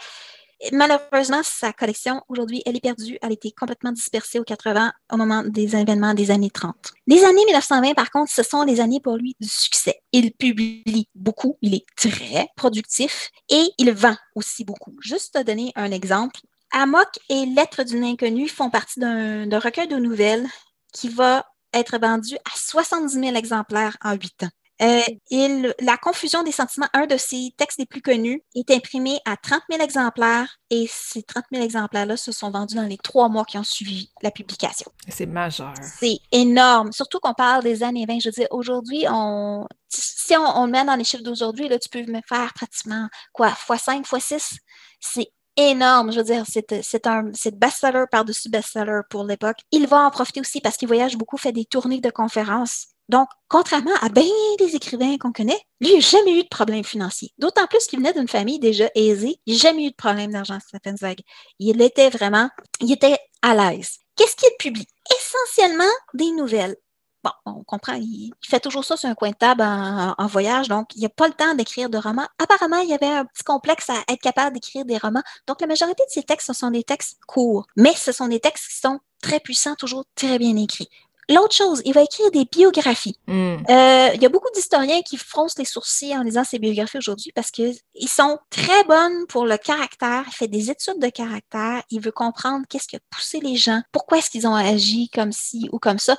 [0.71, 3.17] Malheureusement, sa collection, aujourd'hui, elle est perdue.
[3.21, 6.75] Elle a été complètement dispersée aux 80 au moment des événements des années 30.
[7.07, 10.01] Les années 1920, par contre, ce sont les années pour lui du succès.
[10.11, 14.95] Il publie beaucoup, il est très productif et il vend aussi beaucoup.
[15.01, 16.39] Juste te donner un exemple.
[16.71, 20.47] Amok et Lettres d'une inconnue font partie d'un recueil de nouvelles
[20.93, 24.49] qui va être vendu à 70 000 exemplaires en huit ans.
[24.83, 29.19] Euh, il, la confusion des sentiments, un de ses textes les plus connus, est imprimé
[29.25, 33.29] à 30 000 exemplaires et ces 30 000 exemplaires-là se sont vendus dans les trois
[33.29, 34.91] mois qui ont suivi la publication.
[35.07, 35.73] C'est majeur.
[35.81, 38.19] C'est énorme, surtout qu'on parle des années 20.
[38.19, 41.89] Je veux dire, aujourd'hui, on, si on, le met dans les chiffres d'aujourd'hui, là, tu
[41.89, 44.57] peux me faire pratiquement quoi, x5, x6.
[44.99, 46.11] C'est énorme.
[46.11, 49.57] Je veux dire, c'est un best-seller par-dessus best-seller pour l'époque.
[49.71, 52.87] Il va en profiter aussi parce qu'il voyage beaucoup, fait des tournées de conférences.
[53.09, 54.23] Donc, contrairement à bien
[54.59, 57.31] des écrivains qu'on connaît, lui, il n'a jamais eu de problème financier.
[57.37, 59.39] D'autant plus qu'il venait d'une famille déjà aisée.
[59.45, 61.21] Il n'a jamais eu de problème d'argent, Stephen Zweig.
[61.59, 62.49] Il était vraiment,
[62.79, 63.99] il était à l'aise.
[64.15, 64.87] Qu'est-ce qu'il publie?
[65.19, 66.75] Essentiellement des nouvelles.
[67.23, 70.89] Bon, on comprend, il, fait toujours ça sur un coin de table en, voyage, donc
[70.95, 72.27] il n'a pas le temps d'écrire de romans.
[72.37, 75.23] Apparemment, il y avait un petit complexe à être capable d'écrire des romans.
[75.47, 78.41] Donc, la majorité de ses textes, ce sont des textes courts, mais ce sont des
[78.41, 80.89] textes qui sont très puissants, toujours très bien écrits.
[81.29, 83.17] L'autre chose, il va écrire des biographies.
[83.27, 83.55] Hmm.
[83.69, 87.31] Euh, il y a beaucoup d'historiens qui froncent les sourcils en lisant ses biographies aujourd'hui
[87.33, 87.75] parce qu'ils
[88.07, 90.23] sont très bonnes pour le caractère.
[90.27, 91.81] Il fait des études de caractère.
[91.89, 95.31] Il veut comprendre qu'est-ce qui a poussé les gens, pourquoi est-ce qu'ils ont agi comme
[95.31, 96.17] ci ou comme ça.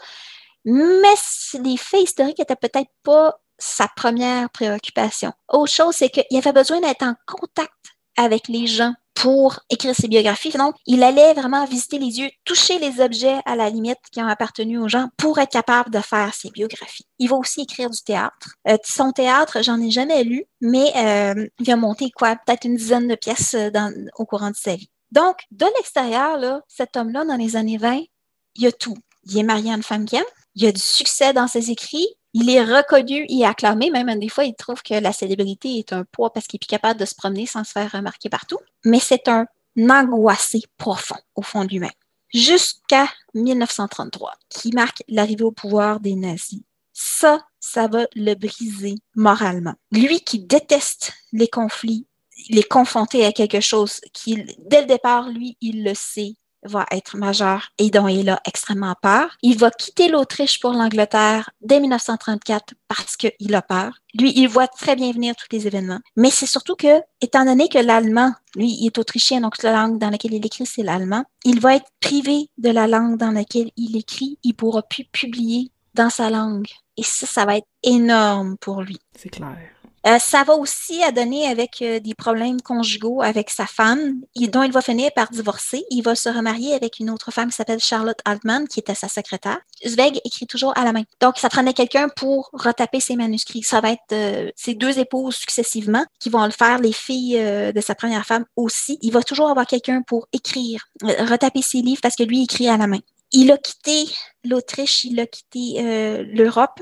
[0.65, 1.15] Mais
[1.63, 5.33] les faits historiques n'étaient peut-être pas sa première préoccupation.
[5.49, 7.73] Autre chose, c'est qu'il avait besoin d'être en contact
[8.17, 10.51] avec les gens pour écrire ses biographies.
[10.51, 14.27] Donc, il allait vraiment visiter les yeux, toucher les objets à la limite qui ont
[14.27, 17.07] appartenu aux gens pour être capable de faire ses biographies.
[17.19, 18.57] Il va aussi écrire du théâtre.
[18.69, 22.77] Euh, son théâtre, j'en ai jamais lu, mais euh, il a monté quoi, peut-être une
[22.77, 24.91] dizaine de pièces euh, dans, au courant de sa vie.
[25.13, 28.01] Donc, de l'extérieur, là, cet homme-là, dans les années 20,
[28.57, 28.97] il a tout.
[29.25, 30.25] Il est marié à une femme qui aime,
[30.55, 34.45] il a du succès dans ses écrits, il est reconnu et acclamé, même des fois,
[34.45, 37.47] il trouve que la célébrité est un poids parce qu'il est capable de se promener
[37.47, 38.59] sans se faire remarquer partout.
[38.85, 39.47] Mais c'est un
[39.79, 41.91] angoissé profond au fond de lui-même.
[42.33, 46.63] Jusqu'à 1933, qui marque l'arrivée au pouvoir des nazis.
[46.93, 49.75] Ça, ça va le briser moralement.
[49.93, 52.07] Lui qui déteste les conflits,
[52.49, 56.35] il est confronté à quelque chose qui, dès le départ, lui, il le sait,
[56.65, 59.37] va être majeur et dont il a extrêmement peur.
[59.43, 63.99] Il va quitter l'Autriche pour l'Angleterre dès 1934 parce qu'il a peur.
[64.15, 66.01] Lui, il voit très bien venir tous les événements.
[66.17, 69.99] Mais c'est surtout que, étant donné que l'allemand, lui, il est autrichien, donc la langue
[69.99, 73.71] dans laquelle il écrit, c'est l'allemand, il va être privé de la langue dans laquelle
[73.77, 74.39] il écrit.
[74.43, 76.69] Il pourra plus publier dans sa langue.
[76.97, 78.99] Et ça, ça va être énorme pour lui.
[79.17, 79.74] C'est clair.
[80.07, 84.63] Euh, ça va aussi à donner avec euh, des problèmes conjugaux avec sa femme, dont
[84.63, 85.83] il va finir par divorcer.
[85.91, 89.09] Il va se remarier avec une autre femme qui s'appelle Charlotte Altman, qui était sa
[89.09, 89.61] secrétaire.
[89.87, 91.05] Zweig écrit toujours à la main.
[91.21, 93.63] Donc, ça prenait quelqu'un pour retaper ses manuscrits.
[93.63, 97.41] Ça va être euh, ses deux épouses successivement qui vont le faire, les filles
[97.75, 98.99] de sa première femme aussi.
[99.01, 102.77] Il va toujours avoir quelqu'un pour écrire, retaper ses livres parce que lui écrit à
[102.77, 103.01] la main
[103.35, 104.07] il a quitté
[104.45, 106.81] l'Autriche, il a quitté euh, l'Europe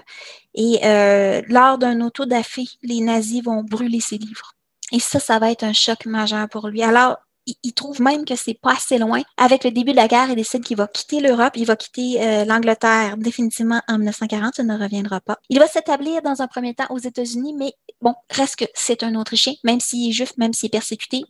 [0.55, 4.53] et euh, lors d'un auto-da-fé, les nazis vont brûler ses livres.
[4.93, 6.83] Et ça, ça va être un choc majeur pour lui.
[6.83, 7.17] Alors,
[7.47, 9.23] il, trouve même que c'est pas assez loin.
[9.37, 12.23] Avec le début de la guerre, il décide qu'il va quitter l'Europe, il va quitter
[12.23, 15.39] euh, l'Angleterre définitivement en 1940, ça ne reviendra pas.
[15.49, 19.15] Il va s'établir dans un premier temps aux États-Unis, mais bon, reste que c'est un
[19.17, 21.25] Autrichien, même s'il est juif, même s'il est persécuté,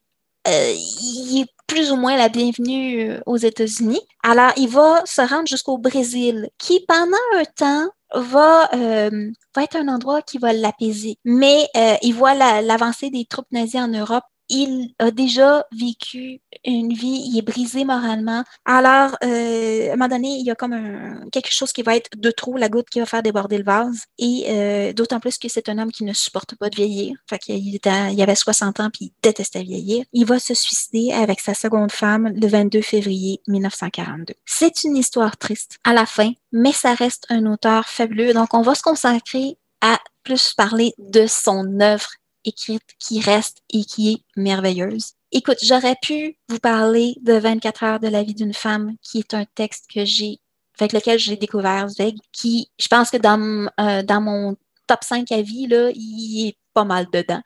[0.48, 4.00] euh, il est plus ou moins la bienvenue euh, aux États-Unis.
[4.22, 9.76] Alors, il va se rendre jusqu'au Brésil, qui pendant un temps va, euh, va être
[9.76, 11.16] un endroit qui va l'apaiser.
[11.24, 11.66] Mais
[12.02, 17.38] il voit l'avancée des troupes nazies en Europe il a déjà vécu une vie, il
[17.38, 18.44] est brisé moralement.
[18.66, 22.10] Alors, euh, à un moment donné, il y a comme quelque chose qui va être
[22.16, 24.04] de trop, la goutte qui va faire déborder le vase.
[24.18, 27.16] Et euh, d'autant plus que c'est un homme qui ne supporte pas de vieillir.
[27.28, 30.04] Fait qu'il il avait 60 ans puis il détestait vieillir.
[30.12, 34.34] Il va se suicider avec sa seconde femme le 22 février 1942.
[34.44, 38.34] C'est une histoire triste à la fin, mais ça reste un auteur fabuleux.
[38.34, 42.10] Donc, on va se consacrer à plus parler de son œuvre
[42.44, 45.12] écrite qui reste et qui est merveilleuse.
[45.32, 49.34] Écoute, j'aurais pu vous parler de 24 heures de la vie d'une femme, qui est
[49.34, 50.40] un texte que j'ai,
[50.78, 54.56] avec lequel j'ai découvert Zweig, qui, je pense que dans, euh, mon
[54.86, 57.40] top 5 à vie, là, il est pas mal dedans.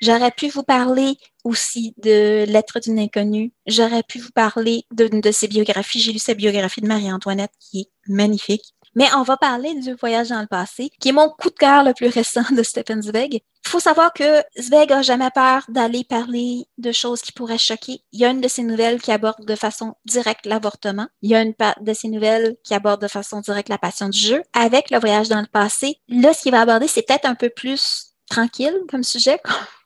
[0.00, 3.52] J'aurais pu vous parler aussi de Lettres d'une inconnue.
[3.66, 6.00] J'aurais pu vous parler de, ses biographies.
[6.00, 8.74] J'ai lu sa biographie de Marie-Antoinette qui est magnifique.
[8.98, 11.84] Mais on va parler du voyage dans le passé, qui est mon coup de cœur
[11.84, 13.34] le plus récent de Stephen Zweig.
[13.34, 18.00] Il faut savoir que Zweig a jamais peur d'aller parler de choses qui pourraient choquer.
[18.10, 21.06] Il y a une de ses nouvelles qui aborde de façon directe l'avortement.
[21.22, 24.18] Il y a une de ses nouvelles qui aborde de façon directe la passion du
[24.18, 24.42] jeu.
[24.52, 27.50] Avec le voyage dans le passé, là, ce qu'il va aborder, c'est peut-être un peu
[27.50, 29.38] plus tranquille comme sujet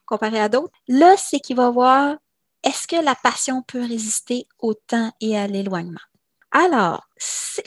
[0.07, 0.73] comparé à d'autres.
[0.87, 2.15] Là, c'est qu'il va voir
[2.63, 5.99] est-ce que la passion peut résister au temps et à l'éloignement?
[6.53, 7.07] Alors,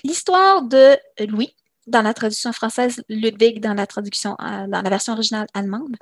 [0.04, 0.96] l'histoire de
[1.26, 1.54] Louis,
[1.88, 5.96] dans la traduction française, Ludwig dans la traduction, euh, dans la version originale allemande,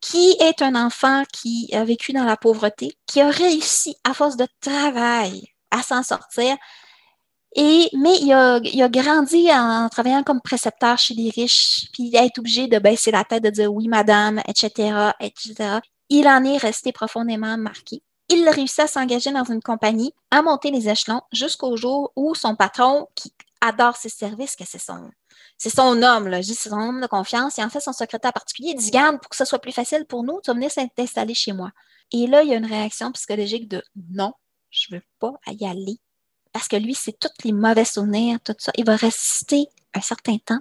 [0.00, 4.36] qui est un enfant qui a vécu dans la pauvreté, qui a réussi à force
[4.36, 6.56] de travail à s'en sortir.
[7.54, 12.24] Et, mais il a, grandi en travaillant comme précepteur chez les riches, puis il a
[12.24, 15.78] été obligé de baisser la tête, de dire oui, madame, etc., etc.
[16.08, 20.70] Il en est resté profondément marqué il réussit à s'engager dans une compagnie, à monter
[20.70, 25.10] les échelons jusqu'au jour où son patron, qui adore ses services, que c'est son,
[25.56, 28.74] c'est son homme, là, c'est son homme de confiance, et en fait son secrétaire particulier,
[28.74, 31.52] dit Garde, pour que ce soit plus facile pour nous, tu vas venir t'installer chez
[31.52, 31.70] moi.
[32.12, 33.82] Et là, il y a une réaction psychologique de
[34.12, 34.32] non,
[34.70, 35.98] je ne veux pas y aller.
[36.52, 38.72] Parce que lui, c'est tous les mauvais souvenirs, tout ça.
[38.76, 40.60] Il va résister un certain temps,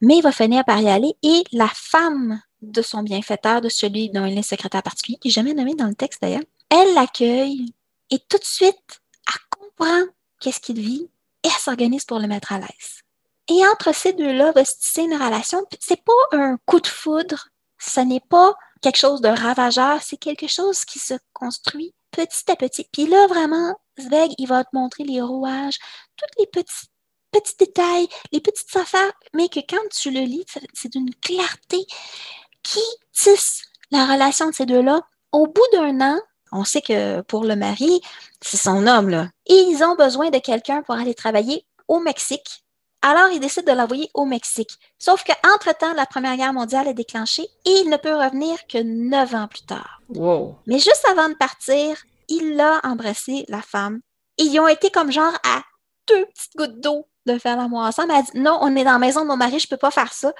[0.00, 1.14] mais il va finir par y aller.
[1.22, 5.32] Et la femme de son bienfaiteur, de celui dont il est secrétaire particulier, qui n'est
[5.32, 7.74] jamais nommé dans le texte d'ailleurs, elle l'accueille
[8.10, 11.10] et tout de suite, elle comprend qu'est-ce qu'il vit
[11.42, 13.02] et elle s'organise pour le mettre à l'aise.
[13.48, 15.64] Et entre ces deux-là va se tisser une relation.
[15.80, 17.48] C'est pas un coup de foudre,
[17.78, 22.56] ce n'est pas quelque chose de ravageur, c'est quelque chose qui se construit petit à
[22.56, 22.88] petit.
[22.92, 25.78] Puis là, vraiment, Zweig, il va te montrer les rouages,
[26.16, 26.88] tous les petits,
[27.30, 31.84] petits détails, les petites affaires, mais que quand tu le lis, c'est d'une clarté
[32.62, 32.82] qui
[33.12, 35.02] tisse la relation de ces deux-là.
[35.32, 36.20] Au bout d'un an,
[36.56, 38.00] on sait que pour le mari,
[38.40, 39.28] c'est son homme, là.
[39.46, 42.64] Et ils ont besoin de quelqu'un pour aller travailler au Mexique.
[43.02, 44.78] Alors, ils décident de l'envoyer au Mexique.
[44.98, 49.34] Sauf qu'entre-temps, la Première Guerre mondiale est déclenchée et il ne peut revenir que neuf
[49.34, 50.00] ans plus tard.
[50.08, 50.56] Wow.
[50.66, 51.96] Mais juste avant de partir,
[52.28, 54.00] il a embrassé la femme.
[54.38, 55.62] Ils ont été comme genre à
[56.08, 58.10] deux petites gouttes d'eau de faire l'amour ensemble.
[58.10, 59.76] Elle a dit Non, on est dans la maison de mon mari, je ne peux
[59.76, 60.32] pas faire ça.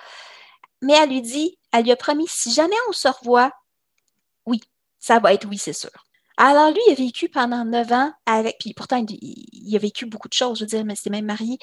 [0.83, 3.51] Mais elle lui dit, elle lui a promis si jamais on se revoit,
[4.45, 4.61] oui,
[4.99, 5.91] ça va être oui, c'est sûr.
[6.37, 10.29] Alors, lui, il a vécu pendant neuf ans avec, puis pourtant, il, a vécu beaucoup
[10.29, 11.59] de choses, je veux dire, mais c'est même marié.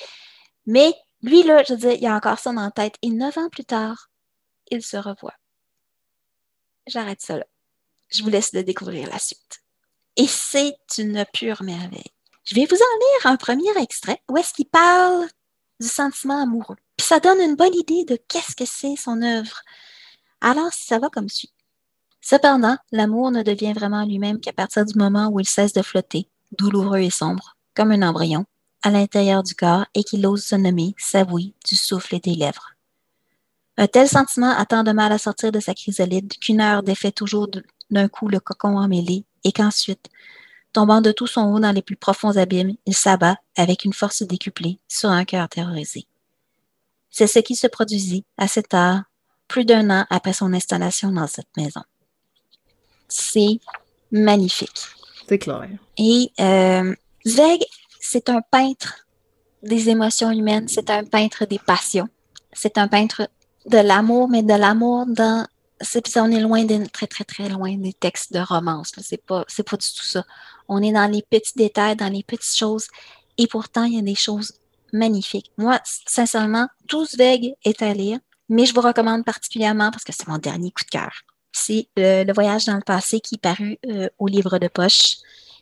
[0.65, 2.95] Mais lui, là, je veux dire, il a encore ça la tête.
[3.01, 4.09] Et neuf ans plus tard,
[4.71, 5.35] il se revoit.
[6.87, 7.45] J'arrête ça là.
[8.09, 9.63] Je vous laisse découvrir la suite.
[10.15, 12.11] Et c'est une pure merveille.
[12.43, 15.27] Je vais vous en lire un premier extrait où est-ce qu'il parle
[15.79, 16.75] du sentiment amoureux.
[16.97, 19.61] Puis ça donne une bonne idée de qu'est-ce que c'est son œuvre.
[20.41, 21.52] Alors, ça va comme suit.
[22.23, 26.29] Cependant, l'amour ne devient vraiment lui-même qu'à partir du moment où il cesse de flotter,
[26.57, 28.45] douloureux et sombre, comme un embryon,
[28.81, 32.71] à l'intérieur du corps et qu'il ose se nommer, s'avouer, du souffle et des lèvres.
[33.75, 37.11] Un tel sentiment a tant de mal à sortir de sa chrysalide qu'une heure défait
[37.11, 37.49] toujours
[37.91, 40.09] d'un coup le cocon emmêlé et qu'ensuite,
[40.71, 44.23] tombant de tout son haut dans les plus profonds abîmes, il s'abat avec une force
[44.23, 46.05] décuplée sur un cœur terrorisé.
[47.09, 49.01] C'est ce qui se produisit à cette heure,
[49.49, 51.81] plus d'un an après son installation dans cette maison
[53.14, 53.60] c'est
[54.11, 54.81] magnifique.
[55.27, 55.68] C'est clair.
[55.98, 56.95] Et euh,
[57.26, 57.61] Zeg,
[57.99, 59.06] c'est un peintre
[59.61, 62.10] des émotions humaines, c'est un peintre des passions,
[62.52, 63.30] c'est un peintre
[63.65, 65.45] de l'amour, mais de l'amour dans.
[66.18, 68.91] on est loin des, très, très, très loin des textes de romance.
[69.02, 70.23] C'est pas, c'est pas du tout ça.
[70.68, 72.88] On est dans les petits détails, dans les petites choses.
[73.38, 74.53] Et pourtant, il y a des choses
[74.91, 75.52] magnifiques.
[75.57, 78.19] Moi, sincèrement, tout Zeg est à lire,
[78.49, 81.11] mais je vous recommande particulièrement parce que c'est mon dernier coup de cœur
[81.53, 85.17] c'est euh, le voyage dans le passé qui est paru euh, au livre de poche.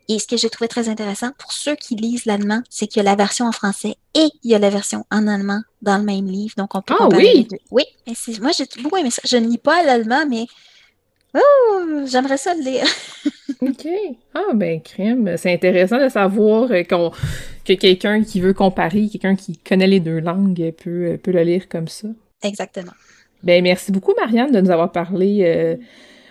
[0.10, 3.06] Et ce que j'ai trouvé très intéressant pour ceux qui lisent l'allemand, c'est qu'il y
[3.06, 6.04] a la version en français et il y a la version en allemand dans le
[6.04, 6.56] même livre.
[6.58, 7.34] Donc, on peut ah, comparer oui?
[7.36, 7.60] les deux.
[7.70, 7.84] Oui,
[8.42, 9.22] moi, j'ai beaucoup aimé ça.
[9.26, 10.48] Je ne lis pas l'allemand, mais
[11.36, 12.86] oh, j'aimerais ça le lire.
[13.62, 13.88] OK.
[14.34, 15.36] Ah, ben, crème.
[15.38, 20.20] C'est intéressant de savoir euh, que quelqu'un qui veut comparer, quelqu'un qui connaît les deux
[20.20, 22.08] langues peut, peut le lire comme ça.
[22.44, 22.94] Exactement.
[23.44, 25.40] Ben, merci beaucoup, Marianne, de nous avoir parlé.
[25.42, 25.76] Euh,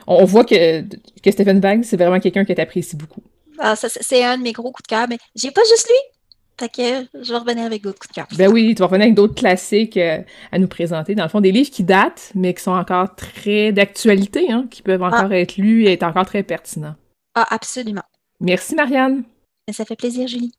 [0.06, 3.22] on voit que, que Stephen Bang, c'est vraiment quelqu'un que tu apprécies beaucoup.
[3.58, 6.20] Ah, c'est un de mes gros coups de cœur, mais j'ai pas juste lui.
[6.58, 8.26] Fait que je vais revenir avec d'autres coups de cœur.
[8.36, 10.20] Ben oui, tu vas revenir avec d'autres classiques euh,
[10.52, 11.14] à nous présenter.
[11.14, 14.82] Dans le fond, des livres qui datent, mais qui sont encore très d'actualité, hein, qui
[14.82, 15.38] peuvent encore ah.
[15.38, 16.96] être lus et être encore très pertinents.
[17.34, 18.02] Ah, absolument.
[18.40, 19.24] Merci, Marianne.
[19.72, 20.52] Ça fait plaisir, Julie.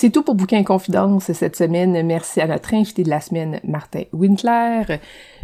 [0.00, 2.06] C'est tout pour Bouquin Confidence cette semaine.
[2.06, 5.00] Merci à notre invité de la semaine, Martin Winkler.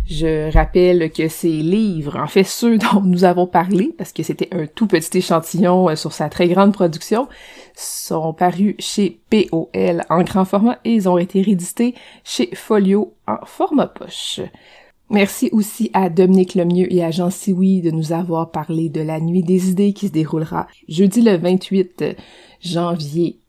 [0.06, 4.48] Je rappelle que ces livres, en fait ceux dont nous avons parlé, parce que c'était
[4.52, 7.26] un tout petit échantillon euh, sur sa très grande production,
[7.74, 13.44] sont parus chez POL en grand format et ils ont été réédités chez Folio en
[13.47, 14.39] format poche.
[15.10, 19.18] Merci aussi à Dominique Lemieux et à Jean Siwi de nous avoir parlé de la
[19.18, 22.05] Nuit des idées qui se déroulera jeudi le 28
[22.60, 23.40] janvier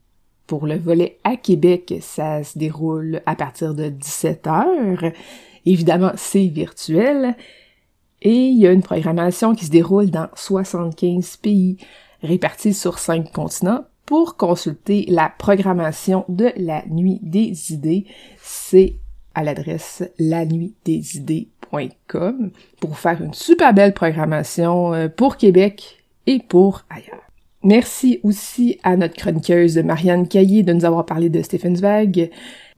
[0.47, 1.93] pour le volet à Québec.
[2.01, 5.11] Ça se déroule à partir de 17 heures.
[5.65, 7.35] Évidemment, c'est virtuel.
[8.21, 11.77] Et il y a une programmation qui se déroule dans 75 pays
[12.21, 13.85] répartis sur 5 continents.
[14.05, 18.05] Pour consulter la programmation de la Nuit des idées,
[18.39, 18.97] c'est
[19.33, 27.24] à l'adresse lanuitdesidées.com pour faire une super belle programmation euh, pour Québec et pour ailleurs.
[27.65, 32.29] Merci aussi à notre chroniqueuse Marianne Caillé de nous avoir parlé de Stephen Zweig.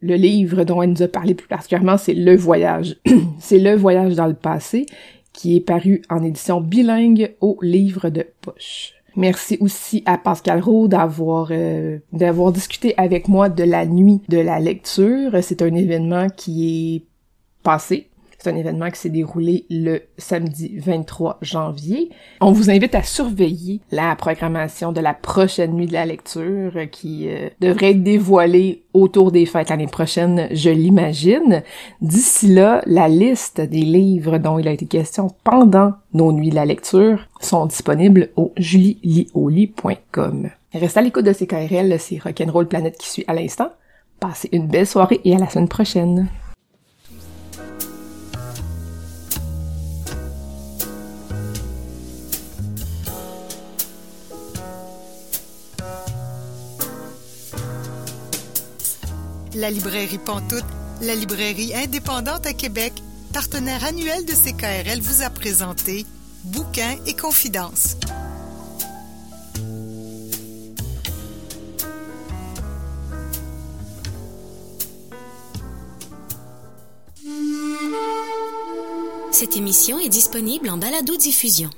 [0.01, 2.95] Le livre dont elle nous a parlé plus particulièrement, c'est Le Voyage.
[3.39, 4.85] c'est Le Voyage dans le passé,
[5.34, 8.93] qui est paru en édition bilingue au livre de poche.
[9.18, 14.38] Merci aussi à Pascal Roux d'avoir euh, d'avoir discuté avec moi de la nuit de
[14.38, 15.31] la lecture.
[15.41, 17.03] C'est un événement qui est
[17.61, 18.07] passé
[18.38, 22.09] c'est un événement qui s'est déroulé le samedi 23 janvier.
[22.39, 27.30] On vous invite à surveiller la programmation de la prochaine nuit de la lecture qui
[27.30, 31.64] euh, devrait être dévoilée autour des fêtes l'année prochaine, je l'imagine.
[32.01, 36.55] D'ici là, la liste des livres dont il a été question pendant nos nuits de
[36.55, 40.49] la lecture sont disponibles au julielioli.com.
[40.73, 43.69] Restez à l'écoute de ces KRL, c'est Rock'n'Roll Planète qui suit à l'instant.
[44.19, 46.27] Passez une belle soirée et à la semaine prochaine.
[59.57, 60.63] La librairie Pantoute,
[61.01, 62.93] la librairie indépendante à Québec,
[63.34, 66.05] partenaire annuel de CKRL, vous a présenté
[66.43, 67.97] Bouquins et Confidences.
[79.31, 81.71] Cette émission est disponible en balado-diffusion.